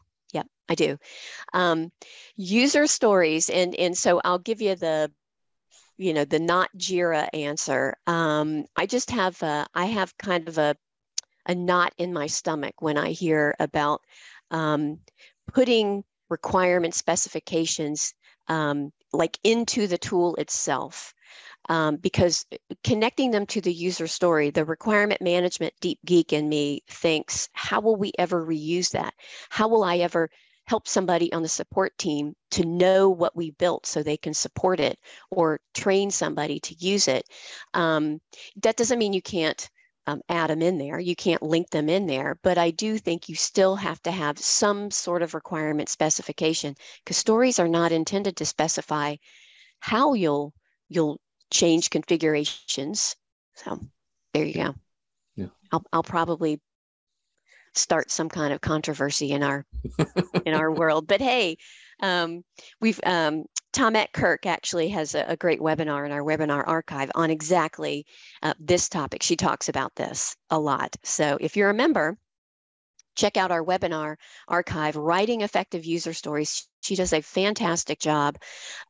I 0.68 0.74
do. 0.74 0.98
Um, 1.54 1.90
user 2.36 2.86
stories, 2.86 3.50
and 3.50 3.74
and 3.74 3.96
so 3.96 4.20
I'll 4.24 4.38
give 4.38 4.60
you 4.60 4.74
the, 4.74 5.10
you 5.96 6.12
know, 6.12 6.24
the 6.24 6.38
not 6.38 6.70
Jira 6.76 7.28
answer. 7.32 7.96
Um, 8.06 8.64
I 8.76 8.86
just 8.86 9.10
have 9.10 9.42
a, 9.42 9.66
I 9.74 9.86
have 9.86 10.16
kind 10.18 10.48
of 10.48 10.58
a 10.58 10.76
a 11.46 11.54
knot 11.54 11.94
in 11.98 12.12
my 12.12 12.26
stomach 12.26 12.74
when 12.80 12.98
I 12.98 13.10
hear 13.10 13.54
about 13.58 14.02
um, 14.50 14.98
putting 15.52 16.04
requirement 16.28 16.94
specifications 16.94 18.14
um, 18.48 18.92
like 19.12 19.38
into 19.44 19.86
the 19.86 19.98
tool 19.98 20.34
itself. 20.36 21.14
Um, 21.70 21.96
because 21.96 22.46
connecting 22.82 23.30
them 23.30 23.44
to 23.46 23.60
the 23.60 23.72
user 23.72 24.06
story, 24.06 24.50
the 24.50 24.64
requirement 24.64 25.20
management 25.20 25.74
deep 25.80 25.98
geek 26.04 26.32
in 26.32 26.48
me 26.48 26.82
thinks, 26.88 27.48
how 27.52 27.80
will 27.80 27.96
we 27.96 28.12
ever 28.18 28.44
reuse 28.44 28.90
that? 28.92 29.12
How 29.50 29.68
will 29.68 29.84
I 29.84 29.98
ever 29.98 30.30
help 30.68 30.86
somebody 30.86 31.32
on 31.32 31.42
the 31.42 31.48
support 31.48 31.96
team 31.96 32.34
to 32.50 32.64
know 32.66 33.08
what 33.08 33.34
we 33.34 33.52
built 33.52 33.86
so 33.86 34.02
they 34.02 34.18
can 34.18 34.34
support 34.34 34.80
it 34.80 34.98
or 35.30 35.60
train 35.72 36.10
somebody 36.10 36.60
to 36.60 36.74
use 36.78 37.08
it? 37.08 37.24
Um, 37.72 38.20
that 38.62 38.76
doesn't 38.76 38.98
mean 38.98 39.14
you 39.14 39.22
can't 39.22 39.68
um, 40.06 40.20
add 40.28 40.50
them 40.50 40.60
in 40.60 40.76
there. 40.76 40.98
You 40.98 41.16
can't 41.16 41.42
link 41.42 41.70
them 41.70 41.88
in 41.88 42.06
there, 42.06 42.38
but 42.42 42.58
I 42.58 42.70
do 42.70 42.98
think 42.98 43.28
you 43.28 43.34
still 43.34 43.76
have 43.76 44.02
to 44.02 44.10
have 44.10 44.38
some 44.38 44.90
sort 44.90 45.22
of 45.22 45.34
requirement 45.34 45.88
specification 45.88 46.74
because 47.02 47.16
stories 47.16 47.58
are 47.58 47.68
not 47.68 47.92
intended 47.92 48.36
to 48.36 48.44
specify 48.44 49.16
how 49.80 50.14
you'll 50.14 50.52
you'll 50.88 51.18
change 51.50 51.88
configurations. 51.88 53.16
So 53.54 53.80
there 54.34 54.44
you 54.44 54.54
go. 54.54 54.74
Yeah. 55.34 55.46
I'll 55.72 55.84
I'll 55.92 56.02
probably 56.02 56.60
start 57.74 58.10
some 58.10 58.28
kind 58.28 58.52
of 58.52 58.60
controversy 58.60 59.32
in 59.32 59.42
our 59.42 59.64
in 60.46 60.54
our 60.54 60.70
world. 60.72 61.06
But 61.06 61.20
hey, 61.20 61.56
um, 62.00 62.44
we've 62.80 63.00
um, 63.04 63.44
Tom 63.72 63.96
at 63.96 64.12
Kirk 64.12 64.46
actually 64.46 64.88
has 64.88 65.14
a, 65.14 65.24
a, 65.28 65.36
great 65.36 65.60
webinar 65.60 66.06
in 66.06 66.12
our 66.12 66.22
webinar 66.22 66.66
archive 66.66 67.10
on 67.14 67.30
exactly 67.30 68.06
uh, 68.42 68.54
this 68.58 68.88
topic. 68.88 69.22
She 69.22 69.36
talks 69.36 69.68
about 69.68 69.94
this 69.94 70.36
a 70.50 70.58
lot. 70.58 70.96
So 71.04 71.38
if 71.40 71.56
you're 71.56 71.70
a 71.70 71.74
member, 71.74 72.16
check 73.18 73.36
out 73.36 73.50
our 73.50 73.64
webinar 73.64 74.16
archive, 74.46 74.96
Writing 74.96 75.42
Effective 75.42 75.84
User 75.84 76.14
Stories. 76.14 76.66
She 76.80 76.94
does 76.94 77.12
a 77.12 77.20
fantastic 77.20 77.98
job 77.98 78.38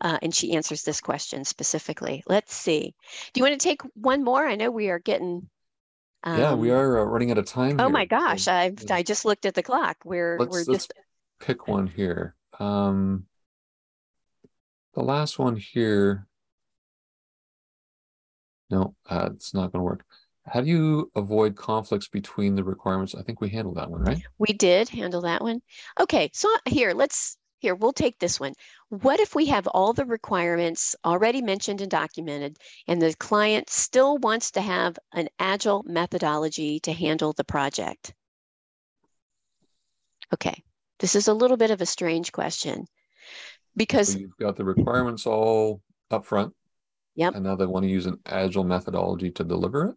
uh, 0.00 0.18
and 0.22 0.34
she 0.34 0.52
answers 0.52 0.82
this 0.82 1.00
question 1.00 1.44
specifically. 1.44 2.22
Let's 2.26 2.54
see. 2.54 2.94
Do 3.32 3.40
you 3.40 3.44
want 3.44 3.58
to 3.58 3.68
take 3.68 3.80
one 3.94 4.22
more? 4.22 4.46
I 4.46 4.54
know 4.54 4.70
we 4.70 4.90
are 4.90 5.00
getting. 5.00 5.48
Um, 6.24 6.38
yeah, 6.38 6.54
we 6.54 6.70
are 6.70 6.98
uh, 6.98 7.04
running 7.04 7.30
out 7.30 7.38
of 7.38 7.46
time. 7.46 7.76
Oh 7.78 7.84
here. 7.84 7.90
my 7.90 8.04
gosh, 8.04 8.44
so, 8.44 8.52
I 8.52 8.74
I 8.90 9.02
just 9.02 9.24
looked 9.24 9.46
at 9.46 9.54
the 9.54 9.62
clock. 9.62 9.96
We're 10.04 10.38
let's, 10.38 10.50
we're 10.50 10.58
let's 10.58 10.86
just 10.86 10.92
pick 11.40 11.68
one 11.68 11.86
here. 11.86 12.34
Um, 12.58 13.26
the 14.94 15.02
last 15.02 15.38
one 15.38 15.56
here. 15.56 16.26
No, 18.70 18.94
uh, 19.08 19.30
it's 19.32 19.54
not 19.54 19.72
going 19.72 19.80
to 19.80 19.84
work. 19.84 20.04
How 20.44 20.60
do 20.60 20.66
you 20.66 21.10
avoid 21.14 21.56
conflicts 21.56 22.08
between 22.08 22.54
the 22.54 22.64
requirements? 22.64 23.14
I 23.14 23.22
think 23.22 23.40
we 23.40 23.48
handled 23.48 23.76
that 23.76 23.90
one, 23.90 24.02
right? 24.02 24.22
We 24.38 24.52
did 24.52 24.88
handle 24.88 25.22
that 25.22 25.42
one. 25.42 25.60
Okay, 26.00 26.30
so 26.32 26.48
here, 26.66 26.92
let's, 26.92 27.36
here, 27.58 27.74
we'll 27.74 27.92
take 27.92 28.18
this 28.18 28.38
one. 28.38 28.54
What 28.88 29.20
if 29.20 29.34
we 29.34 29.46
have 29.46 29.66
all 29.66 29.92
the 29.92 30.04
requirements 30.04 30.94
already 31.04 31.42
mentioned 31.42 31.80
and 31.80 31.90
documented, 31.90 32.56
and 32.86 33.02
the 33.02 33.14
client 33.14 33.68
still 33.68 34.18
wants 34.18 34.52
to 34.52 34.60
have 34.60 34.98
an 35.12 35.28
agile 35.38 35.82
methodology 35.86 36.80
to 36.80 36.92
handle 36.92 37.32
the 37.32 37.44
project? 37.44 38.14
Okay, 40.32 40.62
this 41.00 41.14
is 41.14 41.28
a 41.28 41.34
little 41.34 41.56
bit 41.56 41.70
of 41.70 41.80
a 41.80 41.86
strange 41.86 42.32
question 42.32 42.86
because 43.76 44.12
so 44.12 44.18
you've 44.18 44.36
got 44.36 44.56
the 44.56 44.64
requirements 44.64 45.26
all 45.26 45.82
up 46.10 46.24
front. 46.24 46.54
Yep. 47.14 47.34
And 47.34 47.44
now 47.44 47.56
they 47.56 47.66
want 47.66 47.84
to 47.84 47.90
use 47.90 48.06
an 48.06 48.18
agile 48.26 48.64
methodology 48.64 49.30
to 49.32 49.44
deliver 49.44 49.86
it. 49.86 49.96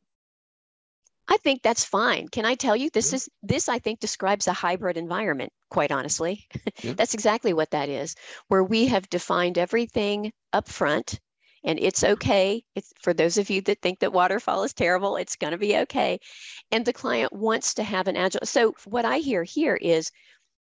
I 1.31 1.37
think 1.37 1.61
that's 1.61 1.85
fine. 1.85 2.27
Can 2.27 2.45
I 2.45 2.55
tell 2.55 2.75
you 2.75 2.89
this 2.89 3.13
Yeah. 3.13 3.15
is 3.15 3.29
this 3.41 3.69
I 3.69 3.79
think 3.79 4.01
describes 4.01 4.47
a 4.47 4.53
hybrid 4.53 4.97
environment, 4.97 5.53
quite 5.69 5.89
honestly. 5.89 6.45
Yeah. 6.83 6.93
that's 6.97 7.13
exactly 7.13 7.53
what 7.53 7.71
that 7.71 7.87
is, 7.87 8.15
where 8.49 8.65
we 8.65 8.87
have 8.87 9.09
defined 9.09 9.57
everything 9.57 10.33
up 10.51 10.67
front 10.67 11.21
and 11.63 11.79
it's 11.79 12.01
mm-hmm. 12.01 12.13
okay. 12.13 12.65
It's 12.75 12.91
for 13.01 13.13
those 13.13 13.37
of 13.37 13.49
you 13.49 13.61
that 13.61 13.81
think 13.81 13.99
that 13.99 14.11
waterfall 14.11 14.63
is 14.63 14.73
terrible, 14.73 15.15
it's 15.15 15.37
going 15.37 15.51
to 15.51 15.57
be 15.57 15.77
okay. 15.77 16.19
And 16.69 16.83
the 16.83 16.91
client 16.91 17.31
wants 17.31 17.75
to 17.75 17.83
have 17.83 18.09
an 18.09 18.17
agile. 18.17 18.45
So 18.45 18.75
what 18.83 19.05
I 19.05 19.19
hear 19.19 19.43
here 19.43 19.75
is 19.75 20.11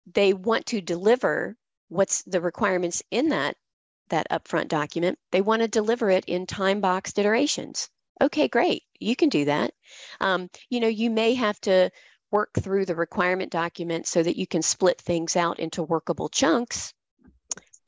they 0.06 0.32
want 0.34 0.68
to 0.68 0.80
deliver 0.80 1.58
what's 1.90 2.24
the 2.24 2.40
requirements 2.40 3.04
in 3.12 3.28
that 3.30 3.58
that 4.08 4.30
upfront 4.32 4.70
document. 4.70 5.20
They 5.32 5.42
want 5.42 5.64
to 5.64 5.68
deliver 5.68 6.10
it 6.10 6.24
in 6.28 6.46
time 6.46 6.80
boxed 6.80 7.20
iterations. 7.20 7.90
Okay, 8.22 8.48
great. 8.48 8.84
You 9.00 9.16
can 9.16 9.30
do 9.30 9.46
that. 9.46 9.74
Um, 10.22 10.50
you 10.70 10.80
know, 10.80 10.88
you 10.88 11.10
may 11.10 11.34
have 11.34 11.60
to 11.62 11.90
work 12.32 12.54
through 12.60 12.86
the 12.86 12.96
requirement 12.96 13.52
document 13.52 14.08
so 14.08 14.22
that 14.22 14.38
you 14.38 14.48
can 14.48 14.62
split 14.62 15.00
things 15.00 15.36
out 15.36 15.60
into 15.60 15.84
workable 15.84 16.30
chunks. 16.30 16.94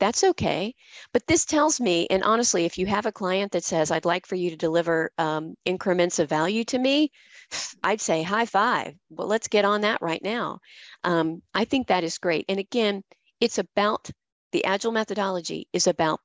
That's 0.00 0.22
okay. 0.22 0.74
But 1.12 1.26
this 1.26 1.44
tells 1.44 1.80
me, 1.80 2.06
and 2.08 2.22
honestly, 2.22 2.64
if 2.64 2.78
you 2.78 2.86
have 2.86 3.06
a 3.06 3.12
client 3.12 3.52
that 3.52 3.64
says, 3.64 3.90
I'd 3.90 4.04
like 4.04 4.26
for 4.26 4.36
you 4.36 4.50
to 4.50 4.56
deliver 4.56 5.10
um, 5.18 5.56
increments 5.64 6.18
of 6.20 6.28
value 6.28 6.64
to 6.64 6.78
me, 6.78 7.10
I'd 7.82 8.00
say 8.00 8.22
high 8.22 8.46
five. 8.46 8.94
Well, 9.10 9.26
let's 9.26 9.48
get 9.48 9.64
on 9.64 9.80
that 9.82 10.00
right 10.00 10.22
now. 10.22 10.60
Um, 11.04 11.42
I 11.52 11.64
think 11.64 11.88
that 11.88 12.04
is 12.04 12.18
great. 12.18 12.44
And 12.48 12.60
again, 12.60 13.02
it's 13.40 13.58
about 13.58 14.08
the 14.52 14.64
agile 14.64 14.92
methodology 14.92 15.68
is 15.72 15.86
about 15.86 16.20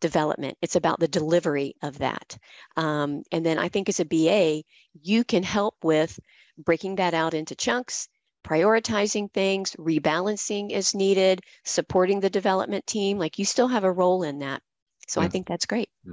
development. 0.00 0.56
It's 0.62 0.76
about 0.76 1.00
the 1.00 1.08
delivery 1.08 1.74
of 1.82 1.98
that. 1.98 2.36
Um, 2.76 3.22
and 3.32 3.44
then 3.44 3.58
I 3.58 3.68
think 3.68 3.88
as 3.88 4.00
a 4.00 4.04
BA, 4.04 4.62
you 5.02 5.24
can 5.24 5.42
help 5.42 5.74
with 5.82 6.18
breaking 6.58 6.96
that 6.96 7.14
out 7.14 7.34
into 7.34 7.54
chunks, 7.54 8.08
prioritizing 8.44 9.32
things, 9.32 9.74
rebalancing 9.78 10.72
as 10.72 10.94
needed, 10.94 11.40
supporting 11.64 12.20
the 12.20 12.30
development 12.30 12.86
team. 12.86 13.18
Like 13.18 13.38
you 13.38 13.44
still 13.44 13.68
have 13.68 13.84
a 13.84 13.92
role 13.92 14.22
in 14.22 14.38
that. 14.40 14.62
So 15.08 15.20
yeah. 15.20 15.26
I 15.26 15.28
think 15.30 15.46
that's 15.46 15.66
great. 15.66 15.88
Yeah. 16.04 16.12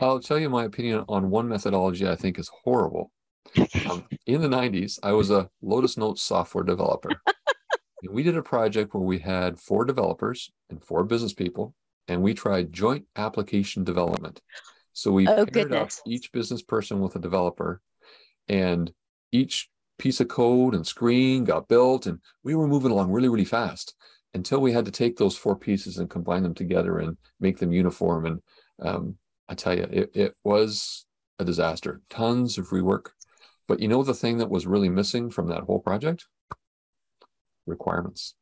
I'll 0.00 0.20
tell 0.20 0.38
you 0.38 0.50
my 0.50 0.64
opinion 0.64 1.04
on 1.08 1.30
one 1.30 1.48
methodology 1.48 2.08
I 2.08 2.16
think 2.16 2.38
is 2.38 2.50
horrible. 2.64 3.10
Um, 3.88 4.04
in 4.26 4.40
the 4.40 4.48
90s, 4.48 4.98
I 5.02 5.12
was 5.12 5.30
a 5.30 5.48
Lotus 5.62 5.96
Notes 5.96 6.22
software 6.22 6.64
developer. 6.64 7.10
we 8.10 8.22
did 8.22 8.36
a 8.36 8.42
project 8.42 8.94
where 8.94 9.02
we 9.02 9.18
had 9.18 9.60
four 9.60 9.84
developers 9.84 10.50
and 10.70 10.82
four 10.82 11.04
business 11.04 11.32
people, 11.32 11.74
and 12.08 12.22
we 12.22 12.34
tried 12.34 12.72
joint 12.72 13.04
application 13.16 13.84
development. 13.84 14.40
So 14.92 15.10
we 15.10 15.26
oh, 15.26 15.34
paired 15.34 15.52
goodness. 15.52 15.98
up 15.98 16.02
each 16.06 16.32
business 16.32 16.62
person 16.62 17.00
with 17.00 17.16
a 17.16 17.20
developer, 17.20 17.80
and 18.48 18.92
each 19.32 19.68
piece 19.98 20.20
of 20.20 20.28
code 20.28 20.74
and 20.74 20.86
screen 20.86 21.44
got 21.44 21.68
built, 21.68 22.06
and 22.06 22.18
we 22.42 22.54
were 22.54 22.68
moving 22.68 22.90
along 22.90 23.10
really, 23.10 23.28
really 23.28 23.44
fast 23.44 23.94
until 24.34 24.60
we 24.60 24.72
had 24.72 24.84
to 24.84 24.90
take 24.90 25.16
those 25.16 25.36
four 25.36 25.56
pieces 25.56 25.98
and 25.98 26.10
combine 26.10 26.42
them 26.42 26.54
together 26.54 26.98
and 26.98 27.16
make 27.40 27.58
them 27.58 27.72
uniform. 27.72 28.26
And 28.26 28.40
um, 28.80 29.16
I 29.48 29.54
tell 29.54 29.74
you, 29.76 29.88
it, 29.90 30.10
it 30.14 30.34
was 30.42 31.06
a 31.38 31.44
disaster. 31.44 32.00
Tons 32.10 32.58
of 32.58 32.68
rework. 32.68 33.06
But 33.66 33.80
you 33.80 33.88
know 33.88 34.02
the 34.02 34.14
thing 34.14 34.38
that 34.38 34.50
was 34.50 34.66
really 34.66 34.88
missing 34.88 35.30
from 35.30 35.48
that 35.48 35.62
whole 35.62 35.78
project? 35.78 36.26
Requirements. 37.66 38.34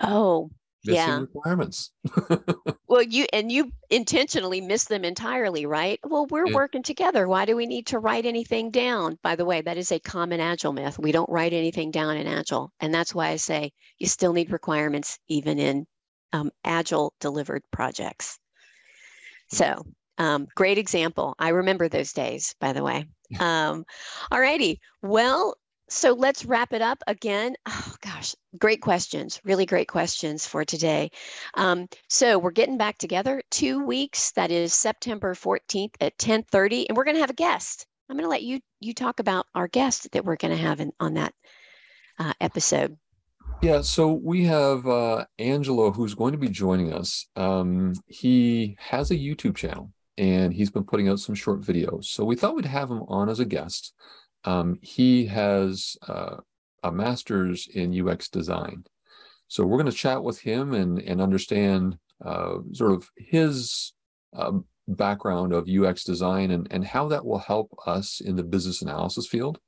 Oh, 0.00 0.50
missing 0.84 1.08
yeah. 1.08 1.20
requirements. 1.20 1.92
well, 2.88 3.02
you 3.02 3.26
and 3.32 3.50
you 3.50 3.72
intentionally 3.90 4.60
miss 4.60 4.84
them 4.84 5.04
entirely, 5.04 5.66
right? 5.66 5.98
Well, 6.04 6.26
we're 6.26 6.48
yeah. 6.48 6.54
working 6.54 6.82
together. 6.82 7.28
Why 7.28 7.44
do 7.44 7.56
we 7.56 7.66
need 7.66 7.86
to 7.88 7.98
write 7.98 8.26
anything 8.26 8.70
down? 8.70 9.18
By 9.22 9.36
the 9.36 9.44
way, 9.44 9.60
that 9.62 9.76
is 9.76 9.92
a 9.92 10.00
common 10.00 10.40
agile 10.40 10.72
myth. 10.72 10.98
We 10.98 11.12
don't 11.12 11.30
write 11.30 11.52
anything 11.52 11.90
down 11.90 12.16
in 12.16 12.26
agile, 12.26 12.72
and 12.80 12.92
that's 12.92 13.14
why 13.14 13.28
I 13.28 13.36
say 13.36 13.72
you 13.98 14.06
still 14.06 14.32
need 14.32 14.50
requirements 14.50 15.18
even 15.28 15.58
in 15.58 15.86
um, 16.32 16.50
agile 16.64 17.14
delivered 17.20 17.62
projects. 17.70 18.38
So, 19.48 19.84
um, 20.18 20.46
great 20.54 20.78
example. 20.78 21.34
I 21.38 21.50
remember 21.50 21.88
those 21.88 22.12
days, 22.12 22.54
by 22.60 22.72
the 22.72 22.82
way. 22.82 23.06
Um, 23.40 23.86
all 24.30 24.40
righty. 24.40 24.78
Well, 25.00 25.56
so 25.92 26.12
let's 26.12 26.44
wrap 26.44 26.72
it 26.72 26.82
up 26.82 27.02
again. 27.06 27.54
Oh 27.68 27.94
gosh, 28.00 28.34
great 28.58 28.80
questions, 28.80 29.40
really 29.44 29.66
great 29.66 29.88
questions 29.88 30.46
for 30.46 30.64
today. 30.64 31.10
Um, 31.54 31.88
so 32.08 32.38
we're 32.38 32.50
getting 32.50 32.78
back 32.78 32.98
together 32.98 33.42
two 33.50 33.84
weeks. 33.84 34.32
That 34.32 34.50
is 34.50 34.72
September 34.72 35.34
14th 35.34 35.94
at 36.00 36.16
10:30, 36.18 36.86
and 36.88 36.96
we're 36.96 37.04
going 37.04 37.16
to 37.16 37.20
have 37.20 37.30
a 37.30 37.34
guest. 37.34 37.86
I'm 38.08 38.16
going 38.16 38.24
to 38.24 38.30
let 38.30 38.42
you 38.42 38.60
you 38.80 38.94
talk 38.94 39.20
about 39.20 39.46
our 39.54 39.68
guest 39.68 40.10
that 40.12 40.24
we're 40.24 40.36
going 40.36 40.56
to 40.56 40.62
have 40.62 40.80
in, 40.80 40.92
on 40.98 41.14
that 41.14 41.34
uh, 42.18 42.32
episode. 42.40 42.96
Yeah, 43.62 43.82
so 43.82 44.12
we 44.12 44.44
have 44.46 44.86
uh, 44.86 45.26
Angelo 45.38 45.92
who's 45.92 46.14
going 46.14 46.32
to 46.32 46.38
be 46.38 46.48
joining 46.48 46.92
us. 46.92 47.26
Um, 47.36 47.92
he 48.06 48.76
has 48.80 49.10
a 49.10 49.16
YouTube 49.16 49.56
channel 49.56 49.92
and 50.18 50.52
he's 50.52 50.70
been 50.70 50.84
putting 50.84 51.08
out 51.08 51.20
some 51.20 51.34
short 51.34 51.60
videos. 51.60 52.06
So 52.06 52.24
we 52.24 52.36
thought 52.36 52.54
we'd 52.54 52.64
have 52.64 52.90
him 52.90 53.02
on 53.08 53.28
as 53.28 53.40
a 53.40 53.44
guest. 53.44 53.94
Um, 54.44 54.78
he 54.82 55.26
has 55.26 55.96
uh, 56.06 56.36
a 56.82 56.92
master's 56.92 57.68
in 57.68 58.08
UX 58.08 58.28
design. 58.28 58.84
So 59.48 59.64
we're 59.64 59.78
going 59.78 59.90
to 59.90 59.96
chat 59.96 60.22
with 60.22 60.40
him 60.40 60.72
and, 60.72 60.98
and 60.98 61.20
understand 61.20 61.98
uh, 62.24 62.58
sort 62.72 62.92
of 62.92 63.10
his 63.16 63.92
uh, 64.34 64.52
background 64.88 65.52
of 65.52 65.68
UX 65.68 66.04
design 66.04 66.50
and, 66.50 66.66
and 66.70 66.84
how 66.84 67.08
that 67.08 67.24
will 67.24 67.38
help 67.38 67.74
us 67.86 68.20
in 68.20 68.36
the 68.36 68.42
business 68.42 68.82
analysis 68.82 69.26
field. 69.26 69.58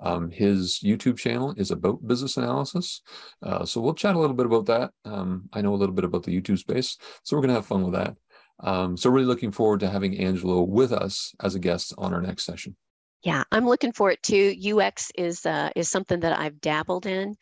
Um, 0.00 0.30
his 0.30 0.80
YouTube 0.84 1.16
channel 1.18 1.54
is 1.56 1.70
about 1.70 2.06
business 2.06 2.36
analysis. 2.36 3.02
Uh, 3.42 3.64
so 3.64 3.80
we'll 3.80 3.94
chat 3.94 4.14
a 4.14 4.18
little 4.18 4.36
bit 4.36 4.46
about 4.46 4.66
that. 4.66 4.90
Um, 5.04 5.48
I 5.52 5.62
know 5.62 5.74
a 5.74 5.76
little 5.76 5.94
bit 5.94 6.04
about 6.04 6.22
the 6.22 6.38
YouTube 6.38 6.58
space, 6.58 6.98
so 7.22 7.36
we're 7.36 7.42
going 7.42 7.48
to 7.48 7.54
have 7.54 7.66
fun 7.66 7.82
with 7.82 7.94
that. 7.94 8.14
Um, 8.60 8.96
so 8.96 9.10
really 9.10 9.26
looking 9.26 9.52
forward 9.52 9.80
to 9.80 9.90
having 9.90 10.18
Angelo 10.18 10.62
with 10.62 10.92
us 10.92 11.34
as 11.42 11.54
a 11.54 11.58
guest 11.58 11.94
on 11.98 12.12
our 12.12 12.20
next 12.20 12.44
session. 12.44 12.76
Yeah, 13.26 13.42
I'm 13.50 13.66
looking 13.66 13.90
for 13.90 14.12
it 14.12 14.22
too. 14.22 14.54
UX 14.64 15.10
is 15.16 15.44
uh, 15.44 15.70
is 15.74 15.90
something 15.90 16.20
that 16.20 16.38
I've 16.38 16.60
dabbled 16.60 17.06
in. 17.06 17.34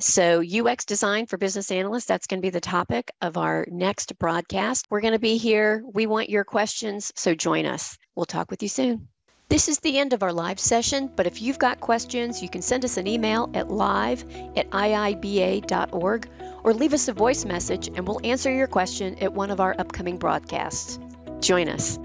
So 0.00 0.42
UX 0.42 0.84
design 0.84 1.26
for 1.26 1.36
business 1.36 1.70
analysts, 1.70 2.06
that's 2.06 2.26
going 2.26 2.40
to 2.40 2.42
be 2.42 2.50
the 2.50 2.60
topic 2.60 3.12
of 3.22 3.36
our 3.36 3.64
next 3.70 4.18
broadcast. 4.18 4.86
We're 4.90 5.02
going 5.02 5.12
to 5.12 5.20
be 5.20 5.36
here. 5.36 5.84
We 5.86 6.06
want 6.06 6.30
your 6.30 6.42
questions, 6.42 7.12
so 7.14 7.36
join 7.36 7.64
us. 7.64 7.96
We'll 8.16 8.26
talk 8.26 8.50
with 8.50 8.60
you 8.64 8.68
soon. 8.68 9.06
This 9.48 9.68
is 9.68 9.78
the 9.78 10.00
end 10.00 10.14
of 10.14 10.24
our 10.24 10.32
live 10.32 10.58
session, 10.58 11.08
but 11.14 11.28
if 11.28 11.40
you've 11.40 11.60
got 11.60 11.78
questions, 11.78 12.42
you 12.42 12.48
can 12.48 12.60
send 12.62 12.84
us 12.84 12.96
an 12.96 13.06
email 13.06 13.50
at 13.54 13.70
live 13.70 14.24
at 14.56 14.68
iiba.org 14.70 16.28
or 16.64 16.74
leave 16.74 16.92
us 16.92 17.06
a 17.06 17.12
voice 17.12 17.44
message 17.44 17.86
and 17.86 18.08
we'll 18.08 18.20
answer 18.24 18.52
your 18.52 18.66
question 18.66 19.16
at 19.20 19.32
one 19.32 19.52
of 19.52 19.60
our 19.60 19.76
upcoming 19.78 20.18
broadcasts. 20.18 20.98
Join 21.38 21.68
us. 21.68 22.00